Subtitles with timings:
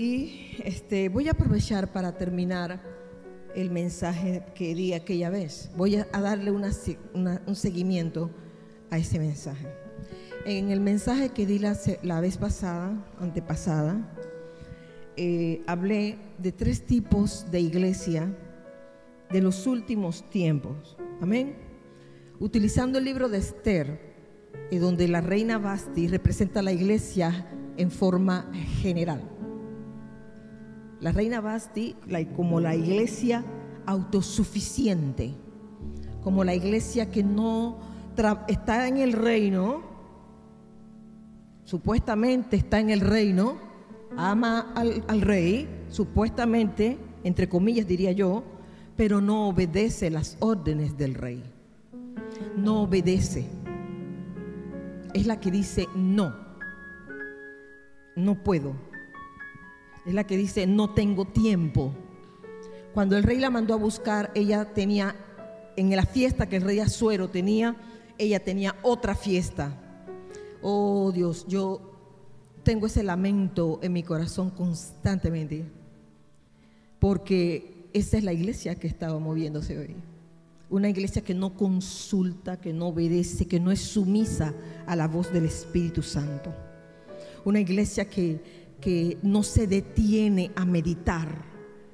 [0.00, 2.80] Y este, voy a aprovechar para terminar
[3.54, 5.70] el mensaje que di aquella vez.
[5.76, 8.30] Voy a, darle un seguimiento
[8.88, 9.68] a ese mensaje.
[10.46, 14.10] En el mensaje que di la, la vez pasada, antepasada,
[15.18, 18.34] eh, hablé de tres tipos de iglesia
[19.30, 20.96] de los últimos tiempos.
[21.20, 21.56] Amén.
[22.38, 24.00] Utilizando el libro de Esther,
[24.70, 27.46] y donde la reina Basti representa la iglesia
[27.76, 29.39] en forma general.
[31.00, 31.96] La reina Basti
[32.36, 33.44] como la iglesia
[33.86, 35.32] autosuficiente,
[36.22, 37.78] como la iglesia que no
[38.48, 39.82] está en el reino,
[41.64, 43.56] supuestamente está en el reino,
[44.16, 48.42] ama al, al rey, supuestamente, entre comillas diría yo,
[48.96, 51.42] pero no obedece las órdenes del rey.
[52.56, 53.46] No obedece
[55.14, 56.34] es la que dice no,
[58.16, 58.89] no puedo.
[60.06, 61.92] Es la que dice no tengo tiempo.
[62.94, 65.14] Cuando el rey la mandó a buscar, ella tenía,
[65.76, 67.76] en la fiesta que el rey Azuero tenía,
[68.18, 69.76] ella tenía otra fiesta.
[70.62, 71.80] Oh Dios, yo
[72.62, 75.64] tengo ese lamento en mi corazón constantemente,
[76.98, 79.96] porque esa es la iglesia que estaba moviéndose hoy
[80.70, 84.54] una iglesia que no consulta, que no obedece, que no es sumisa
[84.86, 86.54] a la voz del Espíritu Santo.
[87.44, 88.40] Una iglesia que,
[88.80, 91.44] que no se detiene a meditar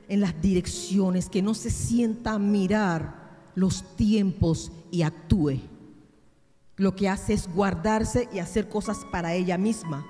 [0.09, 5.61] en las direcciones, que no se sienta a mirar los tiempos y actúe.
[6.77, 10.06] Lo que hace es guardarse y hacer cosas para ella misma.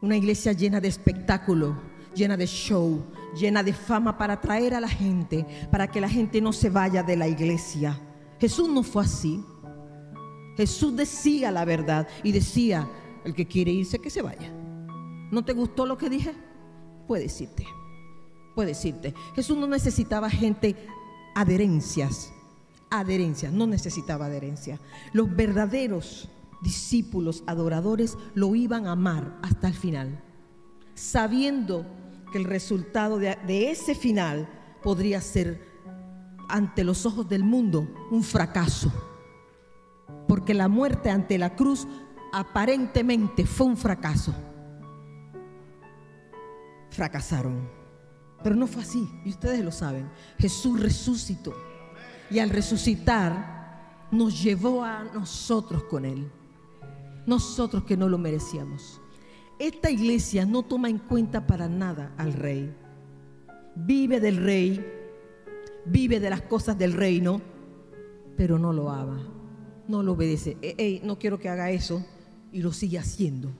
[0.00, 1.76] Una iglesia llena de espectáculo,
[2.14, 3.04] llena de show,
[3.38, 7.02] llena de fama para atraer a la gente, para que la gente no se vaya
[7.02, 8.00] de la iglesia.
[8.38, 9.44] Jesús no fue así.
[10.56, 12.88] Jesús decía la verdad y decía,
[13.24, 14.52] el que quiere irse, que se vaya.
[15.30, 16.34] ¿No te gustó lo que dije?
[17.06, 17.66] Puedes irte.
[18.54, 19.14] Puedes irte.
[19.34, 20.76] Jesús no necesitaba gente
[21.34, 22.32] adherencias.
[22.90, 24.80] Adherencias, no necesitaba adherencia.
[25.12, 26.28] Los verdaderos
[26.60, 30.20] discípulos adoradores lo iban a amar hasta el final,
[30.94, 31.86] sabiendo
[32.32, 34.48] que el resultado de, ese final
[34.82, 35.68] podría ser
[36.48, 38.92] ante los ojos del mundo un fracaso.
[40.28, 41.86] Porque la muerte ante la cruz
[42.32, 44.34] aparentemente fue un fracaso.
[46.90, 47.80] Fracasaron.
[48.42, 50.10] Pero no fue así, y ustedes lo saben.
[50.38, 51.54] Jesús resucitó.
[52.30, 56.30] Y al resucitar nos llevó a nosotros con Él.
[57.26, 59.00] Nosotros que no lo merecíamos.
[59.58, 62.74] Esta iglesia no toma en cuenta para nada al rey.
[63.76, 64.84] Vive del rey,
[65.84, 67.42] vive de las cosas del reino,
[68.36, 69.22] pero no lo ama,
[69.86, 70.56] no lo obedece.
[71.04, 72.04] no quiero que haga eso
[72.52, 73.50] y lo sigue haciendo.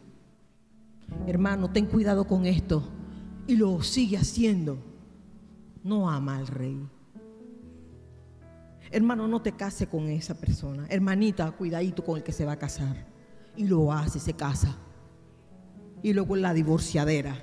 [1.27, 2.83] Hermano, ten cuidado con esto
[3.51, 4.79] y lo sigue haciendo.
[5.83, 6.79] No ama al rey.
[8.91, 10.87] Hermano, no te case con esa persona.
[10.89, 13.07] Hermanita, cuidadito con el que se va a casar.
[13.57, 14.77] Y lo hace, se casa
[16.03, 17.37] y luego la divorciadera.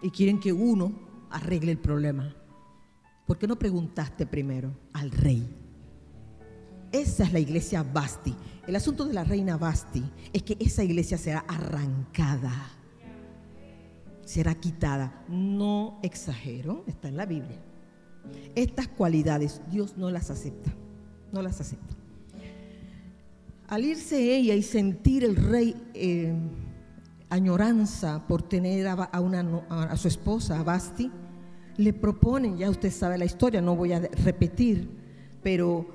[0.00, 2.34] Y quieren que uno arregle el problema.
[3.26, 5.48] ¿Por qué no preguntaste primero al rey?
[6.90, 8.34] Esa es la iglesia Basti.
[8.66, 12.52] El asunto de la reina Basti es que esa iglesia será arrancada,
[14.24, 15.24] será quitada.
[15.28, 17.60] No exagero, está en la Biblia.
[18.54, 20.72] Estas cualidades Dios no las acepta,
[21.32, 21.94] no las acepta.
[23.68, 26.34] Al irse ella y sentir el rey eh,
[27.30, 31.10] añoranza por tener a, a, su esposa, a Basti,
[31.78, 34.90] le proponen, ya usted sabe la historia, no voy a repetir,
[35.42, 35.86] pero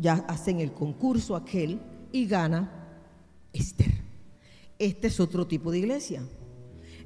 [0.00, 1.80] ya hacen el concurso aquel
[2.10, 2.68] y gana
[3.52, 3.92] Esther.
[4.78, 6.22] Este es otro tipo de iglesia.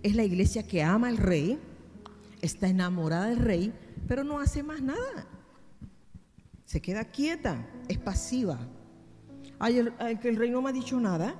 [0.04, 1.58] Es la iglesia que ama al rey,
[2.42, 3.72] está enamorada del rey,
[4.06, 5.26] pero no hace más nada.
[6.66, 8.58] Se queda quieta, es pasiva.
[9.58, 11.34] Ay, el, que el rey no me ha dicho nada.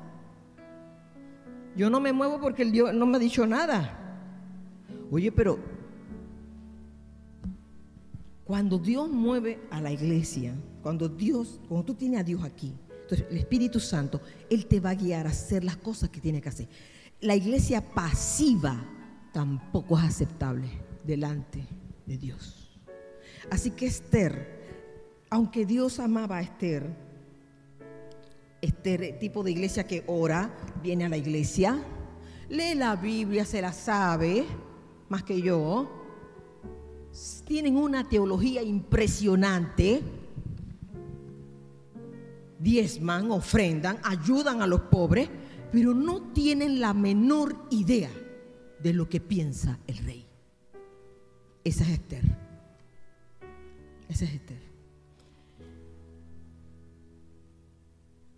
[1.77, 4.01] Yo no me muevo porque el Dios no me ha dicho nada.
[5.11, 5.59] Oye, pero
[8.45, 12.73] cuando Dios mueve a la iglesia, cuando Dios, cuando tú tienes a Dios aquí,
[13.03, 16.41] entonces el Espíritu Santo, Él te va a guiar a hacer las cosas que tiene
[16.41, 16.67] que hacer.
[17.25, 18.77] La iglesia pasiva
[19.33, 20.69] tampoco es aceptable
[21.05, 21.67] delante
[22.05, 22.79] de Dios.
[23.51, 24.63] Así que Esther,
[25.31, 26.85] aunque Dios amaba a Esther,
[28.61, 31.83] este tipo de iglesia que ora, viene a la iglesia,
[32.51, 34.45] lee la Biblia, se la sabe,
[35.09, 35.91] más que yo,
[37.47, 40.03] tienen una teología impresionante,
[42.59, 45.31] diezman, ofrendan, ayudan a los pobres,
[45.75, 48.11] pero no tienen la menor idea
[48.81, 50.25] de lo que piensa el rey.
[51.65, 52.23] Esa es Esther.
[54.09, 54.63] Esa es Esther.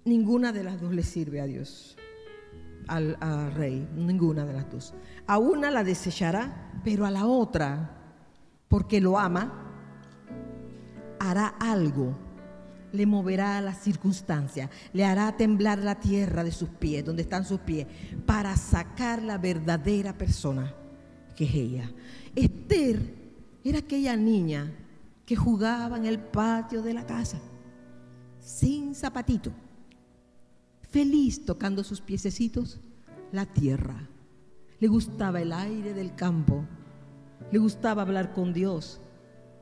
[0.06, 1.98] Ninguna de las dos le sirve a Dios,
[2.86, 4.94] al, al, rey, ninguna de las dos.
[5.26, 8.14] A una la desechará, pero a la otra,
[8.66, 9.74] porque lo ama,
[11.20, 12.16] hará algo
[12.96, 17.60] le moverá las circunstancias, le hará temblar la tierra de sus pies, donde están sus
[17.60, 17.86] pies,
[18.24, 20.74] para sacar la verdadera persona
[21.36, 21.92] que es ella.
[22.34, 23.14] Esther
[23.62, 24.72] era aquella niña
[25.24, 27.38] que jugaba en el patio de la casa,
[28.40, 29.52] sin zapatito,
[30.88, 32.80] feliz tocando sus piececitos
[33.32, 34.08] la tierra.
[34.78, 36.64] Le gustaba el aire del campo,
[37.50, 39.00] le gustaba hablar con Dios,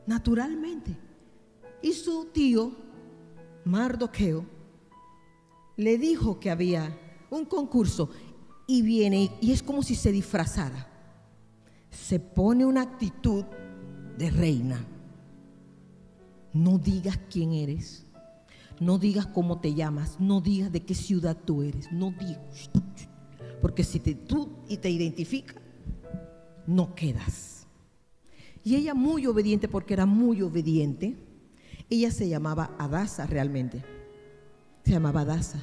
[0.07, 0.97] naturalmente.
[1.83, 2.84] Y su tío
[3.65, 4.45] Mardoqueo
[5.77, 6.97] le dijo que había
[7.31, 8.11] un concurso
[8.67, 10.89] y viene y es como si se disfrazara.
[11.91, 13.45] Se pone una actitud
[14.19, 14.85] de reina.
[16.53, 18.07] No digas quién eres,
[18.79, 22.71] no digas cómo te llamas, no digas de qué ciudad tú eres, no digas.
[23.61, 25.55] Porque si te, tú y te identifica,
[26.67, 27.67] no quedas.
[28.63, 31.17] Y ella muy obediente, porque era muy obediente,
[31.91, 33.83] ella se llamaba Adasa realmente.
[34.85, 35.63] Se llamaba Adasa.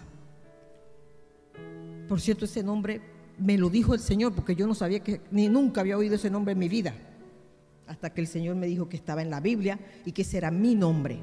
[2.07, 3.01] Por cierto, ese nombre
[3.37, 6.29] me lo dijo el Señor porque yo no sabía que ni nunca había oído ese
[6.29, 6.93] nombre en mi vida.
[7.87, 10.51] Hasta que el Señor me dijo que estaba en la Biblia y que ese era
[10.51, 11.19] mi nombre.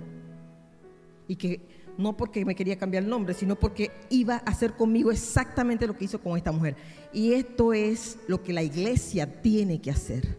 [1.27, 1.61] Y que
[1.99, 5.97] no porque me quería cambiar el nombre, sino porque iba a hacer conmigo exactamente lo
[5.97, 6.77] que hizo con esta mujer.
[7.13, 10.37] Y esto es lo que la iglesia tiene que hacer.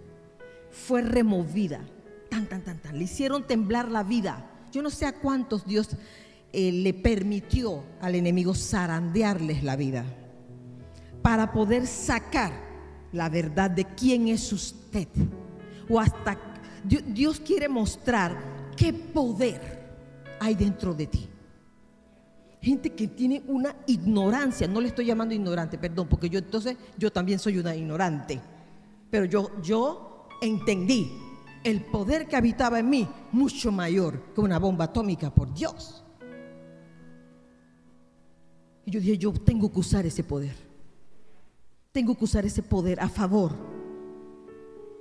[0.71, 1.81] Fue removida
[2.29, 2.97] tan, tan, tan, tan.
[2.97, 4.48] Le hicieron temblar la vida.
[4.71, 5.89] Yo no sé a cuántos Dios
[6.51, 10.05] eh, le permitió al enemigo zarandearles la vida
[11.21, 12.51] para poder sacar
[13.11, 15.07] la verdad de quién es usted.
[15.89, 16.37] O hasta
[16.83, 18.37] Dios quiere mostrar
[18.75, 19.79] qué poder
[20.39, 21.27] hay dentro de ti.
[22.61, 27.11] Gente que tiene una ignorancia, no le estoy llamando ignorante, perdón, porque yo entonces yo
[27.11, 28.39] también soy una ignorante.
[29.09, 31.11] Pero yo yo entendí
[31.63, 36.03] el poder que habitaba en mí mucho mayor que una bomba atómica, por Dios.
[38.85, 40.55] Y yo dije, yo tengo que usar ese poder.
[41.91, 43.55] Tengo que usar ese poder a favor.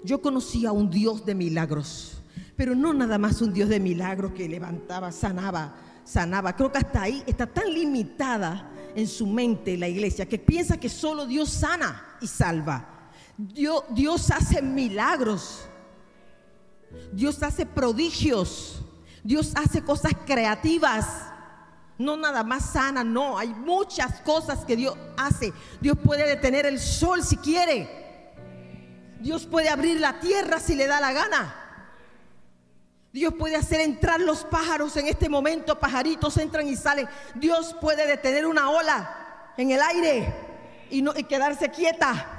[0.04, 2.22] Yo conocía a un Dios de milagros,
[2.56, 6.54] pero no nada más un Dios de milagros que levantaba, sanaba, sanaba.
[6.54, 10.88] Creo que hasta ahí está tan limitada en su mente la iglesia que piensa que
[10.88, 13.10] solo Dios sana y salva.
[13.36, 15.68] Dios, Dios hace milagros.
[17.12, 18.82] Dios hace prodigios.
[19.22, 21.06] Dios hace cosas creativas.
[21.98, 23.38] No nada más sana, no.
[23.38, 25.52] Hay muchas cosas que Dios hace.
[25.80, 28.34] Dios puede detener el sol si quiere.
[29.20, 31.54] Dios puede abrir la tierra si le da la gana.
[33.12, 35.78] Dios puede hacer entrar los pájaros en este momento.
[35.80, 37.08] Pajaritos entran y salen.
[37.34, 40.34] Dios puede detener una ola en el aire
[40.90, 42.37] y, no, y quedarse quieta.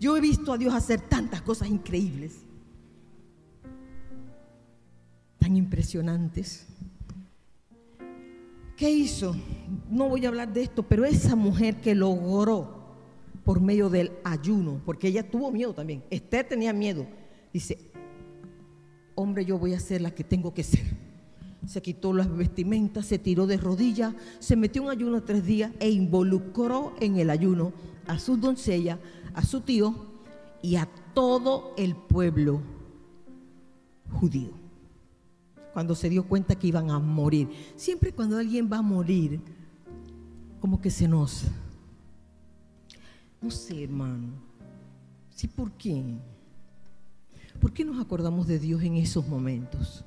[0.00, 2.38] Yo he visto a Dios hacer tantas cosas increíbles,
[5.38, 6.66] tan impresionantes.
[8.76, 9.36] ¿Qué hizo?
[9.90, 12.80] No voy a hablar de esto, pero esa mujer que logró
[13.44, 16.02] por medio del ayuno, porque ella tuvo miedo también.
[16.08, 17.06] Esther tenía miedo.
[17.52, 17.76] Dice,
[19.14, 20.80] hombre, yo voy a ser la que tengo que ser.
[21.66, 25.90] Se quitó las vestimentas, se tiró de rodillas, se metió en ayuno tres días e
[25.90, 27.74] involucró en el ayuno
[28.06, 28.98] a sus doncellas,
[29.34, 29.94] a su tío
[30.62, 32.60] y a todo el pueblo
[34.12, 34.50] judío.
[35.72, 37.48] Cuando se dio cuenta que iban a morir.
[37.76, 39.40] Siempre cuando alguien va a morir,
[40.60, 41.44] como que se nos...
[43.40, 44.28] No sé, hermano.
[45.34, 46.04] ¿Sí por qué?
[47.60, 50.04] ¿Por qué nos acordamos de Dios en esos momentos?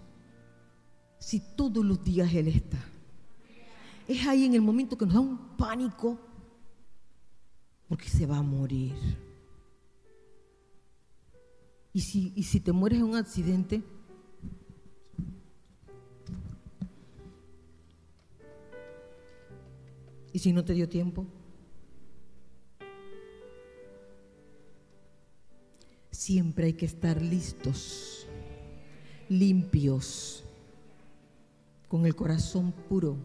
[1.17, 2.77] Si todos los días Él está.
[4.07, 6.19] Es ahí en el momento que nos da un pánico
[7.93, 8.95] porque se va a morir.
[11.93, 13.83] ¿Y si, y si te mueres en un accidente?
[20.31, 21.27] ¿Y si no te dio tiempo?
[26.09, 28.25] Siempre hay que estar listos,
[29.29, 30.43] limpios,
[31.87, 33.17] con el corazón puro.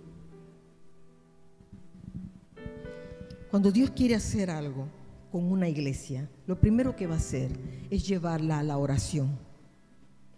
[3.50, 4.86] Cuando Dios quiere hacer algo,
[5.30, 7.50] con una iglesia, lo primero que va a hacer
[7.90, 9.38] es llevarla a la oración,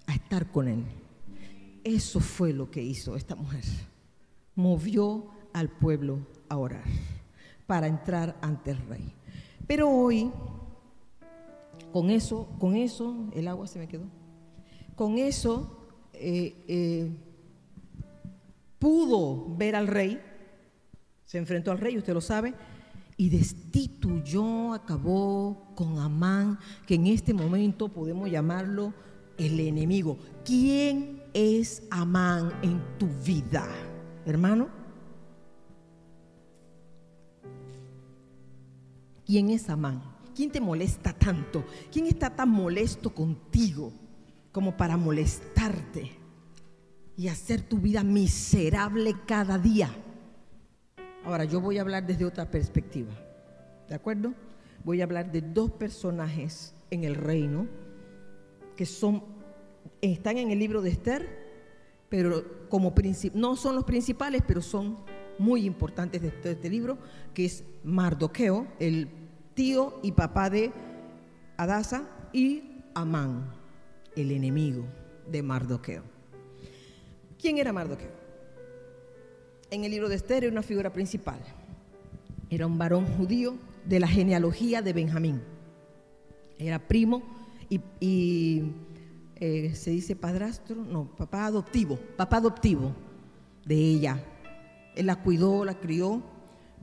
[0.06, 0.84] a estar con Él.
[1.84, 3.64] Eso fue lo que hizo esta mujer.
[4.54, 6.84] Movió al pueblo a orar
[7.66, 9.12] para entrar ante el rey.
[9.66, 10.30] Pero hoy,
[11.92, 14.06] con eso, con eso, el agua se me quedó.
[14.96, 17.10] Con eso eh, eh,
[18.78, 20.20] pudo ver al rey,
[21.24, 22.54] se enfrentó al rey, usted lo sabe,
[23.20, 28.94] y destituyó, acabó con Amán, que en este momento podemos llamarlo
[29.36, 30.16] el enemigo.
[30.42, 33.68] ¿Quién es Amán en tu vida,
[34.24, 34.70] hermano?
[39.26, 40.02] ¿Quién es Amán?
[40.34, 41.66] ¿Quién te molesta tanto?
[41.92, 43.92] ¿Quién está tan molesto contigo
[44.50, 46.10] como para molestarte
[47.18, 49.94] y hacer tu vida miserable cada día?
[51.24, 53.12] Ahora, yo voy a hablar desde otra perspectiva,
[53.88, 54.32] ¿de acuerdo?
[54.84, 57.68] Voy a hablar de dos personajes en el reino
[58.74, 59.22] que son,
[60.00, 61.28] están en el libro de Esther,
[62.08, 62.94] pero como
[63.34, 64.98] no son los principales, pero son
[65.38, 66.98] muy importantes de este, este libro,
[67.34, 69.08] que es Mardoqueo, el
[69.54, 70.72] tío y papá de
[71.58, 73.50] Adasa, y Amán,
[74.16, 74.84] el enemigo
[75.30, 76.02] de Mardoqueo.
[77.38, 78.19] ¿Quién era Mardoqueo?
[79.70, 81.38] En el libro de Esther era una figura principal.
[82.48, 85.40] Era un varón judío de la genealogía de Benjamín.
[86.58, 87.22] Era primo
[88.00, 88.62] y,
[89.36, 92.92] eh, se dice padrastro, no, papá adoptivo, papá adoptivo
[93.64, 94.24] de ella.
[94.96, 96.20] Él la cuidó, la crió,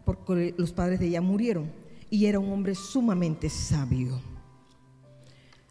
[0.06, 1.70] porque los padres de ella murieron
[2.10, 4.22] y era un hombre sumamente sabio.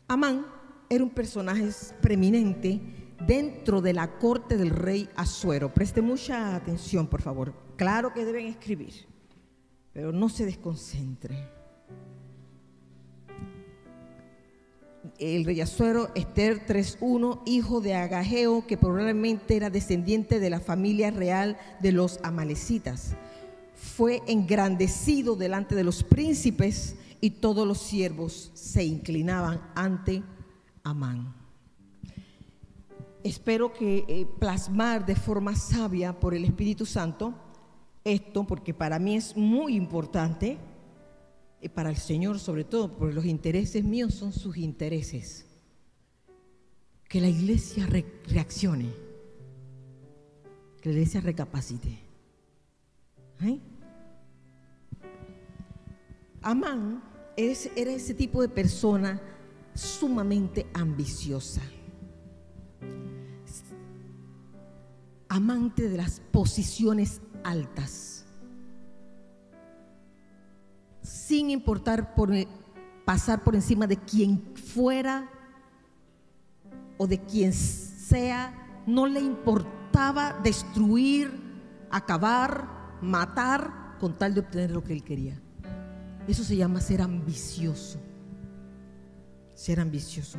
[0.07, 0.45] Amán
[0.91, 1.71] era un personaje
[2.03, 2.81] preeminente
[3.27, 5.73] dentro de la corte del rey Azuero.
[5.73, 7.55] Preste mucha atención, por favor.
[7.77, 8.93] Claro que deben escribir,
[9.93, 11.49] pero no se desconcentre.
[15.19, 21.11] El rey Azuero, Esther 3.1, hijo de Agageo, que probablemente era descendiente de la familia
[21.11, 23.17] real de los amalecitas
[23.77, 30.23] fue engrandecido delante de los príncipes y todos los siervos se inclinaban ante
[30.83, 31.46] Amán.
[33.27, 37.35] Espero que eh, plasmar de forma sabia por el Espíritu Santo
[38.05, 40.59] esto, porque para mí es muy importante,
[41.61, 45.45] y para el Señor sobre todo, porque los intereses míos son sus intereses.
[47.09, 47.89] Que la iglesia
[48.29, 48.93] reaccione,
[50.81, 51.99] que la iglesia recapacite.
[53.43, 53.59] ¿Eh?
[56.43, 57.03] Amán
[57.37, 59.21] era ese tipo de persona
[59.75, 61.63] sumamente ambiciosa,
[65.47, 68.27] amante de las posiciones altas,
[71.03, 72.33] sin importar por,
[73.05, 75.31] pasar por encima de quien fuera
[76.99, 81.31] o de quien sea, no le importaba destruir,
[81.93, 85.41] acabar, matar con tal de obtener lo que él quería.
[86.27, 88.01] Eso se llama ser ambicioso.
[89.55, 90.39] Ser ambicioso.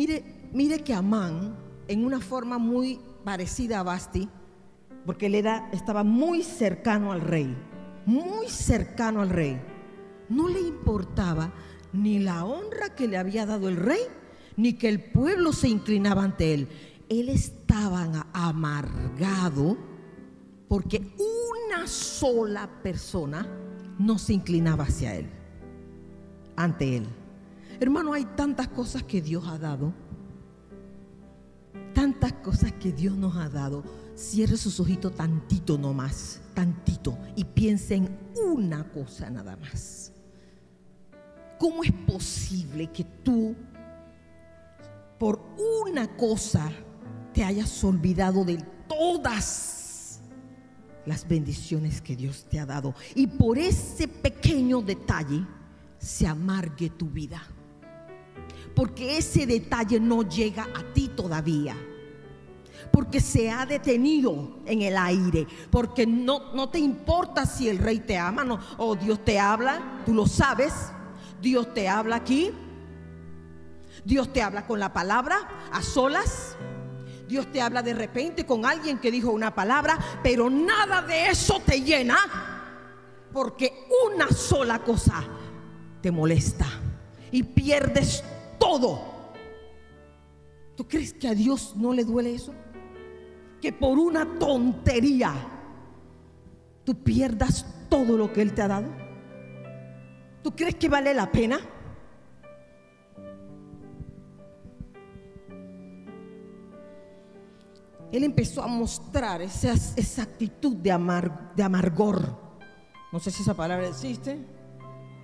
[0.00, 1.54] Mire, mire que Amán,
[1.86, 4.30] en una forma muy parecida a Basti,
[5.04, 7.54] porque él era, estaba muy cercano al rey,
[8.06, 9.60] muy cercano al rey,
[10.30, 11.52] no le importaba
[11.92, 14.00] ni la honra que le había dado el rey,
[14.56, 16.68] ni que el pueblo se inclinaba ante él.
[17.10, 19.76] Él estaba amargado
[20.66, 21.12] porque
[21.68, 23.46] una sola persona
[23.98, 25.28] no se inclinaba hacia él,
[26.56, 27.19] ante él.
[27.80, 29.92] Hermano, hay tantas cosas que Dios ha dado,
[31.94, 33.82] tantas cosas que Dios nos ha dado.
[34.14, 40.12] Cierre sus ojitos tantito nomás, tantito, y piense en una cosa nada más.
[41.58, 43.56] ¿Cómo es posible que tú
[45.18, 45.40] por
[45.84, 46.70] una cosa
[47.34, 48.56] te hayas olvidado de
[48.88, 50.20] todas
[51.06, 52.94] las bendiciones que Dios te ha dado.
[53.14, 55.46] Y por ese pequeño detalle
[55.98, 57.42] se amargue tu vida.
[58.74, 61.76] Porque ese detalle no llega a ti todavía.
[62.92, 65.46] Porque se ha detenido en el aire.
[65.70, 70.02] Porque no, no te importa si el rey te ama o Dios te habla.
[70.06, 70.72] Tú lo sabes.
[71.40, 72.52] Dios te habla aquí
[74.04, 75.36] Dios te habla con la palabra
[75.72, 76.56] a solas.
[77.28, 81.60] Dios te habla de repente con alguien que dijo una palabra, pero nada de eso
[81.60, 82.18] te llena
[83.32, 85.22] porque una sola cosa
[86.00, 86.66] te molesta
[87.30, 88.24] y pierdes
[88.60, 89.00] todo.
[90.76, 92.54] ¿Tú crees que a Dios no le duele eso?
[93.60, 95.34] Que por una tontería
[96.84, 98.88] tú pierdas todo lo que Él te ha dado.
[100.44, 101.58] ¿Tú crees que vale la pena?
[108.12, 112.36] él empezó a mostrar esa, esa actitud de, amar, de amargor.
[113.12, 114.38] No sé si esa palabra existe.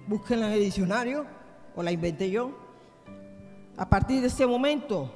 [0.07, 1.26] Búsquenla en el diccionario
[1.75, 2.66] o la inventé yo.
[3.76, 5.12] A partir de ese momento,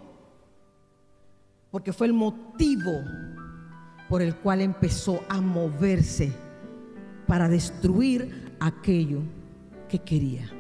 [1.71, 2.93] porque fue el motivo
[4.09, 6.33] por el cual empezó a moverse
[7.27, 9.21] para destruir aquello
[9.89, 10.51] que quería.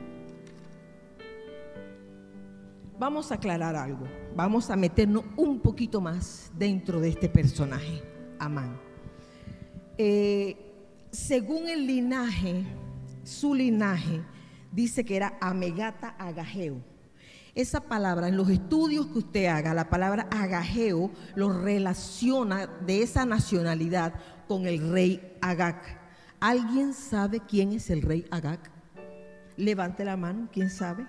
[2.99, 8.02] Vamos a aclarar algo, vamos a meternos un poquito más dentro de este personaje,
[8.38, 8.78] Amán.
[9.99, 10.57] Eh,
[11.11, 12.64] según el linaje,
[13.25, 14.23] su linaje
[14.71, 16.76] dice que era Amegata Agajeo.
[17.54, 23.26] Esa palabra, en los estudios que usted haga, la palabra agajeo lo relaciona de esa
[23.26, 24.14] nacionalidad
[24.47, 26.00] con el rey Agag.
[26.38, 28.61] ¿Alguien sabe quién es el rey Agag?
[29.57, 31.07] Levante la mano, ¿quién sabe?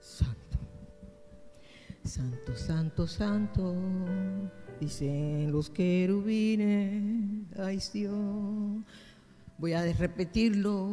[0.00, 0.58] Santo,
[2.04, 3.74] santo, santo, santo,
[4.80, 8.82] dicen los querubines, ay Dios,
[9.58, 10.88] voy a repetirlo.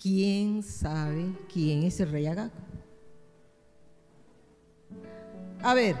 [0.00, 2.52] ¿Quién sabe quién es el rey Agag?
[5.62, 5.96] A ver,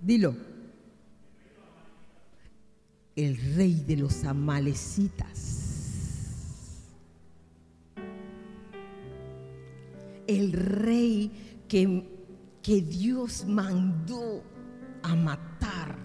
[0.00, 0.34] dilo.
[3.14, 5.60] El rey de los amalecitas.
[10.26, 12.02] El rey que,
[12.62, 14.42] que Dios mandó
[15.02, 15.96] a matar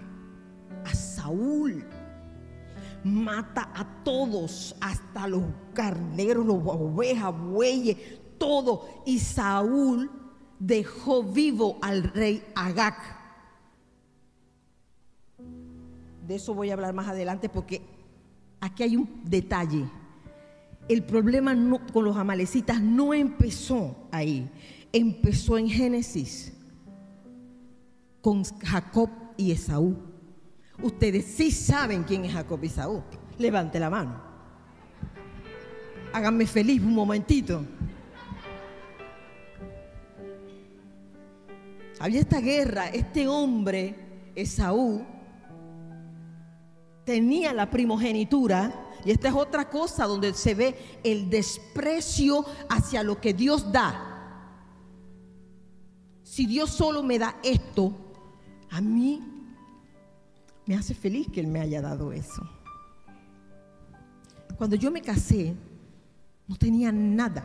[0.85, 1.85] a Saúl
[3.03, 7.97] mata a todos, hasta los carneros, los ovejas, bueyes,
[8.37, 9.03] todo.
[9.05, 10.11] Y Saúl
[10.59, 12.95] dejó vivo al rey Agag.
[16.27, 17.81] De eso voy a hablar más adelante porque
[18.59, 19.89] aquí hay un detalle.
[20.87, 21.55] El problema
[21.93, 24.49] con los amalecitas no empezó ahí,
[24.91, 26.53] empezó en Génesis
[28.21, 30.08] con Jacob y Esaú.
[30.81, 33.03] Ustedes sí saben quién es Jacob y Saúl.
[33.37, 34.21] Levante la mano.
[36.13, 37.65] Háganme feliz un momentito.
[41.99, 45.05] Había esta guerra, este hombre, Esaú,
[47.03, 53.19] tenía la primogenitura, y esta es otra cosa donde se ve el desprecio hacia lo
[53.19, 54.05] que Dios da.
[56.23, 57.93] Si Dios solo me da esto,
[58.69, 59.38] a mí
[60.69, 62.47] me hace feliz que Él me haya dado eso.
[64.55, 65.55] Cuando yo me casé,
[66.47, 67.43] no tenía nada.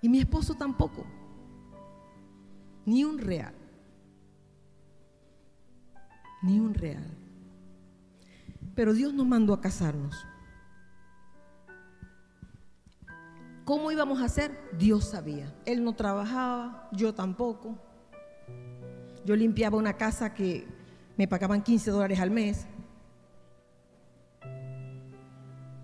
[0.00, 1.04] Y mi esposo tampoco.
[2.86, 3.54] Ni un real.
[6.40, 7.14] Ni un real.
[8.74, 10.16] Pero Dios nos mandó a casarnos.
[13.66, 14.70] ¿Cómo íbamos a hacer?
[14.78, 15.54] Dios sabía.
[15.66, 17.76] Él no trabajaba, yo tampoco.
[19.26, 20.82] Yo limpiaba una casa que
[21.16, 22.66] me pagaban 15 dólares al mes.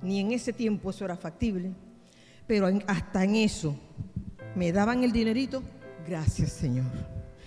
[0.02, 1.72] Ni en ese tiempo eso era factible.
[2.46, 3.76] Pero hasta en eso
[4.56, 5.62] me daban el dinerito.
[6.06, 6.86] Gracias, Señor.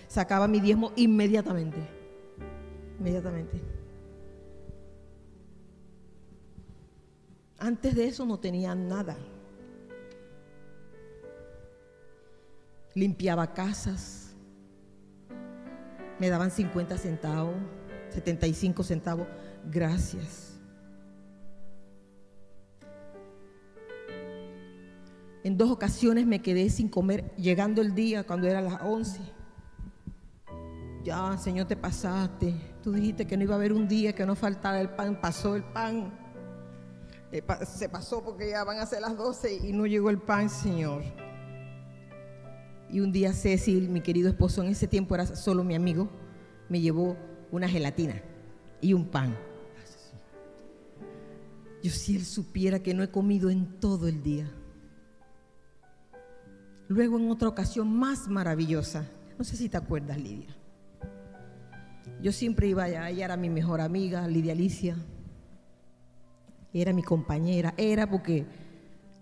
[0.08, 1.80] Sacaba mi diezmo inmediatamente.
[3.00, 3.60] Inmediatamente.
[7.58, 9.18] Antes de eso no tenía nada.
[12.94, 14.23] Limpiaba casas
[16.24, 17.54] me daban 50 centavos,
[18.12, 19.28] 75 centavos.
[19.70, 20.54] Gracias.
[25.44, 29.20] En dos ocasiones me quedé sin comer, llegando el día cuando era las 11.
[31.04, 32.56] Ya, Señor, te pasaste.
[32.82, 35.20] Tú dijiste que no iba a haber un día que no faltara el pan.
[35.20, 36.18] Pasó el pan.
[37.34, 40.50] Eh, se pasó porque ya van a ser las 12 y no llegó el pan,
[40.50, 41.04] Señor.
[42.94, 46.12] Y un día Cecil, mi querido esposo, en ese tiempo era solo mi amigo,
[46.70, 47.18] me llevó
[47.50, 48.22] una gelatina
[48.82, 49.36] y un pan.
[51.82, 54.48] Yo si él supiera que no he comido en todo el día.
[56.88, 60.56] Luego en otra ocasión más maravillosa, no sé si te acuerdas Lidia.
[62.22, 64.98] Yo siempre iba allá, ella era mi mejor amiga, Lidia Alicia.
[66.72, 68.46] Era mi compañera, era porque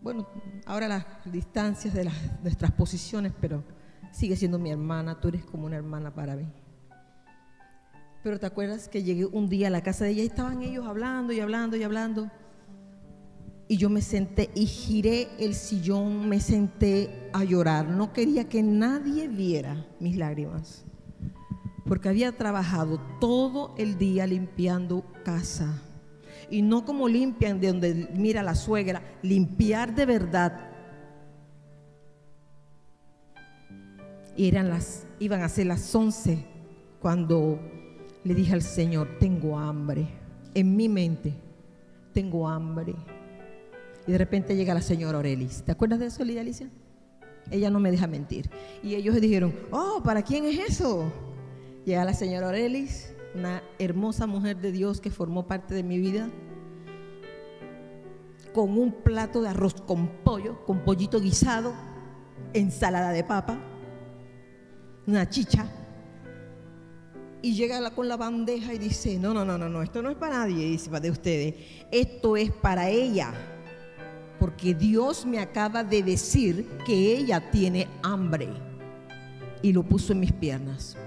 [0.02, 0.28] bueno,
[0.66, 2.10] ahora las distancias de
[2.42, 3.64] nuestras posiciones, pero
[4.12, 6.48] sigue siendo mi hermana, tú eres como una hermana para mí.
[8.24, 10.86] Pero te acuerdas que llegué un día a la casa de ella y estaban ellos
[10.86, 12.32] hablando y hablando y hablando.
[13.68, 17.88] Y yo me senté y giré el sillón, me senté a llorar.
[17.88, 20.86] No quería que nadie viera mis lágrimas.
[21.86, 25.82] Porque había trabajado todo el día limpiando casa
[26.52, 30.70] y no como limpian de donde mira la suegra, limpiar de verdad.
[34.36, 36.46] Y eran las, iban a ser las 11
[37.02, 37.60] cuando
[38.24, 40.08] le dije al Señor, tengo hambre.
[40.54, 41.34] En mi mente,
[42.14, 42.94] tengo hambre.
[44.06, 45.64] Y de repente llega la señora Aurelis.
[45.64, 46.70] ¿Te acuerdas de eso, Lidia Alicia?
[47.50, 48.50] Ella no me deja mentir.
[48.84, 51.12] Y ellos dijeron, oh, ¿para quién es eso?
[51.86, 56.30] Llega la señora Aurelis, una hermosa mujer de Dios que formó parte de mi vida,
[58.54, 61.74] con un plato de arroz con pollo, con pollito guisado,
[62.54, 63.58] ensalada de papa,
[65.08, 65.65] una chicha.
[67.41, 70.17] Y llega con la bandeja y dice, no, no, no, no, no, esto no es
[70.17, 71.56] para nadie, dice, para de ustedes,
[71.91, 73.34] esto es para ella
[74.41, 78.50] porque Dios me acaba de decir que ella tiene hambre.
[79.62, 80.98] Y lo puso en mis piernas.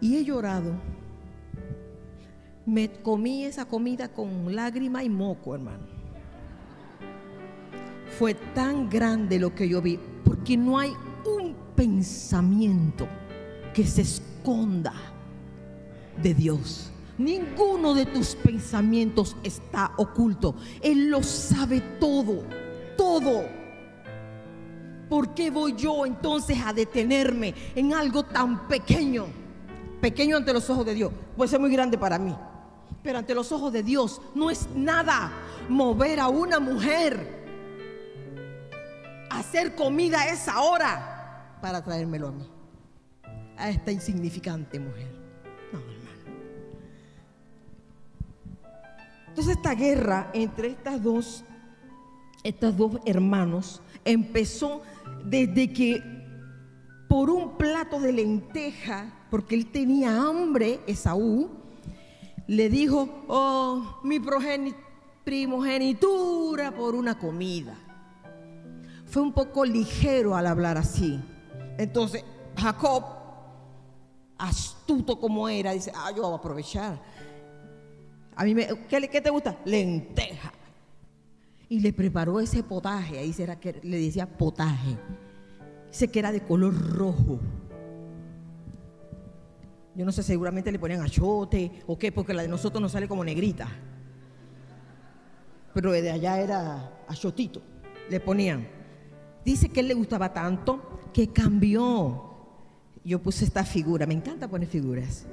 [0.00, 0.74] Y he llorado.
[2.66, 5.84] Me comí esa comida con lágrima y moco, hermano.
[8.18, 10.92] Fue tan grande lo que yo vi, porque no hay
[11.24, 13.06] un pensamiento
[13.74, 14.92] que se esconda
[16.22, 16.90] de Dios.
[17.18, 20.54] Ninguno de tus pensamientos está oculto.
[20.80, 22.44] Él lo sabe todo,
[22.96, 23.44] todo.
[25.08, 29.39] ¿Por qué voy yo entonces a detenerme en algo tan pequeño?
[30.00, 31.12] Pequeño ante los ojos de Dios.
[31.36, 32.34] Puede ser muy grande para mí.
[33.02, 35.32] Pero ante los ojos de Dios no es nada
[35.68, 37.40] mover a una mujer
[39.30, 42.48] hacer comida a esa hora para traérmelo a mí.
[43.56, 45.20] A esta insignificante mujer.
[49.28, 51.44] Entonces esta guerra entre estas dos,
[52.42, 54.82] estos dos hermanos empezó
[55.24, 56.02] desde que
[57.08, 61.48] por un plato de lenteja, porque él tenía hambre, Esaú,
[62.46, 64.20] le dijo, oh, mi
[65.24, 67.74] primogenitura por una comida.
[69.06, 71.20] Fue un poco ligero al hablar así.
[71.78, 72.24] Entonces
[72.56, 73.04] Jacob,
[74.38, 77.00] astuto como era, dice, ah, yo voy a aprovechar
[78.40, 79.58] a mí me, ¿qué, te gusta?
[79.66, 80.50] Lenteja.
[81.68, 84.96] Y le preparó ese potaje, ahí será que le decía potaje.
[85.88, 87.38] Dice que era de color rojo.
[90.00, 93.06] Yo no sé, seguramente le ponían achote o qué, porque la de nosotros nos sale
[93.06, 93.68] como negrita.
[95.74, 97.60] Pero de allá era achotito.
[98.08, 98.66] Le ponían.
[99.44, 102.32] Dice que él le gustaba tanto que cambió.
[103.04, 105.26] Yo puse esta figura, me encanta poner figuras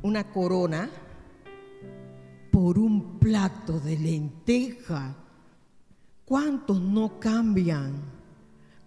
[0.00, 0.88] una corona
[2.50, 5.16] por un plato de lenteja.
[6.24, 7.92] ¿Cuántos no cambian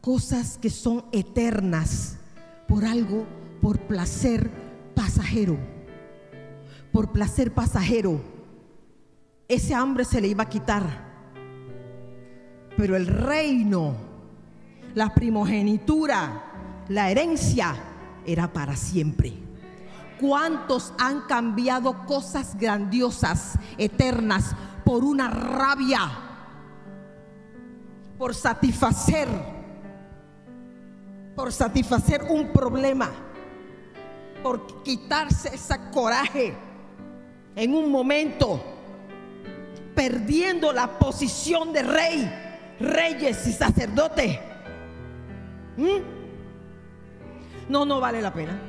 [0.01, 2.17] cosas que son eternas
[2.67, 3.25] por algo,
[3.61, 4.49] por placer
[4.93, 5.57] pasajero?
[6.91, 8.21] Por placer pasajero.
[9.47, 10.83] Ese hambre se le iba a quitar.
[12.77, 13.95] Pero el reino,
[14.93, 17.75] la primogenitura, la herencia
[18.25, 19.33] era para siempre.
[20.19, 26.11] ¿Cuántos han cambiado cosas grandiosas, eternas, por una rabia?
[28.17, 29.27] Por satisfacer,
[31.35, 33.11] por satisfacer un problema,
[34.41, 36.53] por quitarse ese coraje
[37.55, 38.61] en un momento,
[39.93, 42.31] perdiendo la posición de rey,
[42.79, 44.39] reyes y sacerdote.
[45.77, 47.69] ¿Mm?
[47.69, 48.59] No, no vale la pena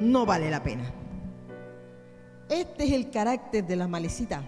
[0.00, 0.84] no vale la pena.
[2.48, 4.42] Este es el carácter de la malecita.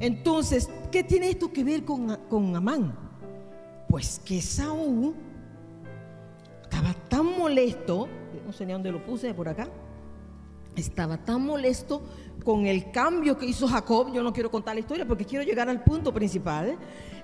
[0.00, 2.96] Entonces, ¿qué tiene esto que ver con, con Amán?
[3.88, 5.14] Pues que Saúl
[6.74, 8.08] estaba tan molesto,
[8.44, 9.68] no sé ni dónde lo puse, por acá,
[10.74, 12.02] estaba tan molesto
[12.42, 15.68] con el cambio que hizo Jacob, yo no quiero contar la historia porque quiero llegar
[15.68, 16.76] al punto principal, eh,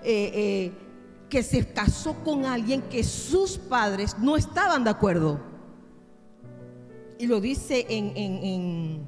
[0.05, 0.73] eh,
[1.29, 5.41] que se casó con alguien que sus padres no estaban de acuerdo
[7.19, 9.05] y lo dice en,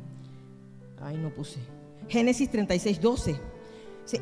[1.01, 1.61] ay no puse,
[2.09, 3.41] Génesis 36, 12.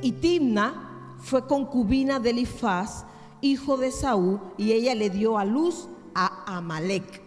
[0.02, 3.06] Y Timna fue concubina de Elifaz,
[3.40, 7.22] hijo de Saúl, y ella le dio a luz a Amalek.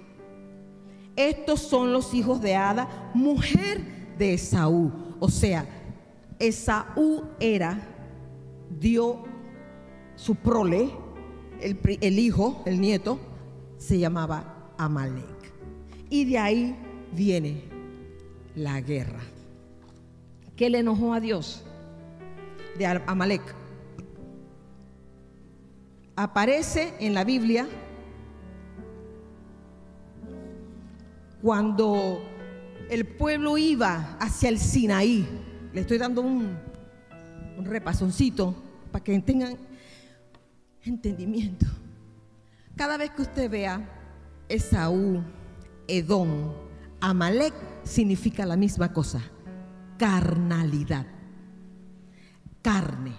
[1.16, 3.82] Estos son los hijos de Ada, mujer
[4.18, 4.92] de Esaú.
[5.20, 5.66] O sea,
[6.40, 7.80] Esaú era,
[8.80, 9.24] dio
[10.16, 10.90] su prole,
[11.62, 13.20] el, el hijo, el nieto,
[13.78, 15.24] se llamaba Amalek.
[16.10, 16.76] Y de ahí
[17.12, 17.64] viene
[18.56, 19.20] la guerra.
[20.56, 21.64] ¿Qué le enojó a Dios?
[22.78, 23.42] De Amalek.
[26.16, 27.68] Aparece en la Biblia
[31.44, 32.24] cuando
[32.90, 35.28] el pueblo iba hacia el Sinaí.
[35.74, 36.58] Le estoy dando un,
[37.58, 38.56] un repasoncito
[38.94, 39.58] para que tengan
[40.86, 41.66] entendimiento.
[42.78, 43.86] Cada vez que usted vea
[44.48, 45.22] Esaú,
[45.86, 46.54] Edom,
[47.02, 47.54] Amalek,
[47.84, 49.22] significa la misma cosa,
[49.98, 51.06] carnalidad,
[52.62, 53.12] carne.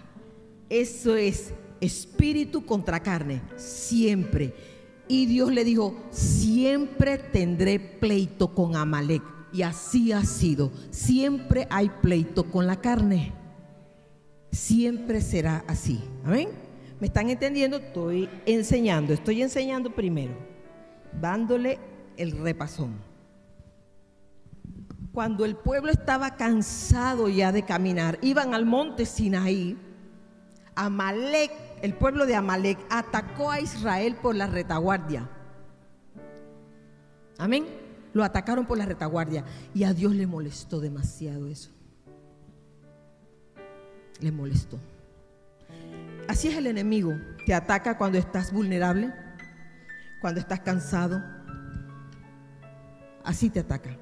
[0.70, 4.54] Eso es espíritu contra carne, siempre.
[5.08, 9.22] Y Dios le dijo, siempre tendré pleito con Amalek.
[9.52, 10.72] Y así ha sido.
[10.90, 13.32] Siempre hay pleito con la carne.
[14.50, 16.02] Siempre será así.
[16.24, 16.48] Amén.
[17.00, 17.76] ¿Me están entendiendo?
[17.76, 19.12] Estoy enseñando.
[19.12, 20.34] Estoy enseñando primero.
[21.20, 21.78] Dándole
[22.16, 22.94] el repasón.
[25.12, 29.78] Cuando el pueblo estaba cansado ya de caminar, iban al monte Sinaí.
[30.74, 35.28] Amalek, el pueblo de Amalek, atacó a Israel por la retaguardia.
[37.38, 37.66] Amén.
[38.12, 41.70] Lo atacaron por la retaguardia y a Dios le molestó demasiado eso.
[44.20, 44.78] Le molestó.
[46.28, 47.12] Así es el enemigo.
[47.44, 49.12] Te ataca cuando estás vulnerable,
[50.20, 51.22] cuando estás cansado.
[53.24, 53.96] Así te ataca.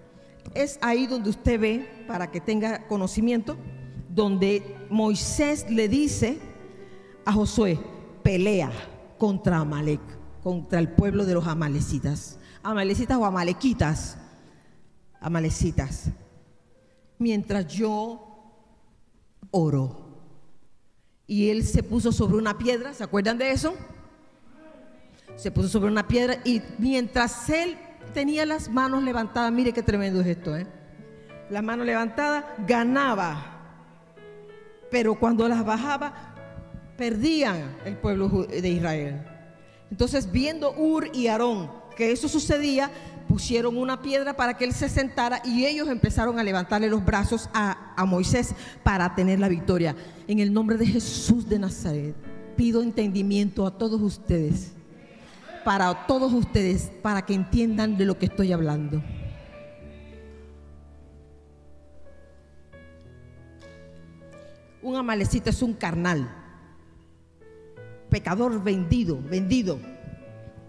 [0.54, 3.56] Es ahí donde usted ve, para que tenga conocimiento,
[4.10, 6.38] donde Moisés le dice
[7.24, 7.78] a Josué,
[8.22, 8.70] pelea
[9.18, 10.00] contra Amalek,
[10.42, 14.16] contra el pueblo de los amalecitas amalecitas o amalequitas,
[15.20, 16.10] amalecitas,
[17.18, 18.28] mientras yo
[19.50, 19.98] oro.
[21.26, 23.74] Y él se puso sobre una piedra, ¿se acuerdan de eso?
[25.36, 27.78] Se puso sobre una piedra y mientras él
[28.12, 30.66] tenía las manos levantadas, mire qué tremendo es esto, ¿eh?
[31.48, 33.48] Las manos levantadas, ganaba.
[34.90, 36.31] Pero cuando las bajaba,
[36.96, 39.22] perdían el pueblo de Israel.
[39.90, 42.90] Entonces, viendo Ur y Aarón que eso sucedía,
[43.28, 47.48] pusieron una piedra para que él se sentara y ellos empezaron a levantarle los brazos
[47.54, 49.94] a, a, Moisés para tener la victoria.
[50.26, 52.14] En el nombre de Jesús de Nazaret,
[52.56, 54.72] pido entendimiento a todos ustedes,
[55.64, 59.02] para todos ustedes, para que entiendan de lo que estoy hablando.
[64.82, 66.41] Un amalecito es un carnal,
[68.12, 69.78] pecador vendido, vendido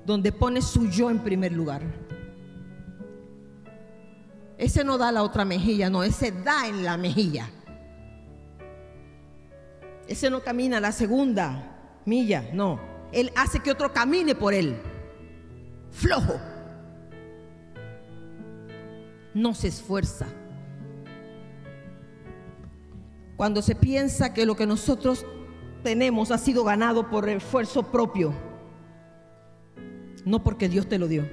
[0.05, 1.81] donde pone su yo en primer lugar.
[4.57, 7.49] Ese no da la otra mejilla, no, ese da en la mejilla.
[10.07, 12.79] Ese no camina la segunda milla, no.
[13.11, 14.77] Él hace que otro camine por él.
[15.91, 16.39] Flojo.
[19.33, 20.27] No se esfuerza.
[23.35, 25.25] Cuando se piensa que lo que nosotros
[25.83, 28.33] tenemos ha sido ganado por esfuerzo propio
[30.25, 31.27] no porque Dios te lo dio.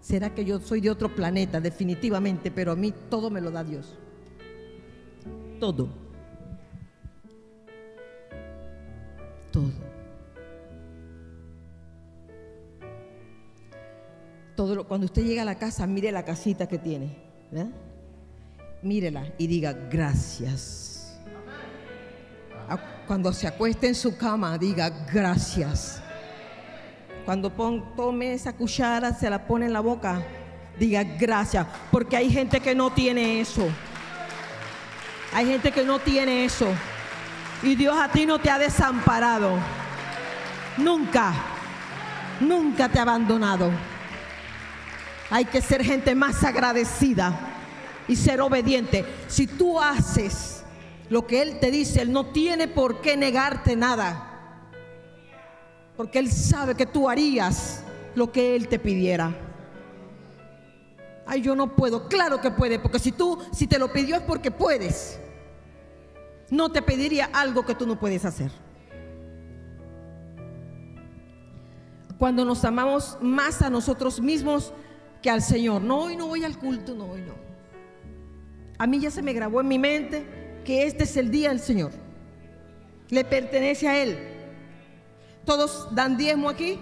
[0.00, 3.64] Será que yo soy de otro planeta, definitivamente, pero a mí todo me lo da
[3.64, 3.98] Dios.
[5.58, 5.88] Todo.
[9.50, 9.72] Todo.
[14.56, 17.16] Todo cuando usted llega a la casa, mire la casita que tiene.
[18.82, 20.93] Mírela y diga gracias.
[23.06, 26.00] Cuando se acueste en su cama, diga gracias.
[27.26, 30.22] Cuando tome esa cuchara, se la pone en la boca,
[30.78, 33.68] diga gracias, porque hay gente que no tiene eso.
[35.32, 36.68] Hay gente que no tiene eso.
[37.62, 39.58] Y Dios a ti no te ha desamparado.
[40.76, 41.32] Nunca,
[42.40, 43.70] nunca te ha abandonado.
[45.30, 47.38] Hay que ser gente más agradecida
[48.06, 49.04] y ser obediente.
[49.28, 50.53] Si tú haces
[51.08, 54.30] lo que Él te dice, Él no tiene por qué negarte nada.
[55.96, 57.82] Porque Él sabe que tú harías
[58.14, 59.34] lo que Él te pidiera.
[61.26, 62.08] Ay, yo no puedo.
[62.08, 65.20] Claro que puede, porque si tú, si te lo pidió es porque puedes.
[66.50, 68.50] No te pediría algo que tú no puedes hacer.
[72.18, 74.72] Cuando nos amamos más a nosotros mismos
[75.22, 75.82] que al Señor.
[75.82, 77.34] No, hoy no voy al culto, no, hoy no.
[78.78, 81.60] A mí ya se me grabó en mi mente que este es el día del
[81.60, 81.92] Señor.
[83.10, 84.18] Le pertenece a Él.
[85.44, 86.80] ¿Todos dan diezmo aquí?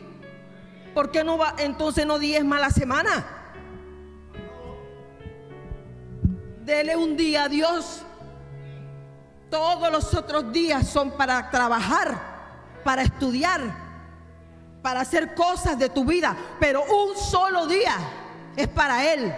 [0.94, 3.26] ¿Por qué no va entonces no diezma la semana?
[6.64, 8.02] Dele un día a Dios.
[9.50, 13.60] Todos los otros días son para trabajar, para estudiar,
[14.80, 16.36] para hacer cosas de tu vida.
[16.60, 17.96] Pero un solo día
[18.56, 19.34] es para Él.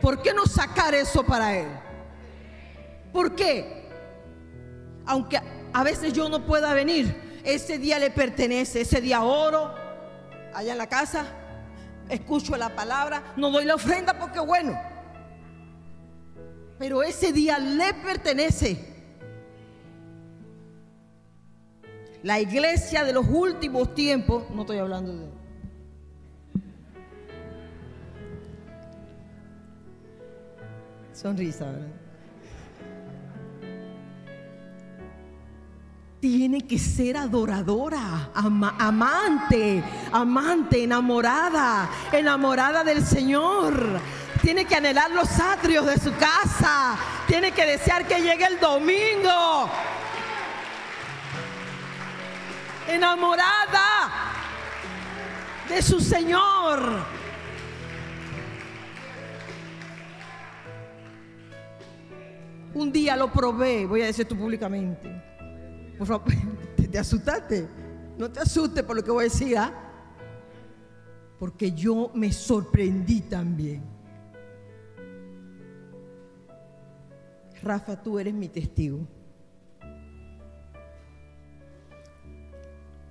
[0.00, 1.66] ¿Por qué no sacar eso para Él?
[3.12, 3.88] ¿Por qué?
[5.06, 5.38] Aunque
[5.72, 9.74] a veces yo no pueda venir, ese día le pertenece, ese día oro
[10.54, 11.26] allá en la casa,
[12.08, 14.78] escucho la palabra, no doy la ofrenda porque bueno,
[16.78, 18.92] pero ese día le pertenece.
[22.22, 25.28] la iglesia de los últimos tiempos, no estoy hablando de...
[31.12, 32.01] Sonrisa, ¿verdad?
[36.22, 39.82] Tiene que ser adoradora, ama- amante,
[40.12, 43.98] amante, enamorada, enamorada del Señor.
[44.40, 46.96] Tiene que anhelar los atrios de su casa.
[47.26, 49.68] Tiene que desear que llegue el domingo.
[52.86, 54.10] Enamorada
[55.68, 57.00] de su Señor.
[62.74, 65.21] Un día lo probé, voy a decir esto públicamente.
[66.02, 66.24] Por favor,
[66.74, 67.68] te, te asustaste.
[68.18, 69.72] No te asustes por lo que voy a decir, ¿ah?
[71.38, 73.84] Porque yo me sorprendí también.
[77.62, 79.06] Rafa, tú eres mi testigo.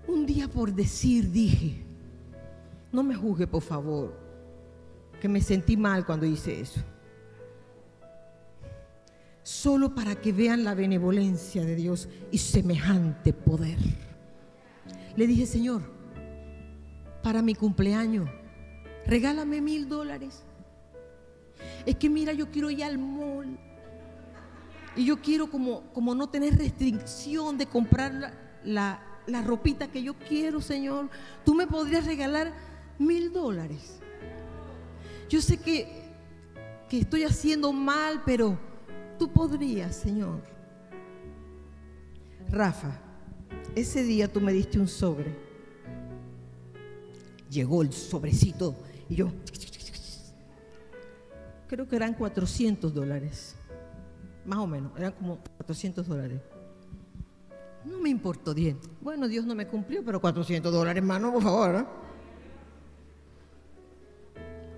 [0.05, 1.85] Un día por decir dije,
[2.91, 4.13] no me juzgue por favor,
[5.21, 6.81] que me sentí mal cuando hice eso.
[9.43, 13.77] Solo para que vean la benevolencia de Dios y semejante poder.
[15.15, 15.81] Le dije, Señor,
[17.23, 18.29] para mi cumpleaños,
[19.05, 20.43] regálame mil dólares.
[21.85, 23.57] Es que mira, yo quiero ir al mall.
[24.95, 30.03] Y yo quiero como, como no tener restricción de comprar la, la, la ropita que
[30.03, 31.09] yo quiero, Señor.
[31.45, 32.53] Tú me podrías regalar
[32.99, 33.99] mil dólares.
[35.29, 35.87] Yo sé que,
[36.89, 38.59] que estoy haciendo mal, pero
[39.21, 40.41] tú podrías, Señor.
[42.49, 42.99] Rafa,
[43.75, 45.35] ese día tú me diste un sobre.
[47.47, 48.75] Llegó el sobrecito
[49.07, 49.31] y yo,
[51.67, 53.55] creo que eran 400 dólares.
[54.43, 56.41] Más o menos, eran como 400 dólares.
[57.85, 58.75] No me importó 10.
[59.01, 61.73] Bueno, Dios no me cumplió, pero 400 dólares, hermano, por favor.
[61.73, 62.10] ¿no?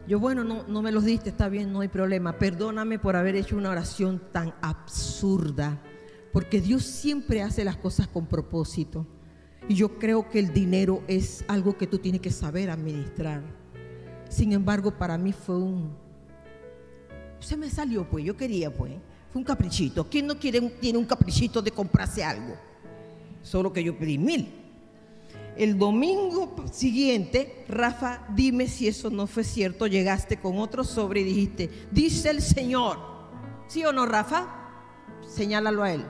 [0.08, 2.38] Yo, bueno, no, no me los diste, está bien, no hay problema.
[2.38, 5.82] Perdóname por haber hecho una oración tan absurda,
[6.34, 9.08] porque Dios siempre hace las cosas con propósito.
[9.70, 13.42] Y yo creo que el dinero es algo que tú tienes que saber administrar.
[14.28, 15.96] Sin embargo, para mí fue un...
[17.40, 18.94] Se me salió, pues, yo quería, pues.
[19.32, 20.10] Fue un caprichito.
[20.10, 22.56] ¿Quién no quiere, tiene un caprichito de comprarse algo?
[23.42, 24.63] Solo que yo pedí mil.
[25.56, 29.88] El domingo siguiente, Rafa, dime si eso no fue cierto.
[29.88, 32.98] Llegaste con otro sobre y dijiste, dice el Señor.
[33.68, 34.48] ¿Sí o no, Rafa?
[35.28, 36.06] Señálalo a él.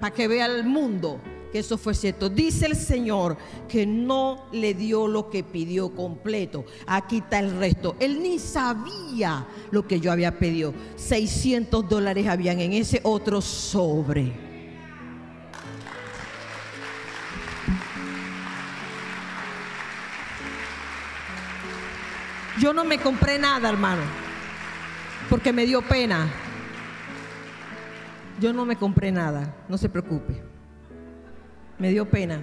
[0.00, 1.20] Para que vea el mundo
[1.52, 2.30] que eso fue cierto.
[2.30, 3.36] Dice el Señor
[3.68, 6.64] que no le dio lo que pidió completo.
[6.86, 7.94] Aquí está el resto.
[8.00, 10.72] Él ni sabía lo que yo había pedido.
[10.96, 14.51] 600 dólares habían en ese otro sobre.
[22.62, 24.02] Yo no me compré nada, hermano,
[25.28, 26.30] porque me dio pena.
[28.40, 30.40] Yo no me compré nada, no se preocupe.
[31.76, 32.40] Me dio pena.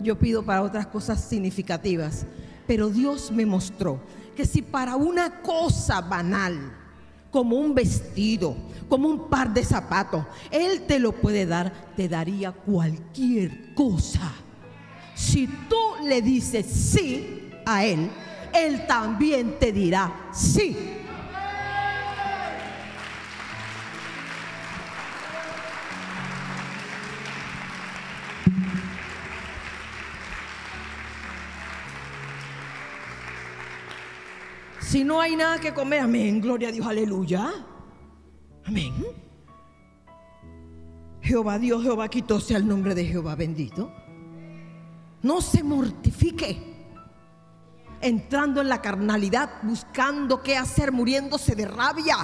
[0.00, 2.26] Yo pido para otras cosas significativas,
[2.66, 4.00] pero Dios me mostró
[4.34, 6.58] que si para una cosa banal,
[7.30, 8.56] como un vestido,
[8.88, 14.32] como un par de zapatos, Él te lo puede dar, te daría cualquier cosa.
[15.14, 18.10] Si tú le dices sí a Él,
[18.52, 20.76] Él también te dirá sí.
[34.80, 37.52] Si no hay nada que comer, amén, gloria a Dios, aleluya.
[38.64, 38.92] Amén.
[41.22, 43.92] Jehová Dios, Jehová quitó sea el nombre de Jehová bendito.
[45.22, 46.69] No se mortifique
[48.00, 52.16] entrando en la carnalidad, buscando qué hacer, muriéndose de rabia.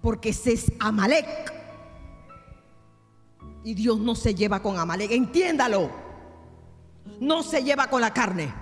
[0.00, 1.52] Porque ese es Amalek.
[3.62, 5.90] Y Dios no se lleva con Amalek, entiéndalo.
[7.20, 8.52] No se lleva con la carne.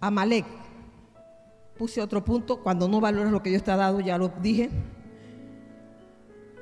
[0.00, 0.46] Amalek.
[1.76, 4.70] Puse otro punto, cuando no valoras lo que Dios te ha dado, ya lo dije.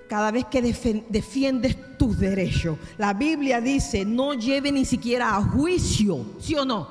[0.09, 6.25] Cada vez que defiendes tus derechos, la Biblia dice, no lleve ni siquiera a juicio,
[6.39, 6.89] ¿sí o no?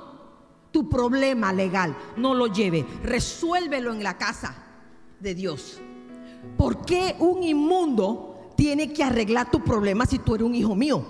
[0.72, 4.56] Tu problema legal, no lo lleve, resuélvelo en la casa
[5.20, 5.80] de Dios.
[6.58, 11.06] ¿Por qué un inmundo tiene que arreglar tu problema si tú eres un hijo mío?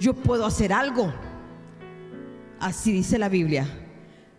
[0.00, 1.12] Yo puedo hacer algo.
[2.60, 3.66] Así dice la Biblia.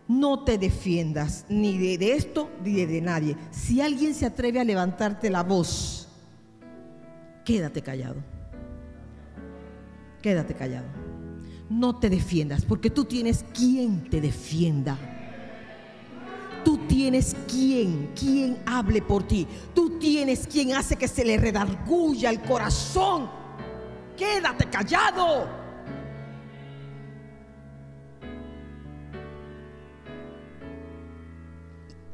[0.07, 3.36] No te defiendas ni de, esto ni de nadie.
[3.51, 6.07] Si alguien se atreve a levantarte la voz,
[7.48, 8.18] quédate callado.
[10.22, 10.88] Quédate callado.
[11.70, 14.98] No te defiendas, porque tú tienes quien te defienda.
[16.66, 19.48] Tú tienes quien, quien hable por ti.
[19.74, 23.30] Tú tienes quien hace que se le redarguya el corazón.
[24.18, 25.48] Quédate callado.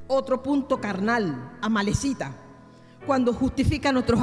[0.07, 2.35] Otro punto carnal, amalecita,
[3.07, 4.21] cuando justifica nuestros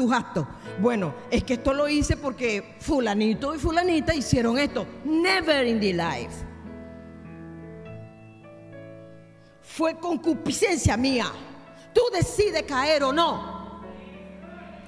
[0.00, 0.46] tus actos.
[0.80, 4.86] Bueno, es que esto lo hice porque fulanito y fulanita hicieron esto.
[5.04, 6.46] Never in the life.
[9.60, 11.26] Fue concupiscencia mía.
[11.92, 13.82] Tú decides caer o no.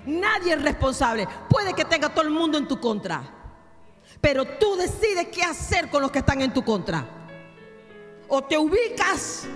[0.06, 1.28] Nadie es responsable.
[1.46, 3.22] Puede que tenga todo el mundo en tu contra.
[4.18, 7.04] Pero tú decides qué hacer con los que están en tu contra.
[8.28, 9.46] O te ubicas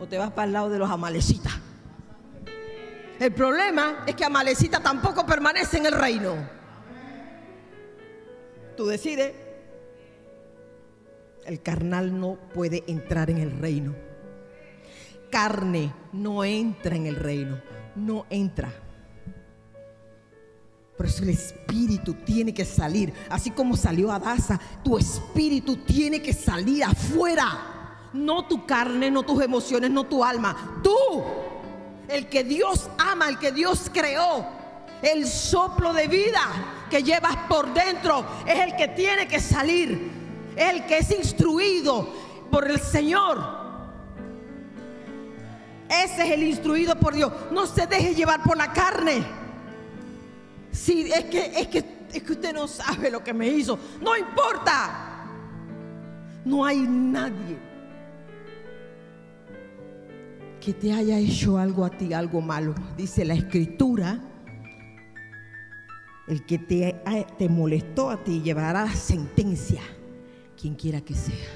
[0.00, 1.65] o te vas para el lado de los amalecitas.
[3.18, 6.34] El problema es que Amalecita tampoco permanece en el reino.
[8.76, 9.34] Tú decides.
[11.46, 13.94] El carnal no puede entrar en el reino.
[15.30, 17.60] Carne no entra en el reino.
[17.94, 18.72] No entra.
[20.96, 23.12] Por eso el espíritu tiene que salir.
[23.30, 28.08] Así como salió Adasa, tu espíritu tiene que salir afuera.
[28.12, 30.80] No tu carne, no tus emociones, no tu alma.
[30.82, 31.22] Tú,
[32.08, 34.46] el que Dios ama, el que Dios creó,
[35.02, 36.40] el soplo de vida
[36.90, 40.14] que llevas por dentro es el que tiene que salir.
[40.56, 42.08] el que es instruido
[42.50, 43.66] por el Señor.
[45.86, 47.30] Ese es el instruido por Dios.
[47.50, 49.22] No se deje llevar por la carne.
[50.72, 53.78] Si es que es que es que usted no sabe lo que me hizo.
[54.00, 55.26] No importa.
[56.46, 57.75] No hay nadie
[60.66, 62.74] que te haya hecho algo a ti, algo malo.
[62.96, 64.20] Dice la escritura,
[66.26, 67.00] el que te,
[67.38, 69.80] te molestó a ti llevará sentencia,
[70.60, 71.46] quien quiera que sea.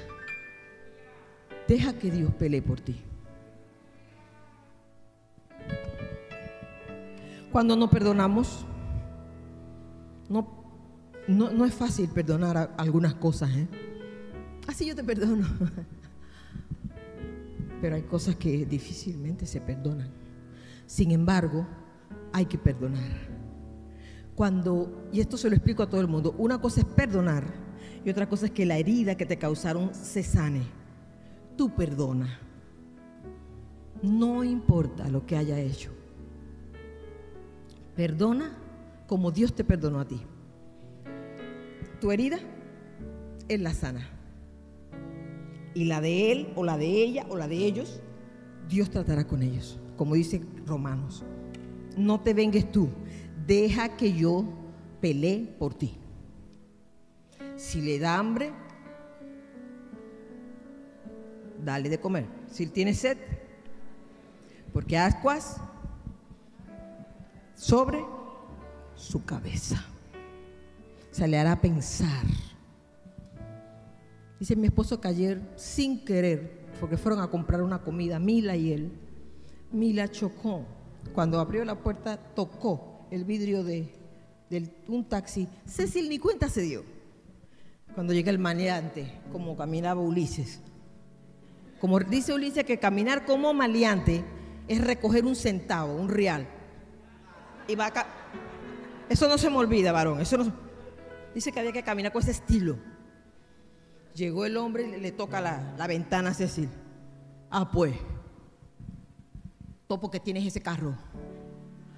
[1.67, 3.01] Deja que Dios pelee por ti.
[7.51, 8.65] Cuando no perdonamos,
[10.29, 10.47] no,
[11.27, 13.51] no, es fácil perdonar algunas cosas.
[13.57, 13.67] ¿eh?
[14.67, 15.45] Así yo te perdono.
[17.81, 20.09] pero hay cosas que difícilmente se perdonan.
[20.85, 21.67] Sin embargo,
[22.31, 23.11] hay que perdonar.
[24.35, 27.43] Cuando, y esto se lo explico a todo el mundo, una cosa es perdonar
[28.05, 30.63] y otra cosa es que la herida que te causaron se sane.
[31.57, 32.39] Tú perdona.
[34.01, 35.91] No importa lo que haya hecho.
[37.95, 38.57] Perdona
[39.07, 40.21] como Dios te perdonó a ti.
[41.99, 42.39] Tu herida
[43.47, 44.20] es la sana
[45.73, 48.01] y la de él o la de ella o la de ellos,
[48.67, 51.23] Dios tratará con ellos, como dice Romanos.
[51.97, 52.89] No te vengues tú,
[53.45, 54.45] deja que yo
[54.99, 55.97] pelee por ti.
[57.55, 58.51] Si le da hambre,
[61.63, 62.25] dale de comer.
[62.49, 63.17] Si tiene sed,
[64.73, 65.57] porque ascuas
[67.55, 68.03] sobre
[68.95, 69.83] su cabeza.
[71.11, 72.25] Se le hará pensar
[74.41, 78.73] Dice mi esposo que ayer, sin querer, porque fueron a comprar una comida, Mila y
[78.73, 78.91] él,
[79.71, 80.65] Mila chocó.
[81.13, 83.93] Cuando abrió la puerta, tocó el vidrio de,
[84.87, 85.47] un taxi.
[85.67, 86.83] Cecil ni cuenta se dio.
[87.93, 90.59] Cuando llega el maleante, como caminaba Ulises.
[91.79, 94.23] Como dice Ulises que caminar como maleante
[94.67, 96.47] es recoger un centavo, un real.
[97.67, 97.93] Y va
[99.07, 100.19] Eso no se me olvida, varón.
[100.19, 100.51] Eso.
[101.35, 102.89] Dice que había que caminar con ese estilo.
[104.15, 106.69] Llegó el hombre y le toca la, ventana a Cecil.
[107.49, 107.95] Ah, pues,
[109.87, 110.95] topo que tienes ese carro.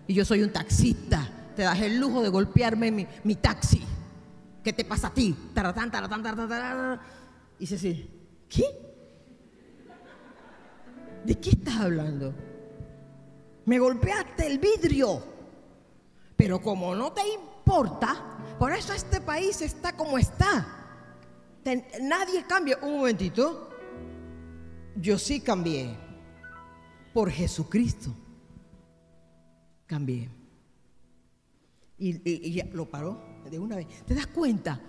[0.07, 1.27] Y yo soy un taxista.
[1.55, 3.81] Te das el lujo de golpearme mi, taxi.
[4.63, 5.35] ¿Qué te pasa a ti?
[5.53, 6.99] Taratán, taratán, taratán,
[7.59, 8.09] Y Cecil,
[8.47, 8.63] ¿qué?
[11.25, 12.33] ¿De qué estás hablando?
[13.65, 15.23] Me golpeaste el vidrio.
[16.35, 18.15] Pero como no te importa,
[18.59, 20.82] por eso este país está como está
[22.01, 22.77] nadie cambia.
[22.81, 23.69] Un momentito.
[24.95, 25.97] Yo sí cambié.
[27.13, 28.13] Por Jesucristo.
[29.85, 30.29] Cambié.
[31.97, 33.87] Y, lo paró de una vez.
[34.05, 34.79] ¿Te das cuenta?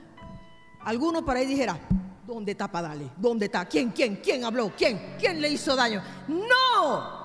[0.81, 1.79] Alguno para ahí dijera,
[2.27, 3.11] ¿dónde está Padale?
[3.17, 3.67] ¿Dónde está?
[3.67, 4.73] ¿Quién, quién, quién habló?
[4.77, 5.17] ¿Quién?
[5.19, 6.03] ¿Quién le hizo daño?
[6.29, 7.25] No.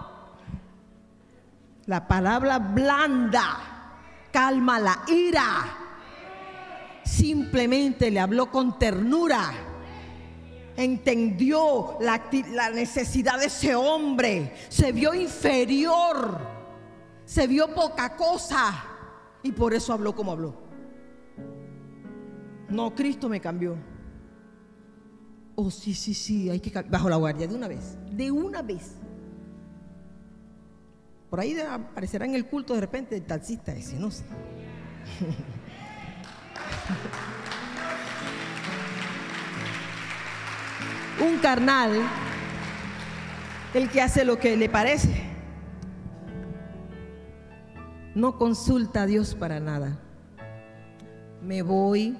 [1.85, 3.69] La palabra blanda
[4.31, 5.78] calma la ira
[7.09, 9.51] simplemente le habló con ternura.
[10.77, 14.53] Entendió la, necesidad de ese hombre.
[14.69, 16.39] Se vio inferior.
[17.25, 18.83] se vio poca cosa
[19.43, 20.55] y por eso habló como habló.
[22.69, 23.75] No, Cristo me cambió.
[25.55, 28.95] Oh, sí, sí, sí, hay que bajo la guardia de una vez, de una vez.
[31.29, 34.23] Por ahí aparecerá en el culto de repente el taxista ese, no sé.
[41.23, 41.91] Un carnal,
[43.73, 45.23] el que hace lo que le parece,
[48.15, 49.99] no consulta a Dios para nada.
[51.43, 52.15] Me voy,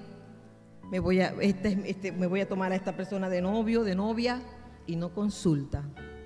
[0.91, 3.95] me voy a, este, este, me voy a tomar a esta persona de novio, de
[3.95, 4.41] novia,
[4.88, 5.84] y no consulta,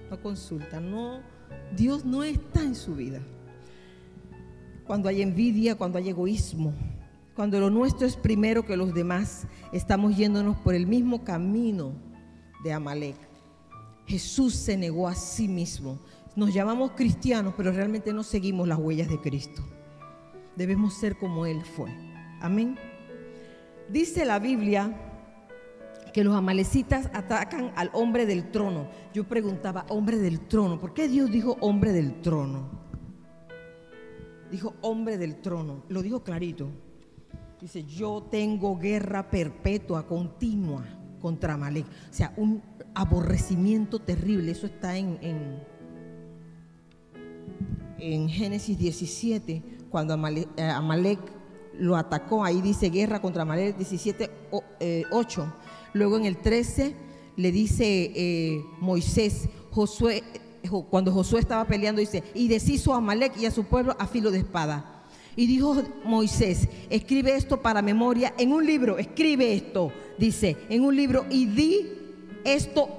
[0.09, 1.21] no consulta, no
[1.75, 3.19] Dios no está en su vida.
[4.85, 6.73] Cuando hay envidia, cuando hay egoísmo,
[7.36, 11.93] cuando lo nuestro es primero que los demás, estamos yéndonos por el mismo camino
[12.63, 13.15] de Amalek.
[14.05, 15.99] Jesús se negó a sí mismo.
[16.36, 19.63] Nos llamamos cristianos, pero realmente no seguimos las huellas de Cristo.
[20.55, 21.89] Debemos ser como Él fue.
[22.39, 22.77] Amén.
[23.89, 24.95] Dice la Biblia
[26.13, 28.88] que los amalecitas atacan al hombre del trono.
[29.13, 32.69] Yo preguntaba, hombre del trono, ¿por qué Dios dijo hombre del trono?
[34.51, 36.69] Dijo hombre del trono, lo dijo clarito.
[37.64, 40.84] Dice, yo tengo guerra perpetua, continua
[41.22, 41.86] contra Amalek.
[41.86, 42.61] O sea, un
[42.93, 44.51] aborrecimiento terrible.
[44.51, 45.18] Eso está en,
[47.99, 51.18] en, Génesis 17, cuando Amalek, eh,
[51.80, 52.43] lo atacó.
[52.43, 54.30] Ahí dice guerra contra Amalek 17,
[55.09, 55.53] 8.
[55.93, 56.93] Luego en el 13
[57.38, 60.22] le dice eh, Moisés, Josué,
[60.89, 64.32] cuando Josué estaba peleando, dice, y deshizo a Amalek y a su pueblo a filo
[64.32, 64.92] de espada.
[65.36, 70.95] Y dijo Moisés, escribe esto para memoria en un libro, escribe esto, dice, en un
[70.95, 71.91] libro, y di
[72.43, 72.89] esto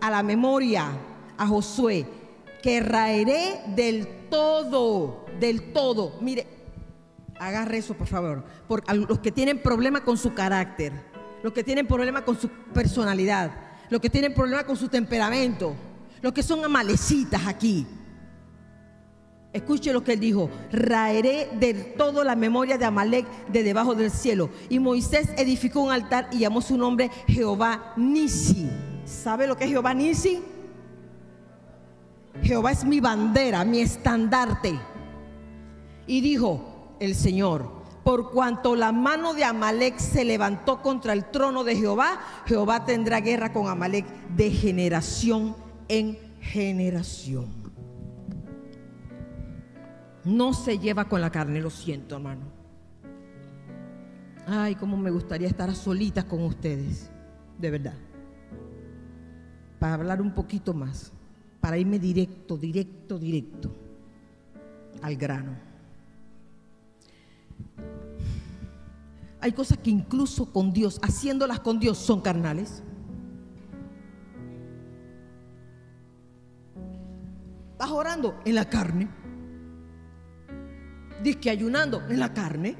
[0.00, 0.90] a la memoria
[1.36, 2.06] a Josué,
[2.62, 6.14] que raeré del todo, del todo.
[6.20, 6.46] Mire,
[7.38, 11.12] agarre eso por favor, por los que tienen problemas con su carácter
[11.42, 13.50] los que tienen problemas con su personalidad,
[13.90, 15.74] los que tienen problemas con su temperamento,
[16.20, 17.86] los que son amalecitas aquí.
[19.52, 24.10] Escuche lo que él dijo, raeré de todo la memoria de Amalek de debajo del
[24.10, 24.48] cielo.
[24.70, 28.70] Y Moisés edificó un altar y llamó su nombre Jehová Nisi.
[29.04, 30.40] ¿Sabe lo que es Jehová Nisi?
[32.42, 34.78] Jehová es mi bandera, mi estandarte.
[36.06, 41.62] Y dijo el Señor, por cuanto la mano de Amalek se levantó contra el trono
[41.62, 45.54] de Jehová, Jehová tendrá guerra con Amalek de generación
[45.88, 47.61] en generación.
[50.24, 52.42] No se lleva con la carne, lo siento, hermano.
[54.46, 57.10] Ay, cómo me gustaría estar solitas con ustedes,
[57.58, 57.94] de verdad.
[59.78, 61.12] Para hablar un poquito más,
[61.60, 63.74] para irme directo, directo, directo
[65.00, 65.56] al grano.
[69.40, 72.82] Hay cosas que incluso con Dios, haciéndolas con Dios, son carnales.
[77.72, 79.21] Estás orando en la carne.
[81.22, 82.76] Dice que ayunando en la carne.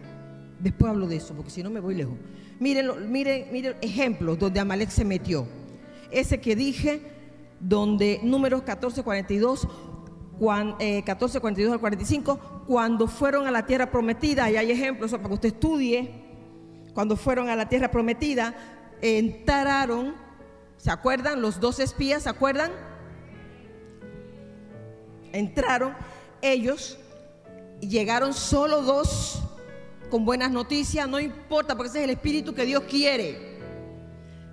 [0.59, 2.15] Después hablo de eso, porque si no me voy lejos.
[2.61, 5.47] Miren, miren, miren ejemplos donde Amalek se metió.
[6.11, 7.03] Ese que dije,
[7.59, 9.67] donde números 14, 42,
[11.05, 15.35] 14, 42 al 45, cuando fueron a la tierra prometida, y hay ejemplos para que
[15.35, 16.11] usted estudie
[16.95, 18.55] cuando fueron a la tierra prometida,
[19.01, 20.15] entraron,
[20.77, 21.41] ¿se acuerdan?
[21.41, 22.71] Los dos espías, ¿se acuerdan?
[25.33, 25.95] Entraron
[26.43, 26.99] ellos,
[27.89, 29.41] llegaron solo dos
[30.11, 33.59] con buenas noticias, no importa, porque ese es el espíritu que Dios quiere.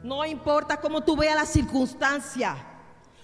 [0.04, 2.56] No importa cómo tú veas la circunstancia,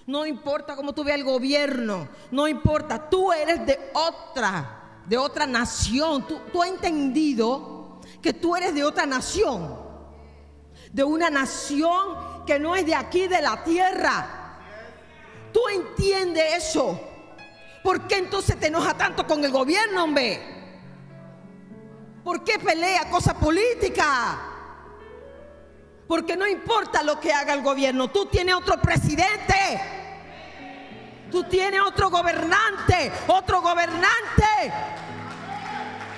[0.05, 5.47] no importa cómo tú veas el gobierno, no importa, tú eres de otra, de otra
[5.47, 9.79] nación, tú, tú has entendido que tú eres de otra nación,
[10.91, 14.59] de una nación que no es de aquí, de la tierra.
[15.51, 16.99] Tú entiendes eso.
[17.85, 20.41] ¿Por qué entonces te enoja tanto con el gobierno, hombre?
[22.23, 24.35] ¿Por qué pelea cosas políticas?
[26.07, 29.79] Porque no importa lo que haga el gobierno, tú tienes otro presidente.
[31.31, 34.45] Tú tienes otro gobernante, otro gobernante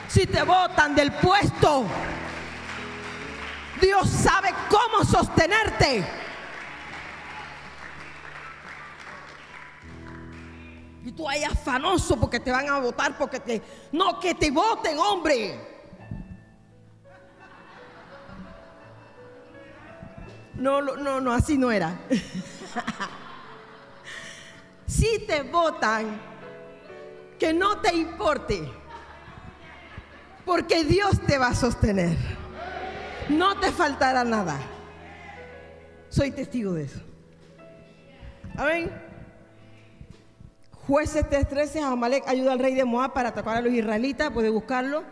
[0.07, 1.85] si te votan del puesto,
[3.79, 6.03] Dios sabe cómo sostenerte.
[11.07, 13.61] Y tú ahí afanoso porque te van a votar, porque te...
[13.93, 15.57] No, que te voten, hombre.
[20.55, 21.97] No, no, no, así no era.
[24.85, 26.19] si te votan,
[27.39, 28.69] que no te importe,
[30.45, 32.17] porque Dios te va a sostener.
[33.29, 34.59] No te faltará nada.
[36.09, 36.99] Soy testigo de eso.
[38.57, 39.06] Amén.
[40.87, 45.03] Jueces 3:13, Amalek ayuda al rey de Moab para atacar a los israelitas, puede buscarlo.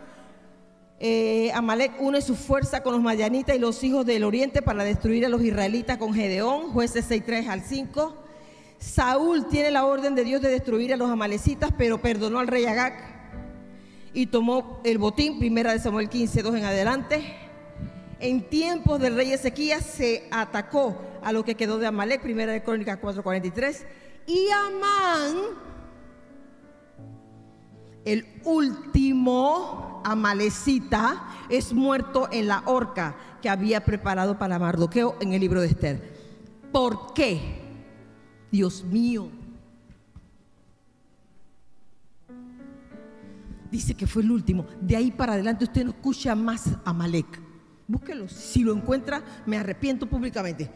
[1.02, 5.26] Eh, Amalek une su fuerza con los mayanitas y los hijos del oriente para destruir
[5.26, 8.16] a los israelitas con Gedeón, jueces 6:3 al 5.
[8.80, 12.64] Saúl tiene la orden de Dios de destruir a los amalecitas, pero perdonó al rey
[12.66, 12.94] Agag
[14.14, 17.36] y tomó el botín, primera de Samuel 15:2 en adelante.
[18.22, 22.64] En tiempos del rey Ezequías se atacó a lo que quedó de Amalek, primera de
[22.64, 23.86] Crónicas 4:43.
[24.28, 25.36] Y Amán,
[28.04, 35.42] el último amalecita, es muerto en la horca que había preparado para Mardoqueo en el
[35.42, 36.16] libro de Esther.
[36.72, 37.40] ¿Por qué?
[38.52, 39.30] Dios mío.
[43.70, 44.66] Dice que fue el último.
[44.82, 47.42] De ahí para adelante usted no escucha más Amalek.
[47.88, 48.28] Búsquelo.
[48.28, 50.72] Si lo encuentra, me arrepiento públicamente.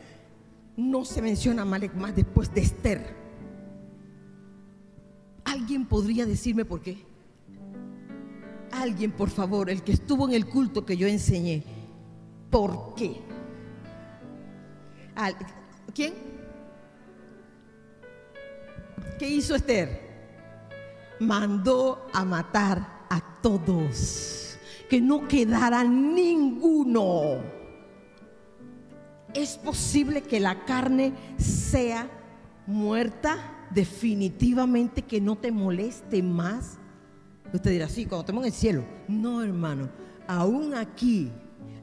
[0.78, 3.29] No se menciona Amalek más después de Esther.
[5.44, 7.06] ¿Alguien podría decirme por qué?
[8.72, 11.64] Alguien, por favor, el que estuvo en el culto que yo enseñé,
[12.50, 13.22] ¿por qué?
[15.94, 16.14] ¿Quién?
[19.18, 20.08] ¿Qué hizo Esther?
[21.20, 24.58] Mandó a matar a todos,
[24.90, 27.42] que no quedara ninguno.
[29.34, 32.10] ¿Es posible que la carne sea
[32.66, 33.59] muerta?
[33.72, 36.78] Definitivamente que no te moleste más.
[37.54, 38.86] Usted dirá, sí, cuando estemos en el cielo.
[39.08, 39.90] No, hermano,
[40.28, 41.32] aún aquí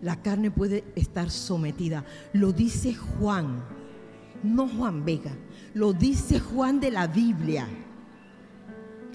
[0.00, 2.04] la carne puede estar sometida.
[2.32, 3.64] Lo dice Juan,
[4.42, 5.32] no Juan Vega,
[5.74, 7.66] lo dice Juan de la Biblia.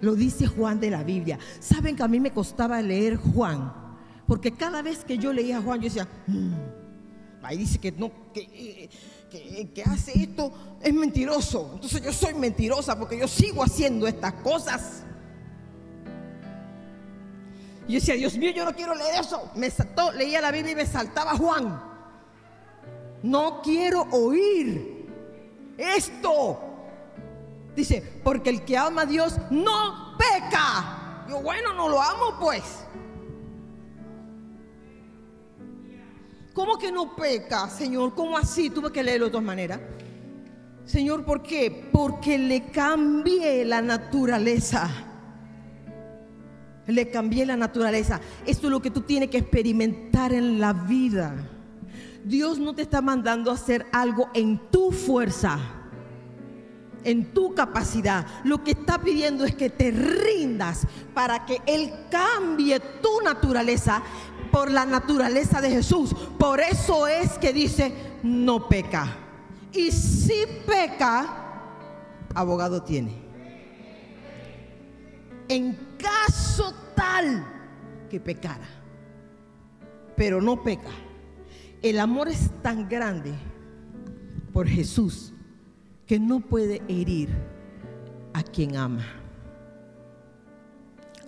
[0.01, 1.37] Lo dice Juan de la Biblia.
[1.59, 3.71] Saben que a mí me costaba leer Juan,
[4.25, 6.53] porque cada vez que yo leía Juan yo decía, mm,
[7.43, 8.41] ahí dice que no, que...
[8.41, 8.89] Eh,
[9.31, 10.51] que, hace esto
[10.81, 11.71] es mentiroso.
[11.73, 15.03] Entonces yo soy mentirosa porque yo sigo haciendo estas cosas.
[17.87, 19.49] Y yo decía, Dios mío, yo no quiero leer eso.
[19.55, 21.81] Me saltó, leía la Biblia y me saltaba Juan.
[23.23, 25.07] No quiero oír
[25.77, 26.59] esto.
[27.75, 31.25] Dice, porque el que ama a Dios no peca.
[31.29, 32.63] Yo, bueno, no lo amo pues.
[36.53, 38.13] ¿Cómo que no peca, Señor?
[38.13, 38.69] ¿Cómo así?
[38.69, 39.79] Tuve que leerlo de todas maneras.
[40.85, 41.89] Señor, ¿por qué?
[41.91, 44.89] Porque le cambié la naturaleza.
[46.87, 48.19] Le cambié la naturaleza.
[48.45, 51.33] Esto es lo que tú tienes que experimentar en la vida.
[52.25, 55.59] Dios no te está mandando a hacer algo en tu fuerza,
[57.03, 58.25] en tu capacidad.
[58.43, 64.03] Lo que está pidiendo es que te rindas para que Él cambie tu naturaleza
[64.51, 66.13] por la naturaleza de Jesús.
[66.37, 67.93] Por eso es que dice,
[68.23, 69.17] no peca.
[69.73, 71.41] Y si peca,
[72.35, 73.13] abogado tiene.
[75.47, 77.45] En caso tal
[78.09, 78.67] que pecara,
[80.15, 80.91] pero no peca.
[81.81, 83.33] El amor es tan grande
[84.53, 85.33] por Jesús
[86.05, 87.29] que no puede herir
[88.33, 89.05] a quien ama.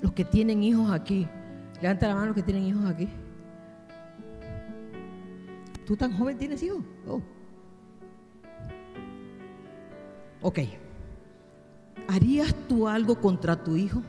[0.01, 1.27] Los que tienen hijos aquí,
[1.83, 3.09] Levanta la mano los que tienen hijos aquí.
[5.85, 6.81] ¿Tú tan joven tienes hijos?
[7.05, 7.21] Oh.
[10.41, 10.59] Ok.
[12.07, 14.01] ¿Harías tú algo contra tu hijo?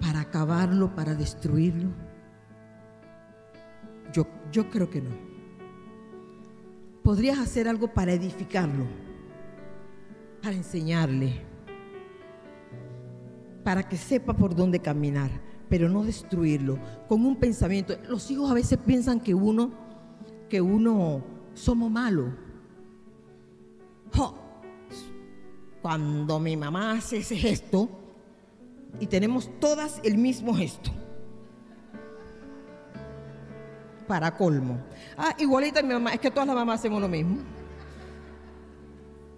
[0.00, 1.90] ¿Para acabarlo, para destruirlo?
[4.12, 5.10] Yo, yo creo que no.
[7.04, 8.84] ¿Podrías hacer algo para edificarlo?
[10.42, 11.49] Para enseñarle
[13.70, 15.30] para que sepa por dónde caminar,
[15.68, 16.76] pero no destruirlo
[17.08, 17.96] con un pensamiento.
[18.08, 19.70] Los hijos a veces piensan que uno,
[20.48, 21.22] que uno
[21.54, 22.30] somos malos.
[25.80, 27.88] Cuando mi mamá hace ese gesto
[28.98, 30.90] y tenemos todas el mismo gesto.
[34.08, 34.80] Para colmo.
[35.16, 37.59] Ah, igualita mi mamá, es que todas las mamás hacemos lo mismo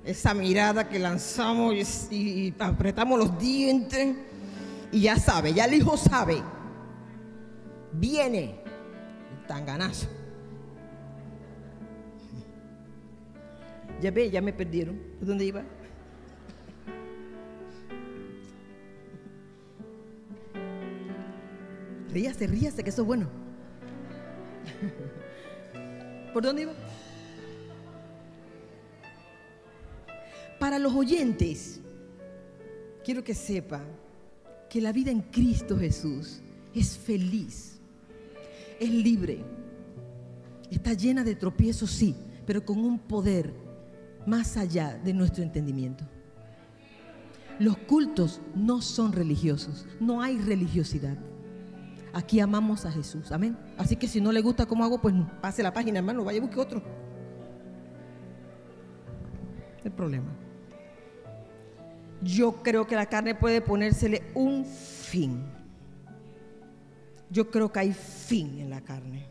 [0.04, 1.74] esa mirada que lanzamos
[2.10, 4.16] y, apretamos los dientes
[4.90, 6.42] y ya sabe, ya el hijo sabe.
[7.92, 8.60] Viene
[9.40, 10.08] el tanganazo.
[14.00, 15.00] Ya ve, ya me perdieron.
[15.18, 15.62] ¿Por dónde iba?
[22.12, 23.28] Ríase, ríase, que eso es bueno.
[26.32, 26.72] ¿Por dónde iba?
[30.62, 31.80] Para los oyentes,
[33.04, 33.82] quiero que sepa
[34.70, 36.40] que la vida en Cristo Jesús
[36.72, 37.80] es feliz,
[38.78, 39.44] es libre,
[40.70, 42.14] está llena de tropiezos, sí,
[42.46, 43.52] pero con un poder
[44.24, 46.04] más allá de nuestro entendimiento.
[47.58, 51.18] Los cultos no son religiosos, no hay religiosidad.
[52.12, 53.58] Aquí amamos a Jesús, amén.
[53.76, 56.40] Así que si no le gusta cómo hago, pues pase la página, hermano, vaya y
[56.40, 56.84] busque otro.
[59.82, 60.32] El problema.
[62.22, 65.42] Yo creo que la carne puede ponérsele un fin.
[67.30, 69.26] Yo creo que hay fin en la carne.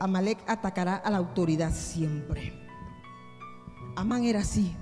[0.00, 2.52] Amalek atacará a la autoridad siempre.
[3.96, 4.74] Amán era así.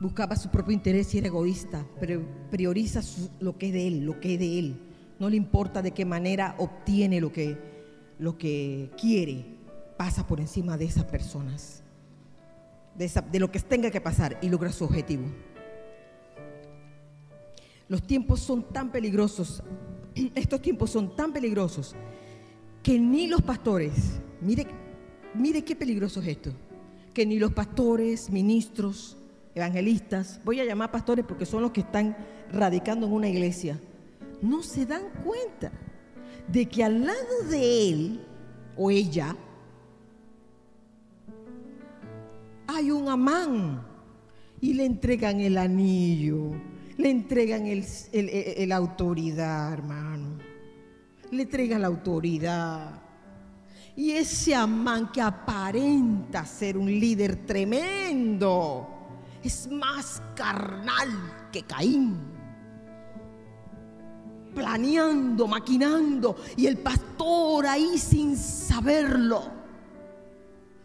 [0.00, 3.00] Buscaba su propio interés y era egoísta, pero prioriza
[3.40, 4.80] lo que es de él, lo que es de él.
[5.18, 7.56] No le importa de qué manera obtiene lo que,
[8.18, 9.61] lo que quiere,
[10.02, 11.80] pasa por encima de esas personas,
[12.96, 15.22] de, lo que tenga que pasar y logra su objetivo.
[17.86, 19.62] Los tiempos son tan peligrosos,
[20.34, 21.94] estos tiempos son tan peligrosos
[22.82, 24.66] que ni los pastores, mire,
[25.34, 26.50] mire qué peligroso es esto,
[27.14, 29.16] que ni los pastores, ministros,
[29.54, 32.16] evangelistas, voy a llamar pastores porque son los que están
[32.52, 33.78] radicando en una iglesia,
[34.40, 35.70] no se dan cuenta
[36.48, 38.26] de que al lado de él
[38.76, 39.36] o ella
[42.74, 43.86] hay un amán
[44.60, 46.52] y le entregan el anillo,
[46.96, 50.52] le entregan el, autoridad, hermano
[51.32, 53.00] le entrega la autoridad.
[53.96, 58.88] Y ese Amán que aparenta ser un líder tremendo
[59.42, 62.16] es más carnal que Caín.
[64.54, 69.61] Planeando, maquinando y el pastor ahí sin saberlo.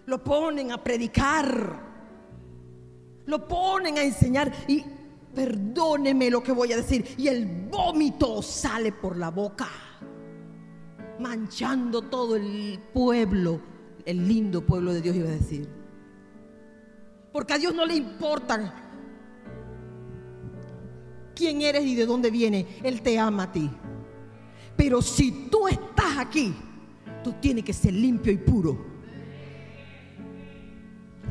[0.08, 1.86] Lo ponen a predicar.
[3.26, 4.84] Lo ponen a enseñar y
[5.36, 7.05] perdóneme lo que voy a decir.
[7.18, 9.68] Y el vómito sale por la boca
[11.20, 13.60] manchando todo el pueblo,
[14.05, 15.68] el lindo pueblo de Dios iba a decir.
[17.32, 18.74] Porque a Dios no le importa
[21.36, 22.66] quién eres y de dónde viene.
[22.84, 23.70] Él te ama a ti.
[24.76, 26.53] Pero si tú estás aquí,
[27.24, 28.96] tú tienes que ser limpio y puro.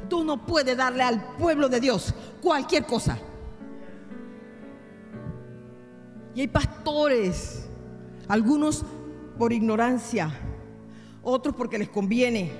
[0.08, 3.18] Tú no puedes darle al pueblo de Dios cualquier cosa.
[6.34, 7.66] Y hay pastores,
[8.28, 8.84] algunos
[9.38, 10.30] por ignorancia,
[11.22, 12.52] otros porque les conviene.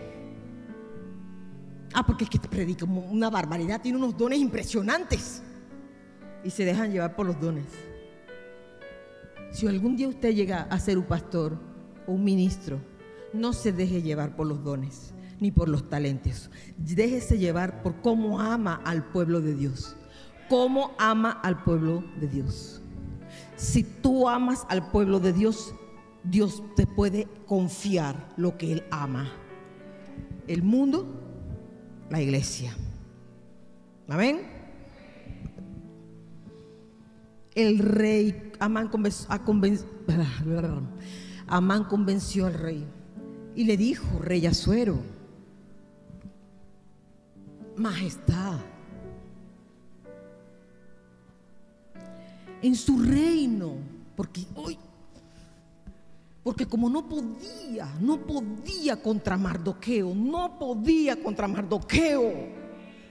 [1.92, 5.42] Ah, porque es que te predica una barbaridad, tiene unos dones impresionantes
[6.42, 7.66] y se dejan llevar por los dones.
[9.52, 11.58] Si algún día usted llega a ser un pastor
[12.06, 12.80] o un ministro,
[13.32, 16.50] no se deje llevar por los dones ni por los talentos.
[16.76, 19.96] Déjese llevar por cómo ama al pueblo de Dios.
[20.48, 22.80] Cómo ama al pueblo de Dios.
[23.56, 25.74] Si tú amas al pueblo de Dios,
[26.22, 29.32] Dios te puede confiar lo que Él ama.
[30.46, 31.06] El mundo,
[32.10, 32.76] la iglesia.
[34.08, 34.40] Amén.
[37.54, 39.28] El rey Amán convenció,
[41.88, 42.84] convenció al rey
[43.54, 44.98] y le dijo, rey Azuero,
[47.76, 48.58] majestad,
[52.62, 53.74] en su reino,
[54.16, 54.78] porque hoy
[56.46, 62.32] porque como no podía, no podía contra Mardoqueo, no podía contra Mardoqueo.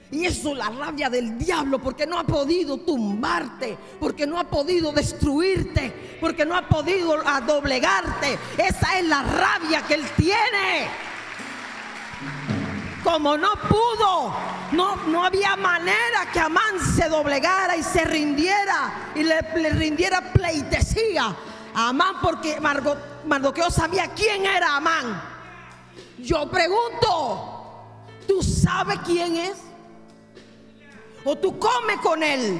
[0.10, 4.50] Y eso es la rabia del diablo, porque no ha podido tumbarte, porque no ha
[4.50, 8.40] podido destruirte, porque no ha podido doblegarte.
[8.58, 10.88] Esa es la rabia que él tiene.
[13.06, 14.34] Como no pudo,
[14.72, 21.36] no, no había manera que Amán se doblegara y se rindiera y le, rindiera pleitesía
[21.76, 22.98] a Amán porque Margot
[23.28, 25.22] Mardoqueo sabía quién era Amán.
[26.18, 27.84] Yo pregunto,
[28.28, 29.58] ¿tú sabes quién es?
[31.24, 32.60] ¿O tú comes con él?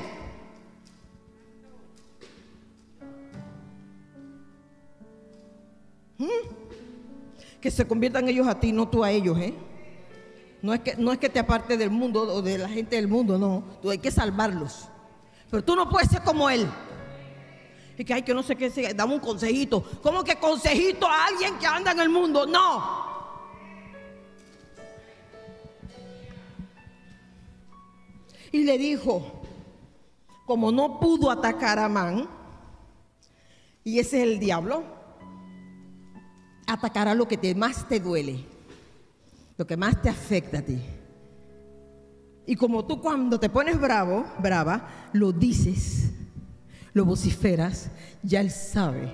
[6.20, 6.28] ¿Mm?
[7.60, 9.65] Que se conviertan ellos a ti, no tú a ellos, ¿eh?
[10.66, 13.08] No es, que, no es que te aparte del mundo o de la gente del
[13.08, 13.64] mundo, no.
[13.84, 14.90] Tú hay que salvarlos.
[15.52, 16.68] Pero tú no puedes ser como él.
[17.96, 19.84] Y que hay que no sé qué, dame un consejito.
[20.02, 22.48] ¿Cómo que consejito a alguien que anda en el mundo?
[22.48, 22.84] No.
[28.52, 29.44] Y le dijo,
[30.48, 32.28] como no pudo atacar a Amán,
[33.84, 34.84] y ese es el diablo,
[36.66, 38.55] atacará lo que más te duele,
[39.58, 40.80] lo que más te afecta a ti.
[42.46, 46.12] Y como tú cuando te pones bravo, brava, lo dices,
[46.94, 47.90] lo vociferas,
[48.22, 49.12] ya él sabe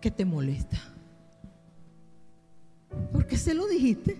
[0.00, 0.78] que te molesta.
[3.12, 4.16] Porque se lo dijiste.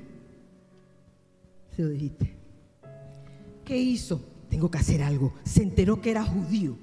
[1.75, 2.35] Se lo dijiste.
[3.65, 4.21] ¿Qué hizo?
[4.49, 5.35] Tengo que hacer algo.
[5.45, 6.79] Se enteró que era judío.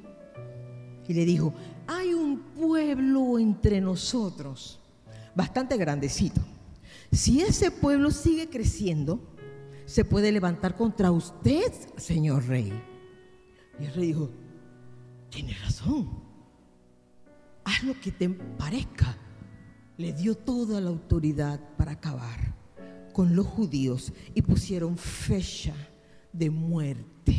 [1.08, 1.54] Y le dijo,
[1.88, 4.80] hay un pueblo entre nosotros,
[5.36, 6.42] bastante grandecito.
[7.14, 9.22] Si ese pueblo sigue creciendo,
[9.86, 12.74] se puede levantar contra usted, señor rey.
[13.80, 14.32] Y el rey dijo,
[15.30, 16.10] tienes razón,
[17.64, 19.16] haz lo que te parezca.
[19.98, 22.56] Le dio toda la autoridad para acabar
[23.14, 25.76] con los judíos y pusieron fecha
[26.32, 27.33] de muerte.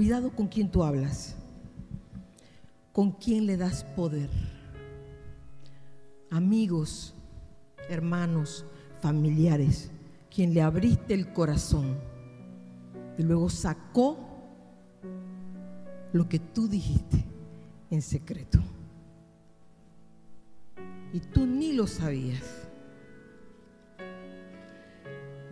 [0.00, 1.36] Cuidado con quien tú hablas,
[2.90, 4.30] con quien le das poder.
[6.30, 7.14] Amigos,
[7.86, 8.64] hermanos,
[9.02, 9.90] familiares,
[10.34, 11.98] quien le abriste el corazón
[13.18, 14.16] y luego sacó
[16.14, 17.22] lo que tú dijiste
[17.90, 18.58] en secreto.
[21.12, 22.66] Y tú ni lo sabías.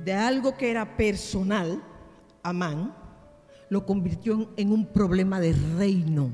[0.02, 1.82] De algo que era personal,
[2.42, 2.97] Amán,
[3.70, 6.30] lo convirtió en un problema de reino.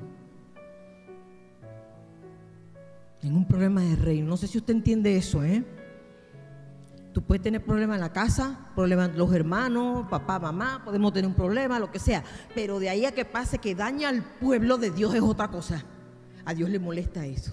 [3.22, 4.28] En un problema de reino.
[4.28, 5.64] No sé si usted entiende eso, ¿eh?
[7.12, 11.34] Tú puedes tener problemas en la casa, problemas los hermanos, papá, mamá, podemos tener un
[11.34, 12.24] problema, lo que sea.
[12.54, 15.84] Pero de ahí a que pase que daña al pueblo de Dios es otra cosa.
[16.44, 17.52] A Dios le molesta eso.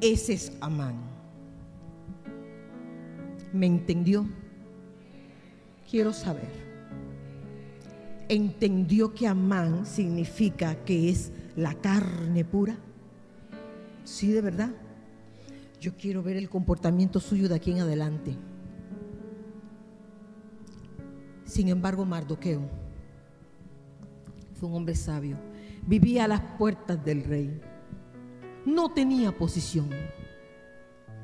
[0.00, 0.94] Ese es Amán.
[3.52, 4.26] ¿Me entendió?
[5.90, 6.67] Quiero saber
[8.28, 12.76] entendió que Amán significa que es la carne pura?
[14.04, 14.70] Sí, de verdad.
[15.80, 18.36] Yo quiero ver el comportamiento suyo de aquí en adelante.
[21.44, 22.60] Sin embargo, Mardoqueo
[24.54, 25.36] fue un hombre sabio.
[25.86, 27.60] Vivía a las puertas del rey.
[28.66, 29.88] No tenía posición.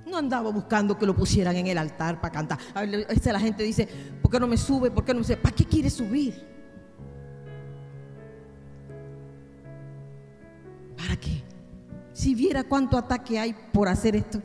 [0.07, 2.59] No andaba buscando que lo pusieran en el altar para cantar.
[2.74, 3.88] A la gente dice,
[4.22, 4.90] ¿por qué no me sube?
[4.90, 5.36] ¿Por qué no me sube?
[5.36, 6.53] ¿Para qué quiere subir?
[11.05, 11.42] ¿Para qué?
[12.12, 14.40] Si viera cuánto ataque hay por hacer esto.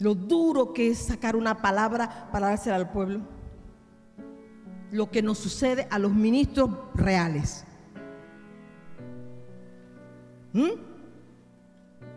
[0.00, 3.20] Lo duro que es sacar una palabra para dársela al pueblo.
[4.90, 7.64] Lo que nos sucede a los ministros reales.
[10.52, 10.70] ¿Mm?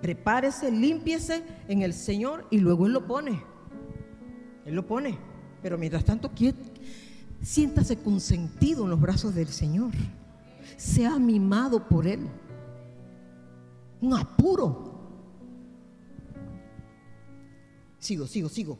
[0.01, 3.43] Prepárese, límpiese en el Señor y luego Él lo pone.
[4.66, 5.18] Él lo pone.
[5.62, 6.32] Pero mientras tanto,
[7.41, 9.91] siéntase consentido en los brazos del Señor
[10.82, 12.28] sea mimado por Él.
[14.02, 14.90] Un apuro.
[18.00, 18.80] Sigo, sigo, sigo.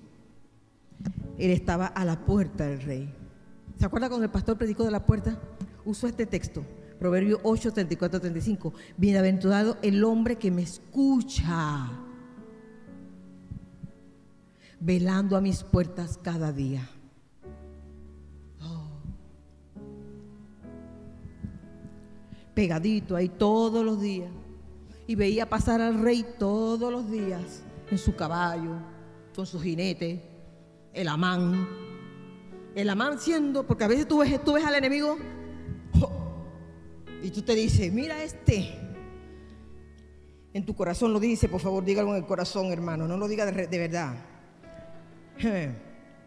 [1.38, 3.14] Él estaba a la puerta del rey.
[3.78, 5.40] ¿Se acuerda cuando el pastor predicó de la puerta?
[5.86, 6.64] Usó este texto,
[7.00, 8.74] Proverbio 8, 34, 35.
[8.98, 11.88] Bienaventurado el hombre que me escucha,
[14.80, 16.90] velando a mis puertas cada día.
[22.62, 24.30] Pegadito ahí todos los días.
[25.08, 28.76] Y veía pasar al rey todos los días en su caballo,
[29.36, 30.22] con su jinete,
[30.94, 31.68] el amán.
[32.76, 35.18] El amán siendo, porque a veces tú ves, tú ves al enemigo
[37.24, 38.78] y tú te dices, mira este.
[40.54, 43.44] En tu corazón lo dice, por favor, dígalo en el corazón, hermano, no lo diga
[43.48, 44.14] de, de verdad.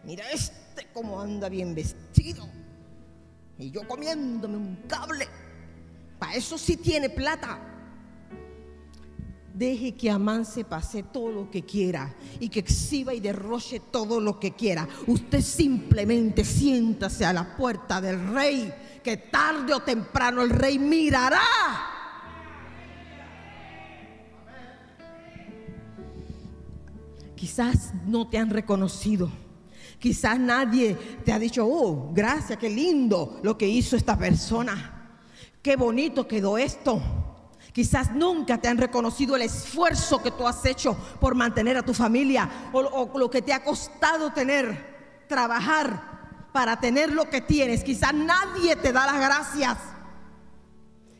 [0.05, 2.49] Mira este cómo anda bien vestido.
[3.57, 5.29] Y yo comiéndome un cable
[6.35, 7.61] eso sí tiene plata.
[9.53, 14.21] Deje que Amán se pase todo lo que quiera y que exhiba y derroche todo
[14.21, 14.89] lo que quiera.
[15.07, 21.41] Usted simplemente siéntase a la puerta del rey, que tarde o temprano el rey mirará.
[27.37, 29.31] Quizás no te han reconocido.
[30.01, 30.95] Quizás nadie
[31.25, 34.94] te ha dicho, oh, gracias, qué lindo lo que hizo esta persona
[35.65, 37.01] qué bonito quedó esto.
[37.73, 41.95] Quizás nunca te han reconocido el esfuerzo que tú has hecho por mantener a tu
[41.95, 47.83] familia o, lo que te ha costado tener, trabajar para tener lo que tienes.
[47.83, 49.79] Quizás nadie te da las gracias.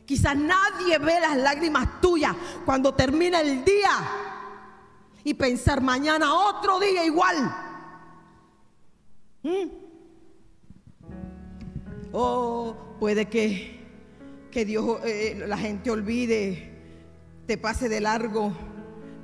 [0.05, 3.89] Quizás nadie ve las lágrimas tuyas cuando termina el día
[5.23, 7.35] y pensar mañana otro día igual.
[9.41, 9.69] ¿Mm?
[12.13, 13.84] O puede que
[14.55, 16.71] que Dios, eh, la gente olvide,
[17.45, 18.53] te pase de largo,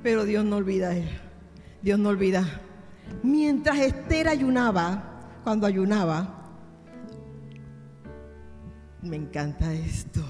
[0.02, 0.92] pero Dios no olvida.
[1.80, 2.60] Dios no olvida.
[3.22, 6.52] Mientras Esther ayunaba, cuando ayunaba,
[9.00, 10.22] me encanta esto.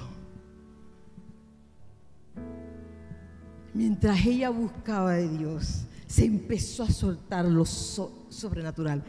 [3.75, 9.03] Mientras ella buscaba de Dios, se empezó a soltar lo sobrenatural,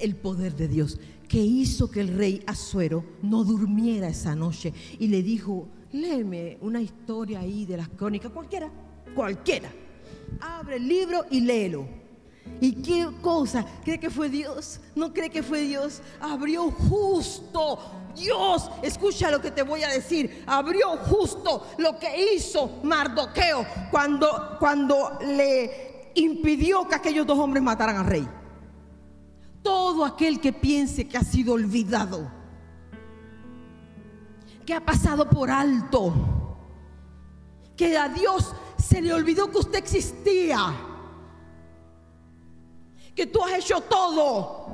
[0.00, 5.06] el poder de Dios, que hizo que el rey Azuero no durmiera esa noche y
[5.06, 8.68] le dijo, léeme una historia ahí de las crónicas, cualquiera,
[9.14, 9.70] cualquiera.
[10.40, 11.86] Abre el libro y léelo.
[12.60, 13.64] ¿Y qué cosa?
[13.84, 14.80] ¿Cree que fue Dios?
[14.96, 16.02] ¿No cree que fue Dios?
[16.20, 17.78] Abrió justo.
[18.16, 20.42] Dios, escucha lo que te voy a decir.
[20.48, 27.98] Abrió justo lo que hizo Mardoqueo cuando, cuando le impidió que aquellos dos hombres mataran
[27.98, 28.39] al rey.
[29.62, 32.30] Todo aquel que piense que ha sido olvidado,
[34.64, 36.12] que ha pasado por alto,
[37.76, 40.74] que a Dios se le olvidó que usted existía,
[43.14, 44.66] que tú has hecho todo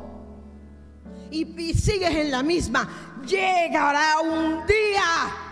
[1.31, 2.89] y, sigues en la misma,
[3.27, 5.46] llegará un día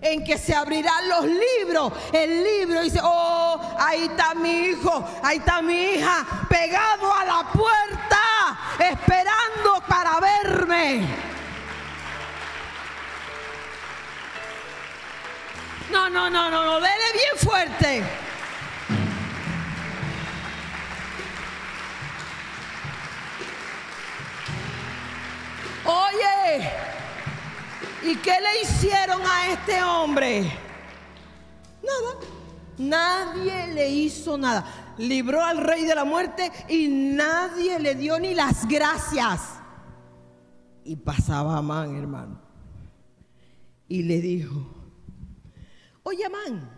[0.00, 1.92] en que se abrirán los libros.
[2.12, 7.52] El libro dice, oh, ahí está mi hijo, ahí está mi hija, pegado a la
[7.52, 11.06] puerta, esperando para verme.
[15.90, 18.04] No, no, no, no, no, dele bien fuerte.
[25.84, 26.70] Oye,
[28.02, 30.42] ¿Y qué le hicieron a este hombre?
[31.82, 32.20] Nada.
[32.78, 34.94] Nadie le hizo nada.
[34.98, 39.54] Libró al rey de la muerte y nadie le dio ni las gracias.
[40.84, 42.40] Y pasaba Amán, hermano.
[43.88, 44.66] Y le dijo,
[46.02, 46.70] oye Amán,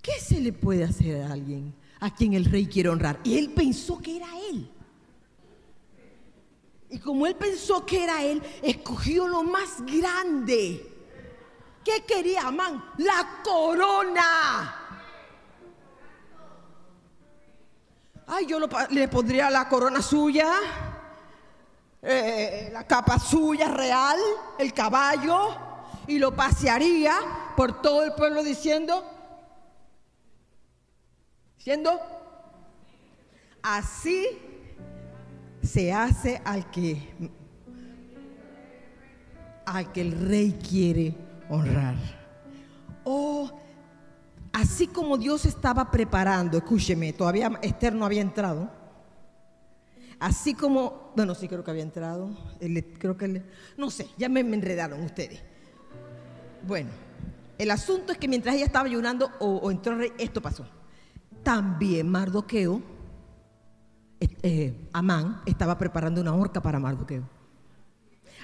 [0.00, 3.20] ¿qué se le puede hacer a alguien a quien el rey quiere honrar?
[3.24, 4.70] Y él pensó que era él.
[6.88, 10.92] Y como él pensó que era él, escogió lo más grande.
[11.84, 12.92] ¿Qué quería Amán?
[12.98, 14.82] La corona.
[18.28, 18.58] Ay, yo
[18.90, 20.52] le pondría la corona suya,
[22.02, 24.18] eh, la capa suya real,
[24.58, 25.56] el caballo,
[26.08, 27.16] y lo pasearía
[27.56, 29.04] por todo el pueblo diciendo,
[31.56, 32.00] diciendo,
[33.62, 34.45] así
[35.66, 37.02] se hace al que
[39.66, 41.14] al que el rey quiere
[41.48, 41.96] honrar.
[43.04, 43.50] Oh,
[44.52, 48.70] así como Dios estaba preparando, escúcheme, todavía Esther no había entrado.
[50.18, 52.30] Así como, bueno, sí creo que había entrado,
[52.98, 53.42] creo que,
[53.76, 55.42] no sé, ya me, enredaron ustedes.
[56.66, 56.90] Bueno,
[57.58, 60.64] el asunto es que mientras ella estaba ayunando o, o entró el rey, esto pasó.
[61.42, 62.95] También Mardoqueo
[64.20, 67.28] eh, Amán estaba preparando una horca para Mardoqueo.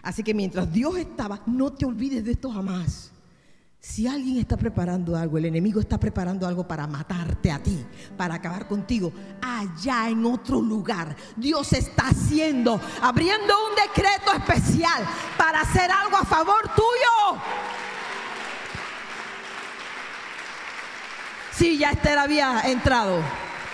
[0.02, 3.12] Así que mientras Dios estaba, no te olvides de esto jamás.
[3.78, 7.84] Si alguien está preparando algo, el enemigo está preparando algo para matarte a ti,
[8.16, 15.04] para acabar contigo, allá en otro lugar, Dios está haciendo, abriendo un decreto especial
[15.36, 17.42] para hacer algo a favor tuyo.
[21.52, 23.20] Sí, ya Esther había entrado.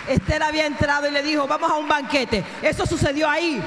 [0.09, 2.45] Esther había entrado y le dijo, vamos a un banquete.
[2.63, 3.63] Eso sucedió ahí.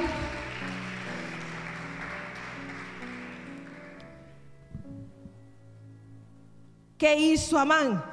[6.98, 8.04] ¿Qué hizo Amán?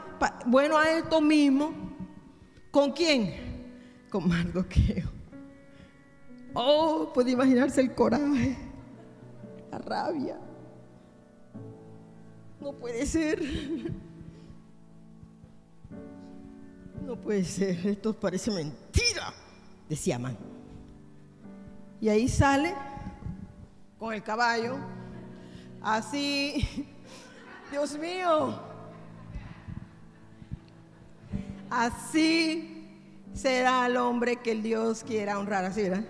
[0.46, 1.72] Bueno, a esto mismo.
[2.70, 3.34] ¿Con quién?
[4.10, 5.08] Con Mardoqueo.
[6.54, 8.56] Oh, puede imaginarse el coraje,
[9.70, 10.38] la rabia.
[12.60, 13.40] No puede ser.
[17.04, 19.32] No puede ser, esto parece mentira,
[19.88, 20.36] decía Man.
[22.00, 22.74] Y ahí sale
[23.98, 24.78] con el caballo,
[25.82, 26.86] así,
[27.70, 28.60] Dios mío,
[31.68, 32.86] así
[33.34, 36.04] será el hombre que el Dios quiera honrar, así, ¿verdad?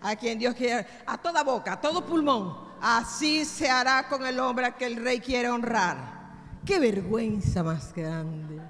[0.00, 4.38] A quien Dios quiera, a toda boca, a todo pulmón, así se hará con el
[4.38, 6.18] hombre a que el rey quiere honrar.
[6.64, 8.60] Qué vergüenza más grande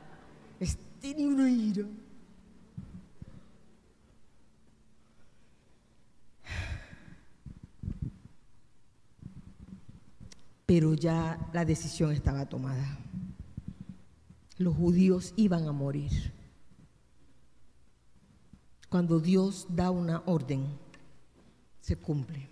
[1.00, 1.84] Tenía una ira.
[10.66, 12.98] Pero ya la decisión estaba tomada.
[14.58, 16.32] Los judíos iban a morir.
[18.90, 20.66] Cuando Dios da una orden,
[21.80, 22.48] se cumple.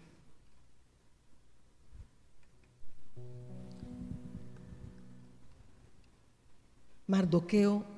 [7.06, 7.95] Mardoqueo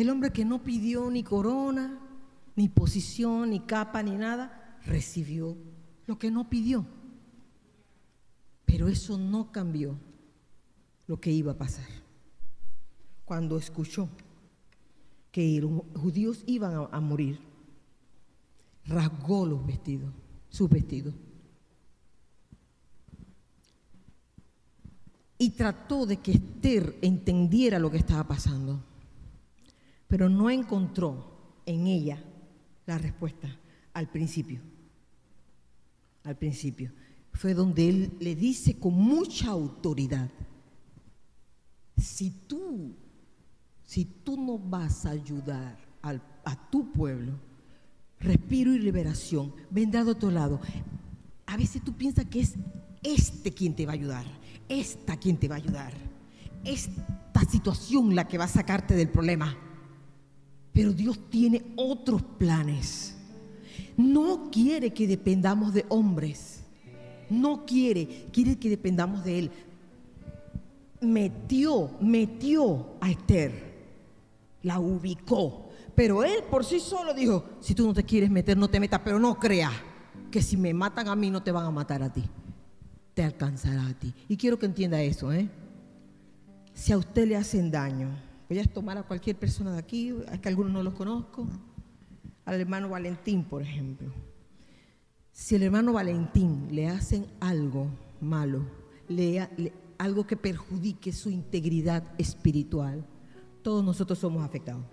[0.00, 1.98] el hombre que no pidió ni corona,
[2.54, 5.56] ni posición, ni capa, ni nada, recibió
[6.06, 6.86] lo que no pidió.
[8.64, 9.98] Pero eso no cambió
[11.08, 11.88] lo que iba a pasar.
[13.24, 14.08] Cuando escuchó
[15.32, 17.40] que los judíos iban a, a morir,
[18.84, 20.12] rasgó los vestidos,
[20.48, 21.14] sus vestidos.
[25.38, 28.84] Y trató de que Esther entendiera lo que estaba pasando.
[30.08, 32.22] Pero no encontró en ella
[32.86, 33.48] la respuesta
[33.92, 34.60] al principio.
[36.24, 36.90] Al principio.
[37.32, 40.30] Fue donde él le dice con mucha autoridad,
[41.96, 42.96] si tú,
[43.84, 47.34] si tú no vas a ayudar al, a tu pueblo,
[48.18, 50.60] respiro y liberación vendrá de otro lado.
[51.46, 52.54] A veces tú piensas que es
[53.02, 54.24] este quien te va a ayudar,
[54.68, 55.92] esta quien te va a ayudar,
[56.64, 59.56] esta situación la que va a sacarte del problema.
[60.78, 63.16] Pero Dios tiene otros planes.
[63.96, 66.60] No quiere que dependamos de hombres.
[67.28, 69.50] No quiere, quiere que dependamos de Él.
[71.00, 73.50] Metió, metió a Esther.
[74.62, 75.68] La ubicó.
[75.96, 79.00] Pero Él por sí solo dijo, si tú no te quieres meter, no te metas,
[79.02, 79.72] pero no creas
[80.30, 82.22] que si me matan a mí, no te van a matar a ti.
[83.14, 84.14] Te alcanzará a ti.
[84.28, 85.50] Y quiero que entienda eso, ¿eh?
[86.72, 90.40] Si a usted le hacen daño, voy a tomar a cualquier persona de aquí, es
[90.40, 91.46] que algunos no los conozco,
[92.44, 94.10] al hermano Valentín, por ejemplo.
[95.32, 97.88] Si al hermano Valentín le hacen algo
[98.20, 98.64] malo,
[99.98, 103.04] algo que perjudique su integridad espiritual,
[103.62, 104.84] todos nosotros somos afectados.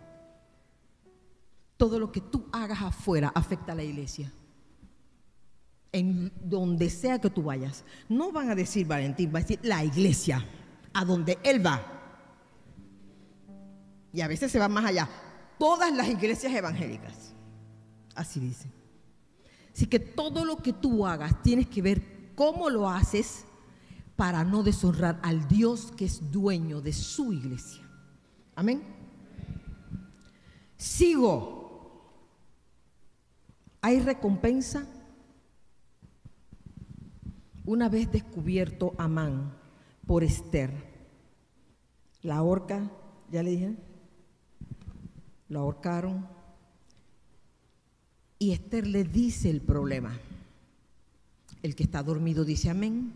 [1.78, 4.32] Todo lo que tú hagas afuera afecta a la iglesia.
[5.92, 7.86] En donde sea que tú vayas.
[8.10, 10.46] No van a decir Valentín, va a decir la iglesia,
[10.94, 11.95] a donde él va.
[14.16, 15.10] Y a veces se va más allá.
[15.60, 17.34] Todas las iglesias evangélicas.
[18.16, 18.72] Así dice.
[19.74, 23.44] Así que todo lo que tú hagas tienes que ver cómo lo haces
[24.16, 27.84] para no deshonrar al Dios que es dueño de su iglesia.
[28.56, 28.82] Amén.
[30.78, 32.02] Sigo.
[33.82, 34.86] ¿Hay recompensa?
[37.66, 39.58] Una vez descubierto Amán
[40.08, 40.72] por Esther,
[42.22, 42.90] la horca,
[43.30, 43.76] ya le dije,
[45.50, 46.28] lo ahorcaron.
[48.40, 50.18] Y Esther le dice el problema.
[51.62, 53.14] El que está dormido dice amén.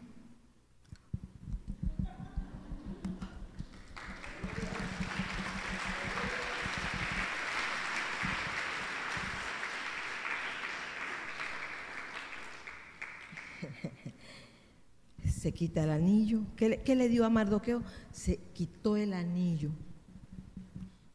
[15.30, 16.42] se quita el anillo.
[16.56, 17.84] ¿Qué le, ¿Qué le, dio a Mardoqueo?
[18.12, 19.72] Se quitó el anillo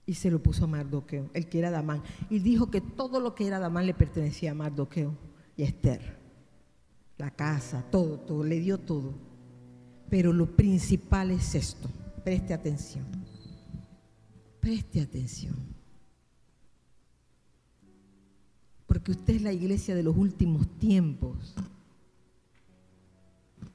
[0.07, 2.03] y se lo puso a Mardoqueo, el que era Damán.
[2.29, 5.17] Y dijo que todo lo que era Damán le pertenecía a Mardoqueo
[5.57, 6.19] y a Esther.
[7.17, 9.15] La casa, todo, todo, le dio todo.
[10.11, 11.89] Pero lo principal es esto.
[12.25, 13.05] Preste atención.
[14.61, 15.55] Preste atención.
[18.87, 21.55] Porque usted es la iglesia de los últimos tiempos.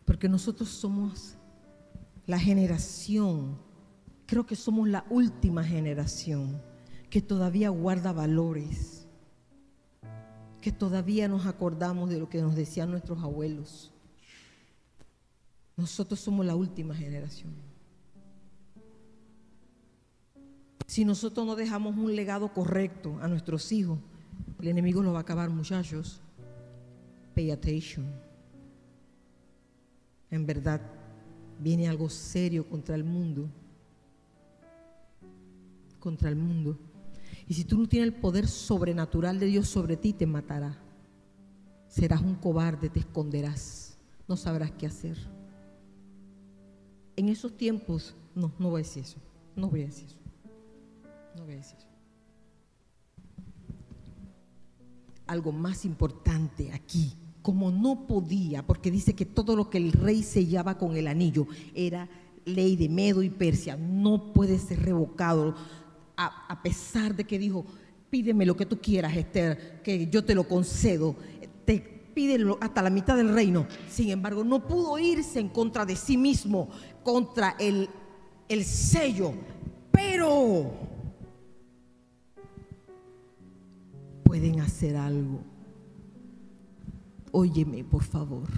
[0.05, 1.35] Porque nosotros somos
[2.25, 3.57] la generación
[4.29, 6.61] creo que somos la última generación
[7.09, 9.07] que todavía guarda valores,
[10.61, 13.91] que todavía nos acordamos de lo que nos decían nuestros abuelos.
[15.75, 17.53] Nosotros somos la última generación.
[20.85, 23.97] Si nosotros no dejamos un legado correcto a nuestros hijos,
[24.61, 26.21] el enemigo nos va a acabar, muchachos.
[27.33, 28.05] Pay attention.
[30.29, 30.81] En verdad,
[31.59, 33.49] viene algo serio contra el mundo
[35.99, 36.77] contra el mundo.
[37.47, 40.77] Y si tú no tienes el poder sobrenatural de Dios sobre ti, te matará.
[41.87, 43.97] Serás un cobarde, te esconderás,
[44.27, 45.17] no sabrás qué hacer.
[47.15, 49.17] En esos tiempos, no, no voy a decir eso,
[49.55, 50.19] no voy a decir eso,
[51.35, 51.87] no voy a decir eso.
[55.25, 60.21] Algo más importante aquí, como no podía, porque dice que todo lo que el rey
[60.21, 62.07] sellaba con el anillo era
[62.45, 65.55] ley de Medo y Persia, no puede ser revocado
[66.21, 67.65] a, pesar de que dijo,
[68.09, 71.15] pídeme lo que tú quieras, Esther, que yo te lo concedo,
[71.65, 71.79] te
[72.13, 73.65] pídelo hasta la mitad del reino.
[73.89, 76.69] Sin embargo, no pudo irse en contra de sí mismo,
[77.03, 77.87] contra el,
[78.49, 79.33] el sello,
[79.91, 80.71] pero
[84.23, 85.39] pueden hacer algo.
[87.31, 88.49] Óyeme, por favor.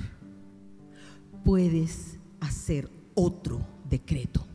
[1.44, 4.51] Puedes hacer otro decreto.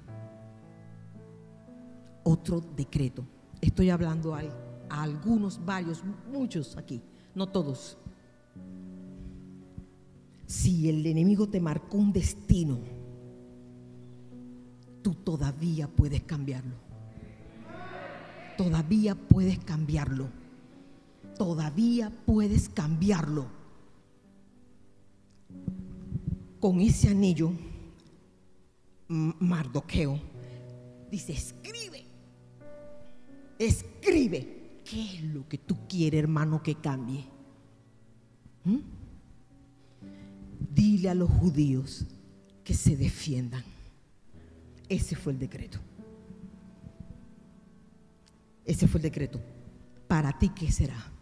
[2.26, 3.24] Otro decreto.
[3.60, 4.42] Estoy hablando a,
[4.88, 7.00] algunos, varios, muchos aquí,
[7.34, 7.96] no todos.
[10.46, 12.78] Si el enemigo te marcó un destino,
[15.02, 16.74] tú todavía puedes cambiarlo.
[18.56, 20.28] Todavía puedes cambiarlo.
[21.38, 23.46] Todavía puedes cambiarlo.
[26.58, 27.52] Con ese anillo,
[29.08, 30.18] Mardoqueo
[31.10, 32.05] dice, escribe,
[33.58, 34.54] escribe.
[34.84, 37.24] ¿Qué es lo que tú quieres, hermano, que cambie?
[38.64, 38.78] ¿Mm?
[40.72, 42.06] Dile a los judíos
[42.62, 43.64] que se defiendan.
[44.88, 45.78] Ese fue el decreto.
[48.64, 49.40] Ese fue el decreto.
[50.06, 51.12] Para ti, ¿qué será?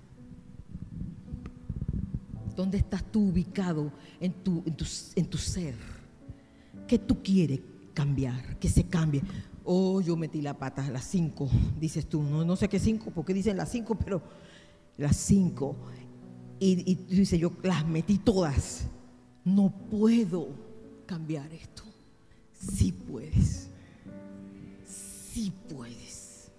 [2.54, 4.84] ¿Dónde estás tú ubicado en tu, en tu,
[5.16, 5.74] en tu ser?
[6.86, 7.60] ¿Qué tú quieres
[7.92, 8.58] cambiar?
[8.58, 9.22] Que se cambie.
[9.64, 11.48] Oh, yo metí la pata las cinco,
[11.80, 12.22] dices tú.
[12.22, 14.22] No, no sé qué cinco, porque dicen las cinco, pero
[14.98, 15.74] las cinco.
[16.60, 18.86] Y, y tú dices, yo las metí todas.
[19.44, 20.48] No puedo
[21.06, 21.82] cambiar esto.
[22.52, 23.70] Sí puedes.
[24.86, 26.50] Sí puedes.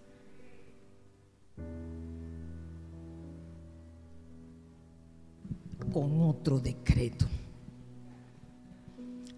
[5.94, 7.26] Con otro decreto.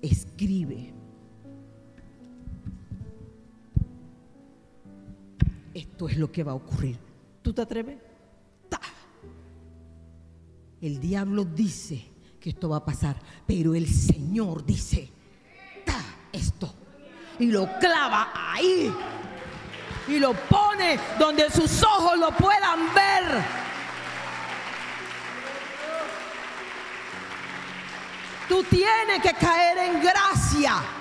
[0.02, 0.97] Escribe.
[5.98, 6.96] Esto es lo que va a ocurrir.
[7.42, 7.98] ¿Tú te atreves?
[8.70, 8.80] ¡Ta!
[10.80, 12.08] El diablo dice
[12.40, 15.10] que esto va a pasar, pero el Señor dice,
[15.84, 16.00] ¡ta!
[16.32, 16.72] Esto.
[17.40, 18.94] Y lo clava ahí.
[20.08, 23.44] Y lo pone donde sus ojos lo puedan ver.
[28.48, 30.97] Tú tienes que caer en gracia.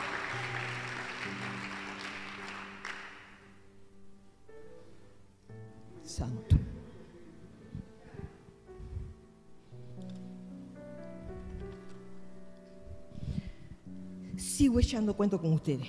[14.66, 15.86] Sigo echando cuento con ustedes.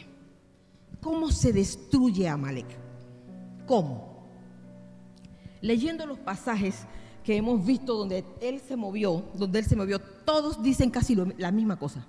[1.01, 2.67] ¿Cómo se destruye Amalek?
[3.65, 4.23] ¿Cómo?
[5.61, 6.85] Leyendo los pasajes
[7.23, 11.51] que hemos visto donde él se movió, donde él se movió, todos dicen casi la
[11.51, 12.05] misma cosa.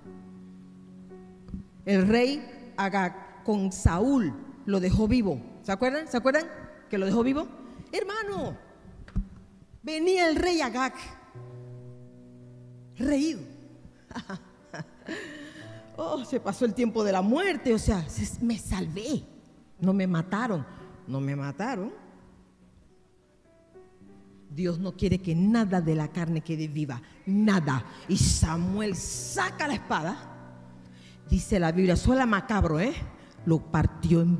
[1.85, 4.31] El rey Agag con Saúl
[4.67, 5.41] lo dejó vivo.
[5.63, 6.07] ¿Se acuerdan?
[6.07, 6.45] ¿Se acuerdan
[6.87, 7.47] que lo dejó vivo?
[7.91, 8.55] Hermano,
[9.81, 10.93] venía el rey Agag,
[12.95, 13.39] reído.
[16.01, 19.21] Oh, se pasó el tiempo de la muerte, o sea, se- me salvé.
[19.81, 20.65] No me mataron,
[21.07, 21.91] no me mataron.
[24.49, 27.83] Dios no quiere que nada de la carne quede viva, nada.
[28.07, 30.17] Y Samuel saca la espada,
[31.29, 32.93] dice la Biblia, suena macabro, ¿eh?
[33.45, 34.37] Lo partió en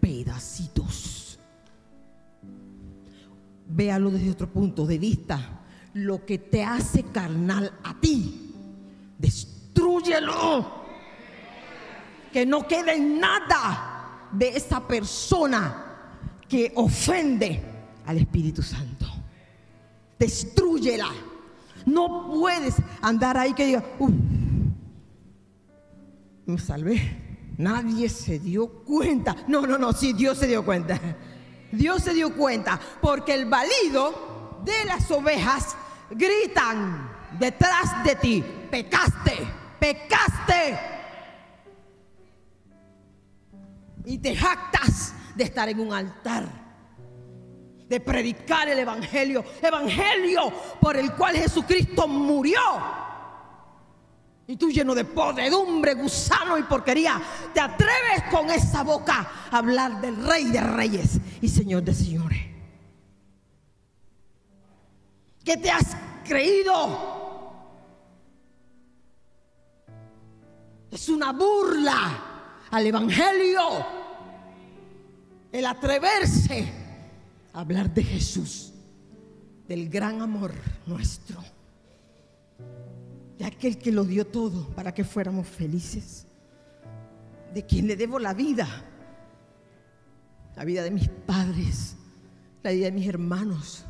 [0.00, 1.36] pedacitos.
[3.68, 5.62] Véalo desde otro punto de vista.
[5.94, 8.54] Lo que te hace carnal a ti,
[9.18, 10.81] destruyelo.
[12.32, 15.84] Que no quede nada de esa persona
[16.48, 17.62] que ofende
[18.06, 19.06] al Espíritu Santo.
[20.18, 21.08] Destrúyela.
[21.86, 24.10] No puedes andar ahí que diga, "Uf,
[26.46, 27.18] me salvé.
[27.58, 29.36] Nadie se dio cuenta.
[29.46, 30.98] No, no, no, sí, Dios se dio cuenta.
[31.70, 35.76] Dios se dio cuenta porque el balido de las ovejas
[36.10, 39.38] gritan detrás de ti, pecaste,
[39.78, 40.78] pecaste.
[44.04, 46.44] Y te jactas de estar en un altar,
[47.88, 52.60] de predicar el Evangelio, Evangelio por el cual Jesucristo murió.
[54.46, 57.20] Y tú lleno de podredumbre, gusano y porquería,
[57.54, 62.40] te atreves con esa boca a hablar del Rey de Reyes y Señor de Señores.
[65.44, 67.22] ¿Qué te has creído?
[70.90, 72.31] Es una burla
[72.72, 73.60] al Evangelio
[75.52, 76.66] el atreverse
[77.52, 78.72] a hablar de Jesús,
[79.68, 80.52] del gran amor
[80.86, 81.42] nuestro
[83.38, 86.26] de aquel que lo dio todo para que fuéramos felices,
[87.52, 88.66] de quien le debo la vida,
[90.56, 91.96] la vida de mis padres,
[92.62, 93.84] la vida de mis hermanos.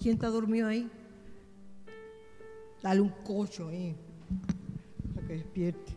[0.00, 0.90] ¿Quién está dormido ahí?
[2.82, 3.94] Dale un cocho ahí
[5.14, 5.92] para que despierte.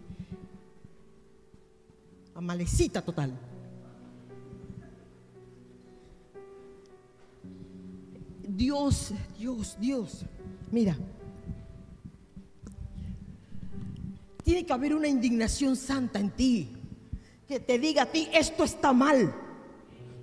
[2.36, 3.38] Amalecita total.
[8.48, 10.26] Dios, Dios, Dios.
[10.72, 10.98] Mira.
[14.44, 16.70] Tiene que haber una indignación santa en ti.
[17.48, 19.34] Que te diga a ti, esto está mal.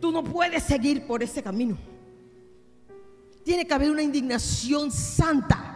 [0.01, 1.77] Tú no puedes seguir por ese camino.
[3.45, 5.70] Tiene que haber una indignación santa.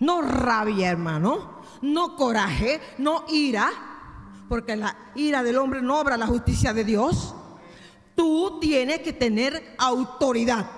[0.00, 1.62] No rabia, hermano.
[1.82, 3.70] No coraje, no ira.
[4.48, 7.34] Porque la ira del hombre no obra la justicia de Dios.
[8.14, 10.70] Tú tienes que tener autoridad.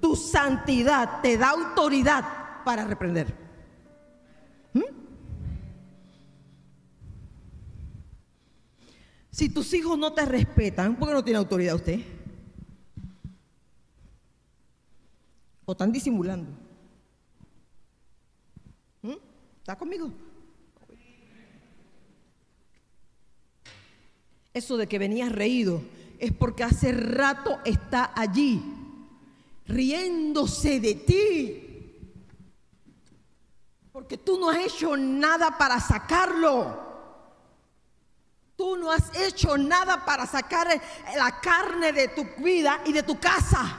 [0.00, 3.34] Tu santidad te da autoridad para reprender.
[4.72, 4.82] ¿Mm?
[9.30, 12.00] Si tus hijos no te respetan, ¿por qué no tiene autoridad usted?
[15.64, 16.50] ¿O están disimulando?
[19.02, 19.14] ¿Mm?
[19.62, 20.10] ¿Está conmigo?
[24.52, 25.80] Eso de que venías reído
[26.18, 28.60] es porque hace rato está allí,
[29.66, 31.68] riéndose de ti.
[33.92, 36.82] Porque tú no has hecho nada para sacarlo.
[38.56, 40.66] Tú no has hecho nada para sacar
[41.16, 43.78] la carne de tu vida y de tu casa.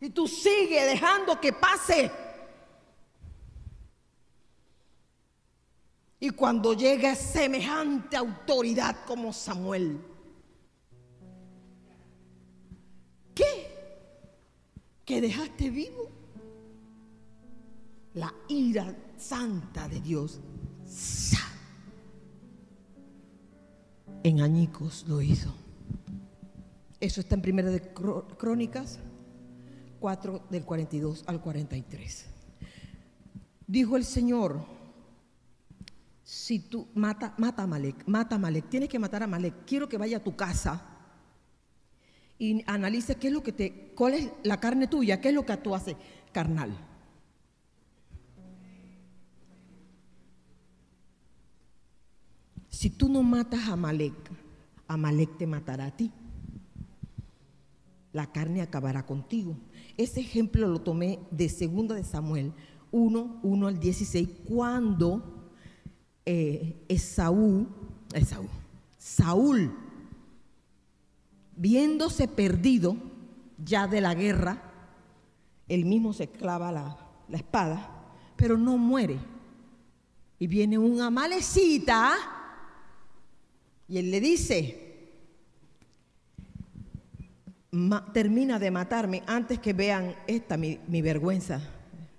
[0.00, 2.10] Y tú sigues dejando que pase.
[6.20, 9.98] Y cuando llega semejante autoridad como Samuel,
[13.34, 13.44] ¿qué?
[15.06, 16.10] ¿Que dejaste vivo?
[18.12, 20.40] La ira santa de Dios.
[24.22, 25.54] En añicos lo hizo.
[27.00, 28.98] Eso está en Primera de Crónicas
[30.00, 32.26] 4 del 42 al 43.
[33.66, 34.79] Dijo el Señor,
[36.30, 39.88] si tú mata, mata a Malek, mata a Malek, tienes que matar a Malek, quiero
[39.88, 40.80] que vaya a tu casa
[42.38, 45.44] y analice qué es lo que te, cuál es la carne tuya, qué es lo
[45.44, 45.96] que tú haces
[46.30, 46.70] carnal.
[52.68, 54.14] Si tú no matas a Malek,
[54.86, 56.12] Amalek te matará a ti.
[58.12, 59.56] La carne acabará contigo.
[59.96, 62.52] Ese ejemplo lo tomé de 2 de Samuel
[62.92, 65.39] 1, 1 al 16, cuando
[66.32, 67.66] eh, Esaú,
[68.14, 68.48] Esaú,
[68.96, 69.76] Saúl,
[71.56, 72.96] viéndose perdido
[73.58, 74.62] ya de la guerra,
[75.66, 76.96] él mismo se clava la,
[77.36, 77.90] espada,
[78.36, 79.18] pero no muere.
[80.38, 82.12] Y viene un amalecita
[83.88, 85.10] y él le dice,
[88.12, 91.60] termina de matarme antes que vean esta, mi, vergüenza.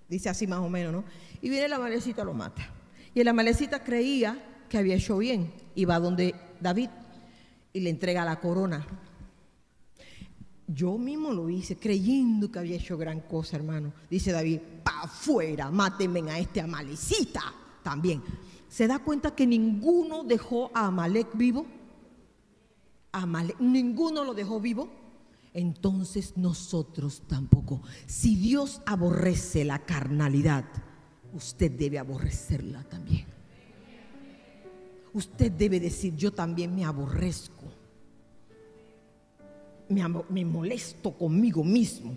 [0.10, 1.06] Dice así más o menos, ¿no?
[1.42, 2.81] Y viene la malecita lo mata.
[3.14, 5.54] Y la malecita creía que había hecho bien.
[5.76, 6.90] Y va donde David
[7.74, 8.86] y le entrega la corona.
[10.68, 13.92] Yo mismo lo hice creyendo que había hecho gran cosa, hermano.
[14.10, 17.42] Dice David, pa' afuera, mátenme a este amalecita
[17.84, 18.24] también.
[18.70, 21.66] ¿Se da cuenta que ninguno dejó a Amalek vivo?
[23.12, 24.90] Amalek, ninguno lo dejó vivo.
[25.54, 27.82] Entonces nosotros tampoco.
[28.06, 30.64] Si Dios aborrece la carnalidad,
[31.34, 33.26] usted debe aborrecerla también.
[35.14, 37.66] Usted debe decir, yo también me aborrezco.
[39.90, 42.16] Me, me molesto conmigo mismo,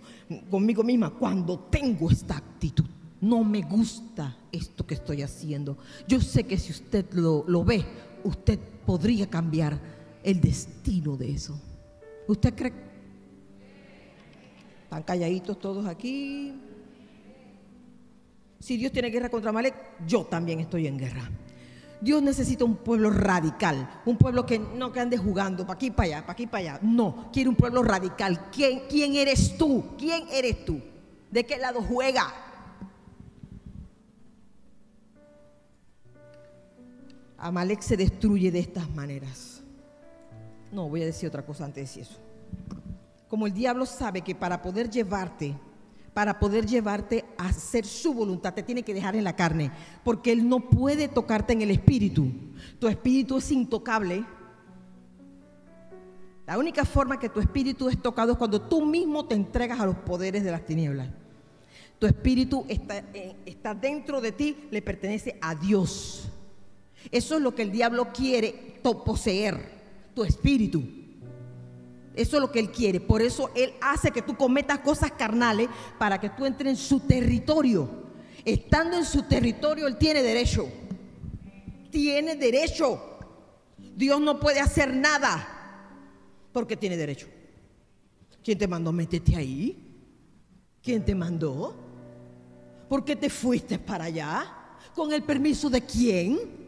[0.48, 2.86] conmigo misma, cuando tengo esta actitud
[3.24, 5.78] no me gusta esto que estoy haciendo.
[6.06, 7.82] Yo sé que si usted lo, ve,
[8.22, 9.80] usted podría cambiar
[10.22, 11.58] el destino de eso.
[12.28, 12.72] ¿Usted cree?
[14.84, 16.52] Están calladitos todos aquí.
[18.64, 19.74] Si Dios tiene guerra contra Malek,
[20.06, 21.30] yo también estoy en guerra.
[22.00, 26.06] Dios necesita un pueblo radical, un pueblo que no que ande jugando para aquí para
[26.06, 26.78] allá, para aquí para allá.
[26.80, 28.48] No, quiere un pueblo radical.
[28.50, 29.84] ¿Quién, ¿Quién eres tú?
[29.98, 30.80] ¿Quién eres tú?
[31.30, 32.32] ¿De qué lado juega?
[37.36, 39.62] Amalek se destruye de estas maneras.
[40.72, 42.18] No, voy a decir otra cosa antes de eso.
[43.28, 45.54] Como el diablo sabe que para poder llevarte,
[46.14, 49.72] para poder llevarte a hacer su voluntad, te tiene que dejar en la carne,
[50.04, 52.28] porque él no puede tocarte en el espíritu.
[52.78, 54.24] Tu espíritu es intocable.
[56.46, 59.86] La única forma que tu espíritu es tocado es cuando tú mismo te entregas a
[59.86, 61.08] los poderes de las tinieblas.
[61.98, 63.34] Tu espíritu está, eh,
[63.80, 66.28] dentro de ti, le pertenece a Dios.
[67.10, 69.58] Eso es lo que el diablo quiere poseer,
[70.14, 70.82] tu espíritu.
[72.14, 73.00] Eso es lo que él quiere.
[73.00, 75.68] Por eso él hace que tú cometas cosas carnales
[75.98, 78.04] para que tú entres en su territorio.
[78.44, 80.68] Estando en su territorio, él tiene derecho.
[81.90, 83.18] Tiene derecho.
[83.96, 85.48] Dios no puede hacer nada
[86.52, 87.26] porque tiene derecho.
[88.42, 88.92] ¿Quién te mandó?
[88.92, 89.84] Métete ahí.
[90.82, 91.74] ¿Quién te mandó?
[92.88, 94.54] ¿Por qué te fuiste para allá?
[94.94, 96.63] ¿Con el permiso de quién?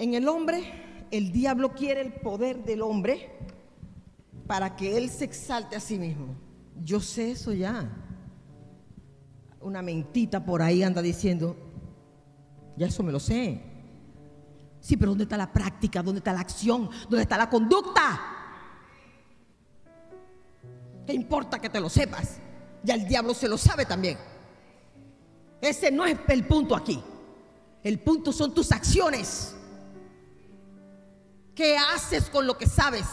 [0.00, 0.62] En el hombre,
[1.10, 3.28] el diablo quiere el poder del hombre
[4.46, 6.34] para que él se exalte a sí mismo.
[6.82, 7.86] Yo sé eso ya.
[9.60, 11.54] Una mentita por ahí anda diciendo,
[12.78, 13.60] ya eso me lo sé.
[14.80, 16.02] Sí, pero ¿dónde está la práctica?
[16.02, 16.88] ¿Dónde está la acción?
[17.02, 18.22] ¿Dónde está la conducta?
[21.06, 22.38] ¿Qué importa que te lo sepas?
[22.82, 24.16] Ya el diablo se lo sabe también.
[25.60, 26.98] Ese no es el punto aquí.
[27.82, 29.56] El punto son tus acciones.
[31.60, 33.04] ¿Qué haces con lo que sabes?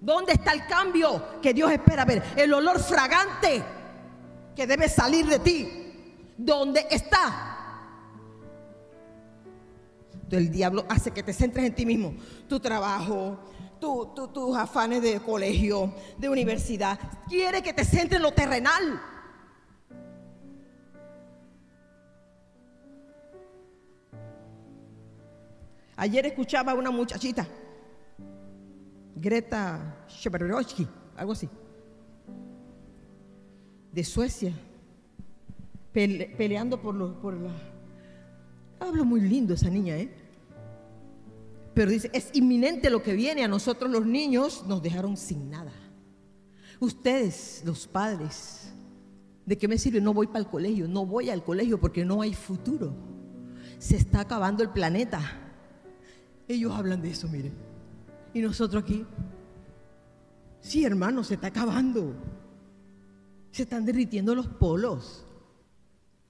[0.00, 2.22] ¿Dónde está el cambio que Dios espera ver?
[2.36, 3.60] El olor fragante
[4.54, 6.32] que debe salir de ti.
[6.36, 7.82] ¿Dónde está?
[10.30, 12.14] El diablo hace que te centres en ti mismo.
[12.48, 13.40] Tu trabajo,
[13.80, 17.00] tus afanes de colegio, de universidad.
[17.28, 19.02] Quiere que te centres en lo terrenal.
[26.00, 27.44] Ayer escuchaba a una muchachita,
[29.16, 31.48] Greta Sheberovsky, algo así,
[33.90, 34.52] de Suecia,
[35.92, 37.50] peleando por, lo, por la...
[38.78, 40.14] Habla muy lindo esa niña, ¿eh?
[41.74, 43.42] Pero dice, es inminente lo que viene.
[43.42, 45.72] A nosotros los niños nos dejaron sin nada.
[46.78, 48.72] Ustedes, los padres,
[49.44, 50.00] ¿de qué me sirve?
[50.00, 52.94] No voy para el colegio, no voy al colegio porque no hay futuro.
[53.80, 55.47] Se está acabando el planeta.
[56.48, 57.52] Ellos hablan de eso, miren.
[58.32, 59.06] Y nosotros aquí,
[60.60, 62.14] sí, hermano, se está acabando.
[63.50, 65.26] Se están derritiendo los polos.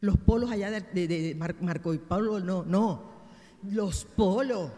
[0.01, 3.03] Los polos allá de, Marco y Pablo, no, no.
[3.71, 4.71] Los polos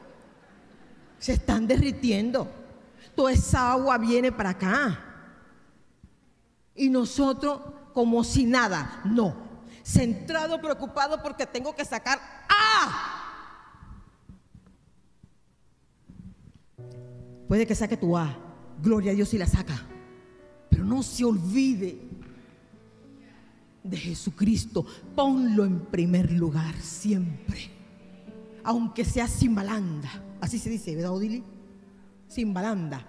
[1.18, 2.48] se están derritiendo.
[3.14, 5.04] Toda esa agua viene para acá.
[6.74, 7.60] Y nosotros
[7.92, 9.34] como si nada, no.
[9.82, 12.18] Centrado, preocupado porque tengo que sacar
[12.48, 13.19] ¡Ah!
[17.50, 18.32] Puede que saque tu A.
[18.80, 19.76] Gloria a Dios si la saca.
[20.68, 21.98] Pero no se olvide
[23.82, 24.86] de Jesucristo.
[25.16, 27.68] Ponlo en primer lugar siempre.
[28.62, 30.36] Aunque sea sin balanda.
[30.40, 31.42] Así se dice, ¿verdad, Odili?
[32.28, 33.04] Sin balanda.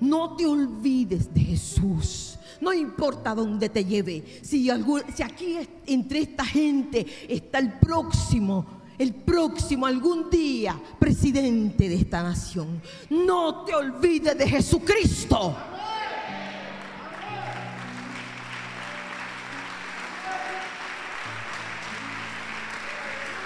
[0.00, 2.38] No te olvides de Jesús.
[2.60, 4.22] No importa dónde te lleve.
[4.42, 12.22] Si aquí entre esta gente está el próximo, el próximo algún día presidente de esta
[12.22, 12.80] nación.
[13.10, 15.56] No te olvides de Jesucristo.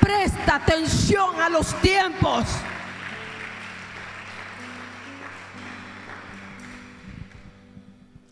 [0.01, 2.45] Presta atención a los tiempos.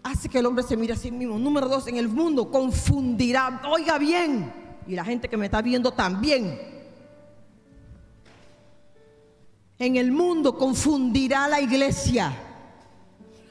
[0.02, 1.38] Hace que el hombre se mire a sí mismo.
[1.38, 3.60] Número dos, en el mundo confundirá.
[3.68, 4.52] Oiga bien.
[4.86, 6.77] Y la gente que me está viendo también.
[9.78, 12.32] En el mundo confundirá la iglesia.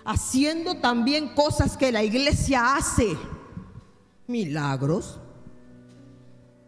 [0.06, 3.18] Haciendo también cosas que la iglesia hace.
[4.28, 5.20] Milagros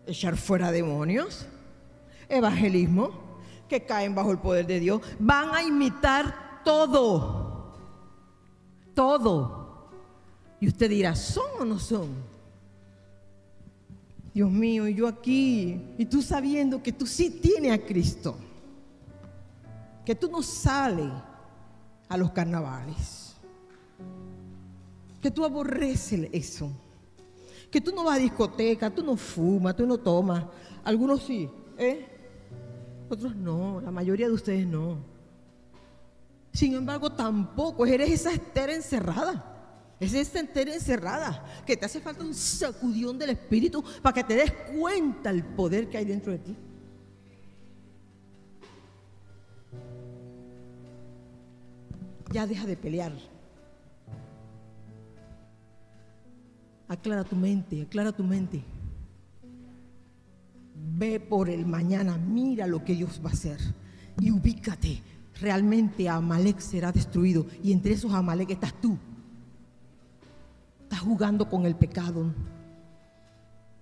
[0.10, 1.46] echar fuera demonios,
[2.28, 3.12] evangelismo,
[3.68, 7.76] que caen bajo el poder de Dios, van a imitar todo,
[8.96, 9.90] todo.
[10.60, 12.10] Y usted dirá, ¿son o no son?
[14.34, 18.36] Dios mío, y yo aquí, y tú sabiendo que tú sí tienes a Cristo,
[20.06, 21.12] que tú no sales
[22.08, 23.36] a los carnavales,
[25.22, 26.72] que tú aborreces eso
[27.70, 30.44] que tú no vas a discoteca, tú no fumas, tú no tomas.
[30.84, 32.06] Algunos sí, ¿eh?
[33.10, 34.98] Otros no, la mayoría de ustedes no.
[36.52, 39.46] Sin embargo, tampoco eres esa estera encerrada.
[40.00, 44.36] Es esa entera encerrada que te hace falta un sacudión del espíritu para que te
[44.36, 46.56] des cuenta el poder que hay dentro de ti.
[52.32, 53.12] Ya deja de pelear.
[56.88, 58.64] Aclara tu mente, aclara tu mente.
[60.76, 63.60] Ve por el mañana, mira lo que Dios va a hacer
[64.20, 65.02] y ubícate.
[65.40, 68.98] Realmente Amalek será destruido y entre esos Amalek estás tú.
[70.84, 72.34] Estás jugando con el pecado.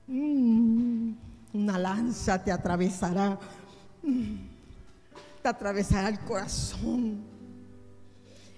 [0.08, 1.14] Mm,
[1.54, 3.40] una lanza te atravesará.
[4.04, 4.36] Mm,
[5.42, 7.37] te atravesará el corazón.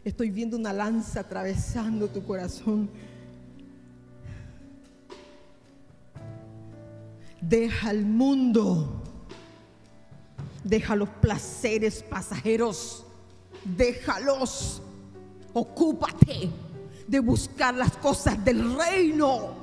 [0.03, 2.89] Estoy viendo una lanza atravesando tu corazón.
[7.41, 9.03] Deja el mundo.
[10.63, 13.05] Deja los placeres pasajeros.
[13.63, 14.81] Déjalos.
[15.53, 16.49] Ocúpate
[17.07, 19.57] de buscar las cosas del reino.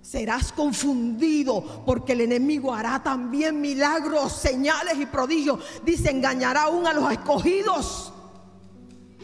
[0.00, 5.60] Serás confundido porque el enemigo hará también milagros, señales y prodigios.
[5.84, 8.13] Dice, engañará aún a los escogidos.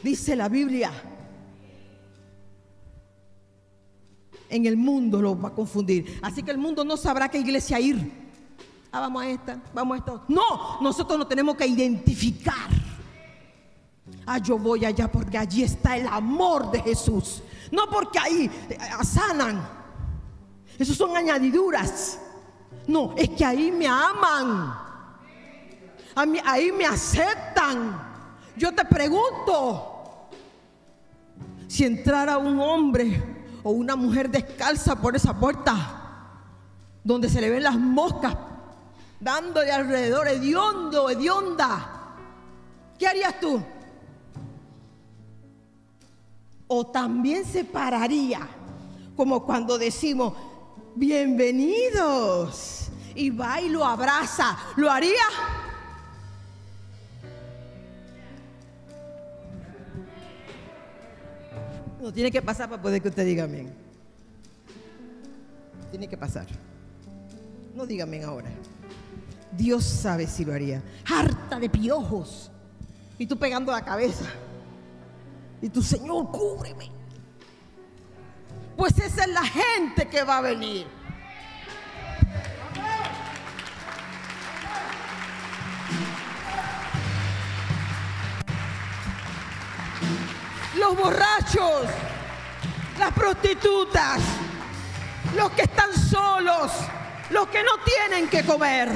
[0.02, 0.90] Dice la Biblia.
[4.48, 6.18] En el mundo lo va a confundir.
[6.22, 8.20] Así que el mundo no sabrá qué iglesia ir.
[8.93, 10.22] Ah, vamos a esta, vamos a esta.
[10.27, 12.68] No, nosotros nos tenemos que identificar.
[14.27, 17.43] Ah, yo voy allá porque allí está el amor de Jesús.
[17.70, 19.66] No porque ahí eh, sanan.
[20.78, 22.18] Esas son añadiduras.
[22.86, 24.74] No, es que ahí me aman.
[26.44, 28.09] Ahí me aceptan.
[28.56, 29.90] Yo te pregunto,
[31.71, 33.23] si entrara un hombre
[33.63, 36.43] o una mujer descalza por esa puerta,
[37.05, 38.37] donde se le ven las moscas
[39.21, 42.17] dando de alrededor, hediondo, hedionda,
[42.99, 43.63] ¿qué harías tú?
[46.67, 48.41] O también se pararía,
[49.15, 50.33] como cuando decimos,
[50.97, 52.89] bienvenidos.
[53.15, 54.59] Y va y lo abraza.
[54.75, 55.23] ¿Lo haría?
[62.01, 63.72] No tiene que pasar para poder que usted diga amén.
[65.90, 66.47] Tiene que pasar.
[67.74, 68.48] No diga amén ahora.
[69.52, 70.82] Dios sabe si lo haría.
[71.05, 72.51] Harta de piojos.
[73.18, 74.24] Y tú pegando la cabeza.
[75.60, 76.90] Y tu Señor, cúbreme.
[78.77, 80.86] Pues esa es la gente que va a venir.
[90.81, 91.82] Los borrachos,
[92.98, 94.19] las prostitutas,
[95.36, 96.73] los que están solos,
[97.28, 98.89] los que no tienen que comer.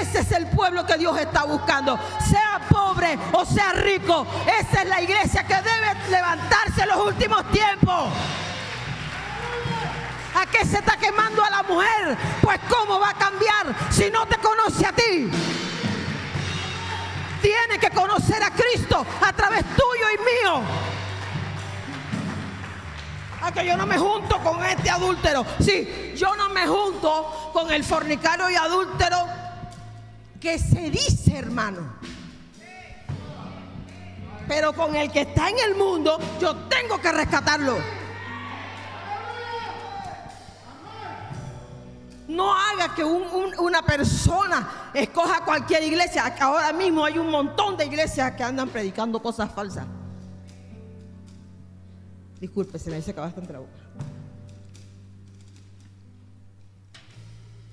[0.00, 1.98] Ese es el pueblo que Dios está buscando.
[2.28, 4.26] Sea pobre o sea rico.
[4.58, 8.10] Esa es la iglesia que debe levantarse en los últimos tiempos.
[10.34, 12.16] ¿A qué se está quemando a la mujer?
[12.40, 15.30] Pues ¿cómo va a cambiar si no te conoce a ti?
[17.42, 20.62] Tiene que conocer a Cristo a través tuyo y mío.
[23.42, 25.44] A que yo no me junto con este adúltero.
[25.60, 29.18] Sí, yo no me junto con el fornicario y adúltero
[30.40, 31.94] que se dice, hermano.
[34.46, 37.78] Pero con el que está en el mundo, yo tengo que rescatarlo.
[42.28, 46.34] No haga que una persona escoja cualquier iglesia.
[46.40, 49.86] Ahora mismo hay un montón de iglesias que andan predicando cosas falsas.
[52.42, 53.70] Disculpe, se me dice que bastante la boca.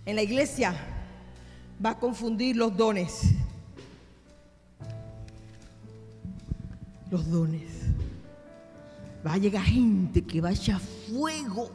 [0.06, 0.76] En la iglesia
[1.84, 3.32] va a confundir los dones.
[7.10, 7.68] Los dones.
[9.26, 11.72] Va a llegar gente que va a echar fuego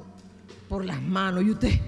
[0.69, 1.43] por las manos.
[1.43, 1.81] Y usted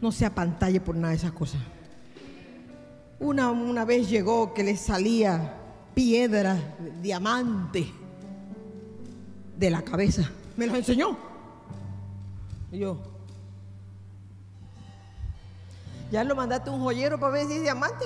[0.00, 1.60] no se apantalle por nada de esas cosas.
[3.20, 5.64] Una, una vez llegó que le salía
[5.96, 6.58] piedra,
[7.00, 7.90] diamante
[9.56, 10.30] de la cabeza.
[10.54, 11.16] Me lo enseñó.
[12.70, 12.98] Y yo,
[16.12, 18.04] ya lo mandaste a un joyero para ver si es diamante.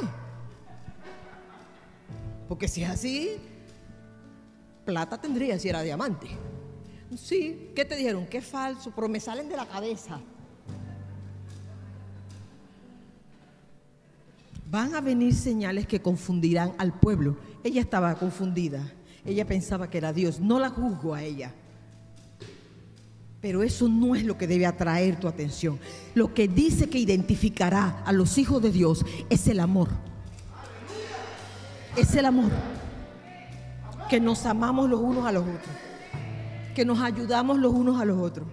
[2.49, 3.39] Porque si es así,
[4.85, 6.29] plata tendría si era diamante.
[7.17, 8.25] Sí, ¿qué te dijeron?
[8.27, 10.21] Qué falso, pero me salen de la cabeza.
[14.71, 17.50] Van a venir señales que confundirán al pueblo.
[17.63, 18.93] Ella estaba confundida.
[19.25, 20.41] Ella pensaba que era Dios.
[20.41, 21.53] No la juzgo a ella.
[23.41, 25.79] Pero eso no es lo que debe atraer tu atención.
[26.15, 29.89] Lo que dice que identificará a los hijos de Dios es el amor.
[31.97, 32.51] Es el amor.
[34.09, 35.77] Que nos amamos los unos a los otros.
[36.75, 38.47] Que nos ayudamos los unos a los otros.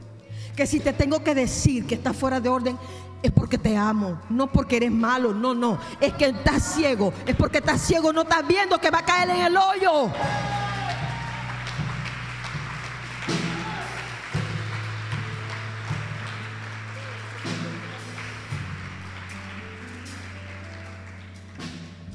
[0.56, 2.78] Que si te tengo que decir que está fuera de orden,
[3.22, 7.36] es porque te amo, no porque eres malo, no, no, es que estás ciego, es
[7.36, 10.12] porque estás ciego, no estás viendo que va a caer en el hoyo.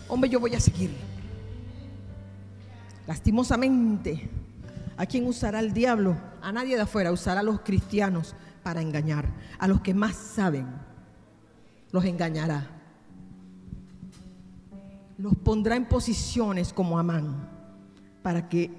[0.09, 0.95] Hombre, yo voy a seguir.
[3.07, 4.31] Lastimosamente,
[4.97, 6.17] ¿a quién usará el diablo?
[6.43, 9.27] A nadie de afuera, usará a los cristianos para engañar,
[9.59, 10.92] a los que más saben
[11.93, 12.69] los engañará.
[15.19, 17.49] Los pondrá en posiciones como Amán
[18.23, 18.71] para que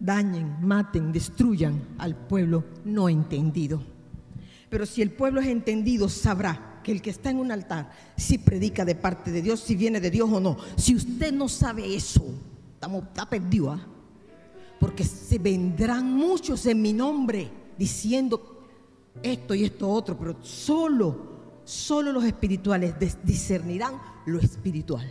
[0.00, 3.82] dañen, maten, destruyan al pueblo no entendido.
[4.70, 8.38] Pero si el pueblo es entendido, sabrá que el que está en un altar, si
[8.38, 10.56] predica de parte de Dios, si viene de Dios o no.
[10.76, 12.24] Si usted no sabe eso,
[12.74, 13.72] estamos, está perdido.
[13.72, 13.86] ¿ah?
[14.78, 18.66] Porque se vendrán muchos en mi nombre diciendo
[19.22, 21.37] esto y esto otro, pero solo,
[21.68, 25.06] solo los espirituales discernirán lo espiritual.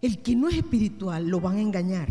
[0.00, 2.08] El que no es espiritual lo van a engañar.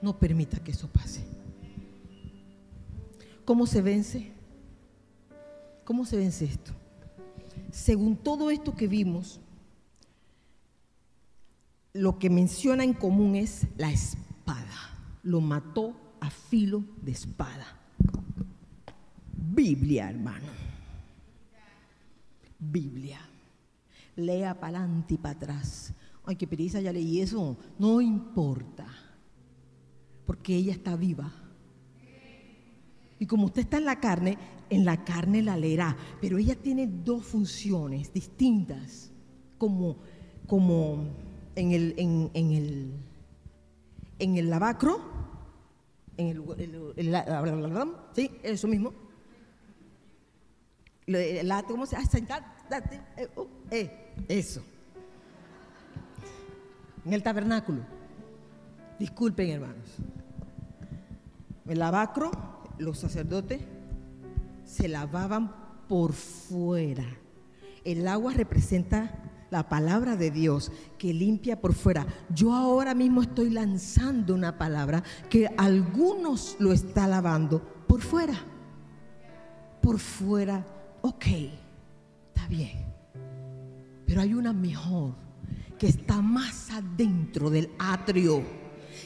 [0.00, 1.24] No permita que eso pase.
[3.44, 4.32] ¿Cómo se vence?
[5.84, 6.72] ¿Cómo se vence esto?
[7.72, 9.40] Según todo esto que vimos,
[11.92, 14.96] lo que menciona en común es la espada.
[15.24, 17.81] Lo mató a filo de espada.
[19.42, 20.46] Biblia, hermano.
[22.58, 23.18] Biblia.
[24.16, 25.92] Lea para adelante y para atrás.
[26.24, 27.56] Ay, qué pereza, ya leí eso.
[27.78, 28.86] No importa.
[30.24, 31.32] Porque ella está viva.
[33.18, 34.38] Y como usted está en la carne,
[34.70, 35.96] en la carne la leerá.
[36.20, 39.10] Pero ella tiene dos funciones distintas.
[39.58, 39.96] Como,
[40.46, 41.08] como
[41.56, 42.92] en el, en, el,
[44.18, 45.00] en el lavacro,
[46.16, 46.42] en el,
[48.14, 49.01] sí, eso mismo.
[51.66, 52.18] ¿Cómo se hace?
[53.16, 54.62] Eh, oh, eh, eso.
[57.04, 57.80] En el tabernáculo.
[58.98, 59.96] Disculpen, hermanos.
[61.66, 62.30] El lavacro,
[62.78, 63.60] los sacerdotes
[64.64, 65.54] se lavaban
[65.88, 67.04] por fuera.
[67.84, 69.10] El agua representa
[69.50, 72.06] la palabra de Dios que limpia por fuera.
[72.30, 78.34] Yo ahora mismo estoy lanzando una palabra que algunos lo está lavando por fuera.
[79.82, 80.64] Por fuera,
[81.02, 81.26] ok,
[82.28, 82.92] está bien.
[84.06, 85.14] Pero hay una mejor
[85.78, 88.42] que está más adentro del atrio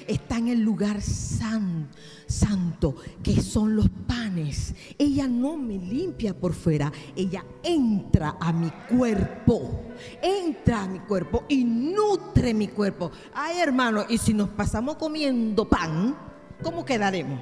[0.06, 4.74] está en el lugar santo, que son los panes.
[4.98, 9.82] Ella no me limpia por fuera, ella entra a mi cuerpo,
[10.22, 13.10] entra a mi cuerpo y nutre mi cuerpo.
[13.34, 16.16] Ay, hermano, y si nos pasamos comiendo pan,
[16.62, 17.40] ¿cómo quedaremos?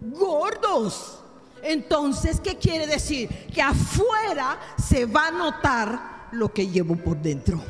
[0.00, 1.19] Gordos.
[1.62, 3.28] Entonces, ¿qué quiere decir?
[3.52, 7.60] Que afuera se va a notar lo que llevo por dentro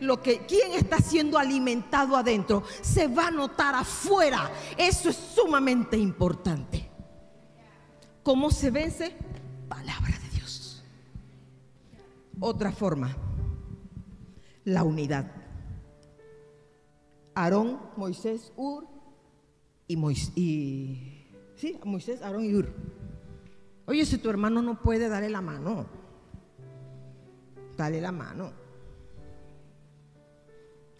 [0.00, 4.50] lo que quién está siendo alimentado adentro se va a notar afuera.
[4.76, 6.88] Eso es sumamente importante.
[8.22, 9.16] ¿Cómo se vence?
[9.68, 10.82] Palabra de Dios.
[12.38, 13.16] Otra forma,
[14.64, 15.30] la unidad.
[17.34, 18.86] Aarón, Moisés, Ur
[19.86, 20.32] y Moisés,
[21.60, 22.72] sí, Moisés, Aarón y Ur.
[23.86, 25.86] Oye, si tu hermano no puede, darle la mano.
[27.76, 28.60] Dale la mano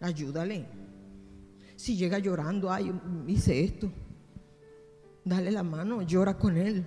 [0.00, 0.66] ayúdale.
[1.76, 2.92] Si llega llorando, ay,
[3.26, 3.90] hice esto,
[5.24, 6.84] dale la mano, llora con él.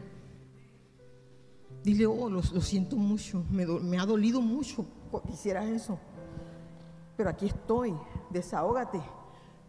[1.84, 4.86] Dile, oh, lo, siento mucho, me, ha dolido mucho,
[5.26, 6.00] quisieras eso.
[7.18, 7.94] Pero aquí estoy,
[8.30, 9.02] desahógate.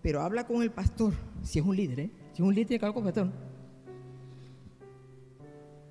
[0.02, 2.10] Pero habla con el pastor, si es un líder, ¿eh?
[2.32, 3.53] si es un líder, hablar con el pastor.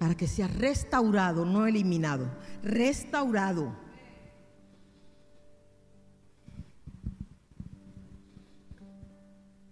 [0.03, 2.29] Para que sea restaurado, no eliminado.
[2.61, 3.73] Restaurado.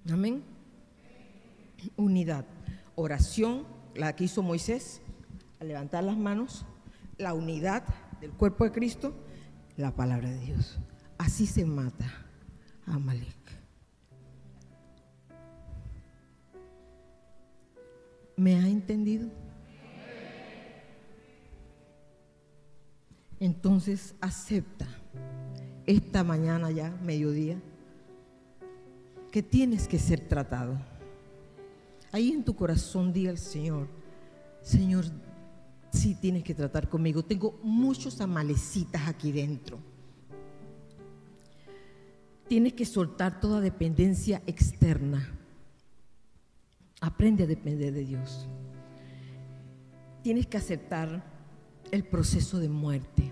[0.10, 0.42] Amén.
[1.98, 2.46] Unidad.
[2.96, 5.02] Oración, la que hizo Moisés,
[5.60, 6.66] al levantar las manos,
[7.18, 7.84] la unidad
[8.22, 9.14] del cuerpo de Cristo,
[9.76, 10.80] la palabra de Dios.
[11.18, 12.10] Así se mata
[12.86, 12.98] a.
[18.38, 19.30] ¿Me ha entendido?
[23.42, 24.88] Entonces acepta
[25.88, 27.60] esta mañana ya, mediodía,
[29.32, 30.80] que tienes que ser tratado.
[32.12, 33.88] Ahí en tu corazón diga al Señor,
[34.62, 35.06] Señor,
[35.92, 37.24] sí tienes que tratar conmigo.
[37.24, 39.80] Tengo muchos amalecitas aquí dentro.
[42.48, 45.28] Tienes que soltar toda dependencia externa.
[47.00, 48.48] Aprende a depender de Dios.
[50.22, 51.31] Tienes que aceptar
[51.92, 53.32] el proceso de muerte.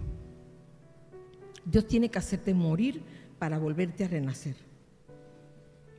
[1.65, 3.01] Dios tiene que hacerte morir
[3.37, 4.55] para volverte a renacer.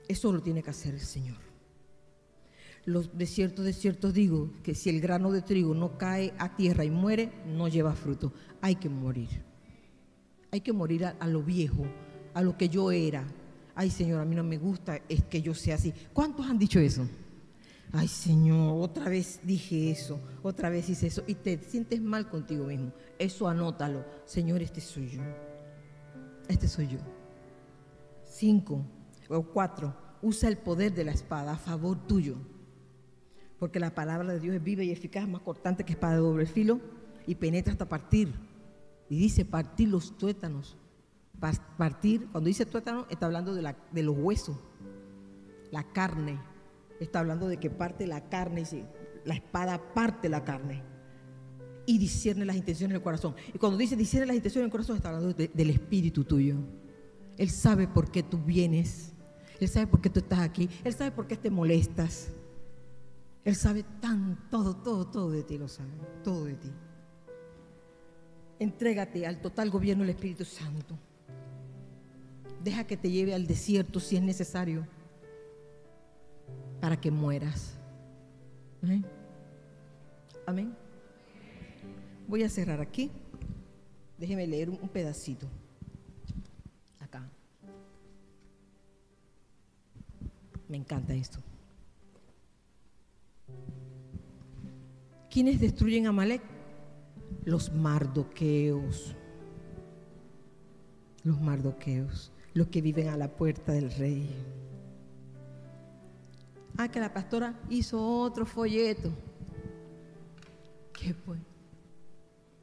[0.09, 1.39] Eso lo tiene que hacer el Señor.
[2.85, 6.57] Los, de cierto, de cierto digo que si el grano de trigo no cae a
[6.57, 8.33] tierra y muere, no lleva fruto.
[8.61, 9.29] Hay que morir.
[10.51, 11.87] Hay que morir a, lo viejo,
[12.35, 13.25] a lo que yo era.
[13.75, 15.95] Ay, Señor, a mí no me gusta es que yo sea así.
[16.13, 17.07] ¿Cuántos han dicho eso?
[17.93, 22.67] Ay, Señor, otra vez dije eso, otra vez hice eso y te sientes mal contigo
[22.67, 22.93] mismo.
[23.19, 24.05] Eso anótalo.
[24.25, 25.23] Señor, este soy yo.
[26.49, 26.99] Este soy yo.
[28.25, 28.85] Cinco
[29.29, 32.37] o cuatro, usa el poder de la espada a favor tuyo.
[33.59, 36.47] Porque la palabra de Dios es viva y eficaz, más cortante que espada de doble
[36.47, 36.81] filo
[37.27, 38.33] y penetra hasta partir.
[39.09, 40.77] Y dice partir los tuétanos.
[41.77, 44.57] Partir, cuando dice tuétano, está hablando de, la, de los huesos,
[45.71, 46.39] la carne.
[47.01, 48.65] Está hablando de que parte la carne,
[49.25, 50.85] la espada parte la carne
[51.87, 53.35] y discierne las intenciones del corazón.
[53.53, 56.57] Y cuando dice discierne las intenciones del corazón, está hablando del espíritu tuyo.
[57.37, 59.13] Él sabe por qué tú vienes.
[59.59, 60.69] Él sabe por qué tú estás aquí.
[60.85, 62.29] Él sabe por qué te molestas.
[63.45, 65.91] Él sabe tan, todo, todo, todo de ti lo sabe.
[66.23, 66.71] Todo de ti.
[68.59, 70.99] Entrégate al total gobierno del Espíritu Santo.
[72.63, 74.87] Deja que te lleve al desierto si es necesario
[76.81, 77.79] para que mueras.
[78.83, 79.05] Amén.
[80.47, 80.75] Amén.
[82.27, 83.11] Voy a cerrar aquí.
[84.19, 85.47] Déjeme leer un pedacito.
[86.99, 87.29] Acá.
[90.69, 91.41] Me encanta esto.
[95.31, 96.43] ¿Quiénes destruyen a Malek?
[97.45, 99.15] Los mardoqueos.
[101.23, 104.29] Los mardoqueos, los que viven a la puerta del rey.
[106.83, 109.11] Ah, que la pastora hizo otro folleto.
[110.95, 111.39] ¿Qué pues?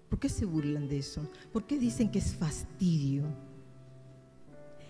[0.10, 1.22] ¿Por qué se burlan de eso?
[1.54, 3.26] ¿Por qué dicen que es fastidio?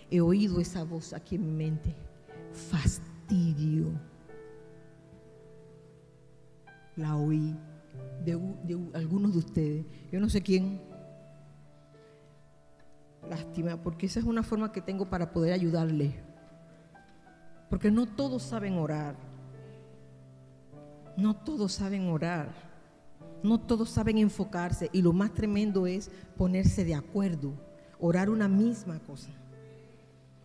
[0.10, 1.94] He oído esa voz aquí en mi mente.
[2.54, 3.88] Fastidio.
[6.96, 7.54] La oí
[8.24, 9.86] de, algunos de ustedes.
[10.10, 10.80] Yo no sé quién.
[13.30, 16.27] Lástima, porque esa es una forma que tengo para poder ayudarle.
[17.70, 19.16] Porque no todos saben orar.
[21.18, 22.68] No todos saben orar.
[23.44, 27.54] No todos saben enfocarse y lo más tremendo es ponerse de acuerdo,
[28.00, 29.30] orar una misma cosa.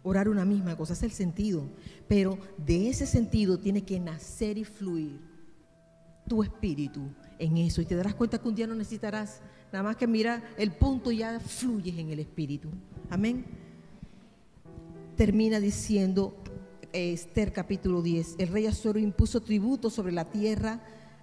[0.02, 1.64] Orar una misma cosa, es el sentido.
[2.08, 5.20] Pero de ese sentido tiene que nacer y fluir
[6.26, 7.00] tu espíritu
[7.38, 7.80] en eso.
[7.80, 9.40] Y te darás cuenta que un día no necesitarás
[9.72, 12.68] nada más que mirar el punto y ya fluyes en el espíritu.
[13.10, 13.44] Amén.
[15.16, 16.41] Termina diciendo
[16.92, 20.80] Esther capítulo 10, el rey Azuero impuso tributo sobre la tierra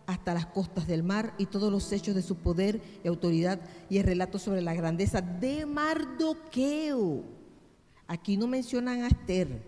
[0.07, 3.99] hasta las costas del mar y todos los hechos de su poder y autoridad y
[3.99, 7.23] el relato sobre la grandeza de Mardoqueo.
[8.07, 9.61] Aquí no mencionan a Esther.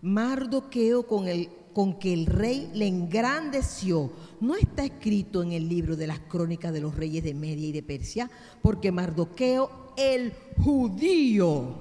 [0.00, 4.12] Mardoqueo con, el, con que el rey le engrandeció.
[4.40, 7.72] No está escrito en el libro de las crónicas de los reyes de Media y
[7.72, 8.30] de Persia,
[8.62, 10.32] porque Mardoqueo, el
[10.62, 11.74] judío,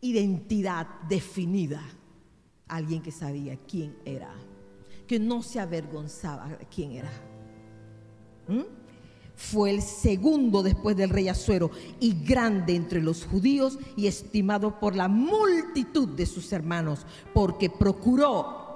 [0.00, 1.82] identidad definida,
[2.68, 4.34] alguien que sabía quién era
[5.08, 7.10] que no se avergonzaba de quién era.
[8.46, 8.62] ¿Mm?
[9.34, 14.94] Fue el segundo después del rey Azuero y grande entre los judíos y estimado por
[14.94, 18.68] la multitud de sus hermanos, porque procuró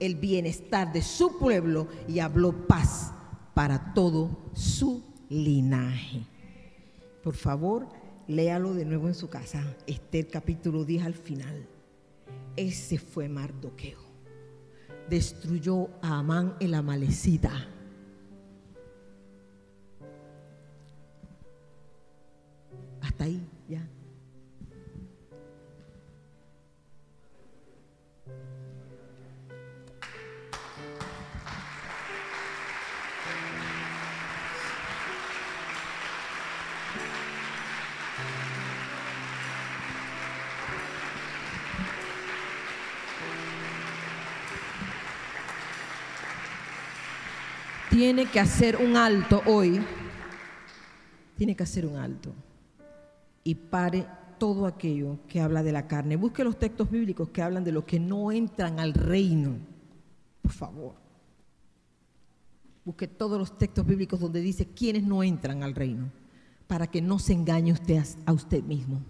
[0.00, 3.12] el bienestar de su pueblo y habló paz
[3.54, 6.26] para todo su linaje.
[7.22, 7.88] Por favor,
[8.26, 11.73] léalo de nuevo en su casa, Esther capítulo 10 al final.
[12.56, 14.04] Ese fue Mardoqueo
[15.08, 17.68] destruyó a Amán en la malecita.
[23.00, 23.46] Hasta ahí,
[47.94, 49.80] tiene que hacer un alto hoy,
[51.36, 52.34] tiene que hacer un alto
[53.44, 54.04] y pare
[54.36, 56.16] todo aquello que habla de la carne.
[56.16, 59.58] Busque los textos bíblicos que hablan de los que no entran al reino,
[60.42, 60.94] por favor.
[62.84, 66.10] Busque todos los textos bíblicos donde dice quiénes no entran al reino,
[66.66, 69.02] para que no se engañe usted a usted mismo.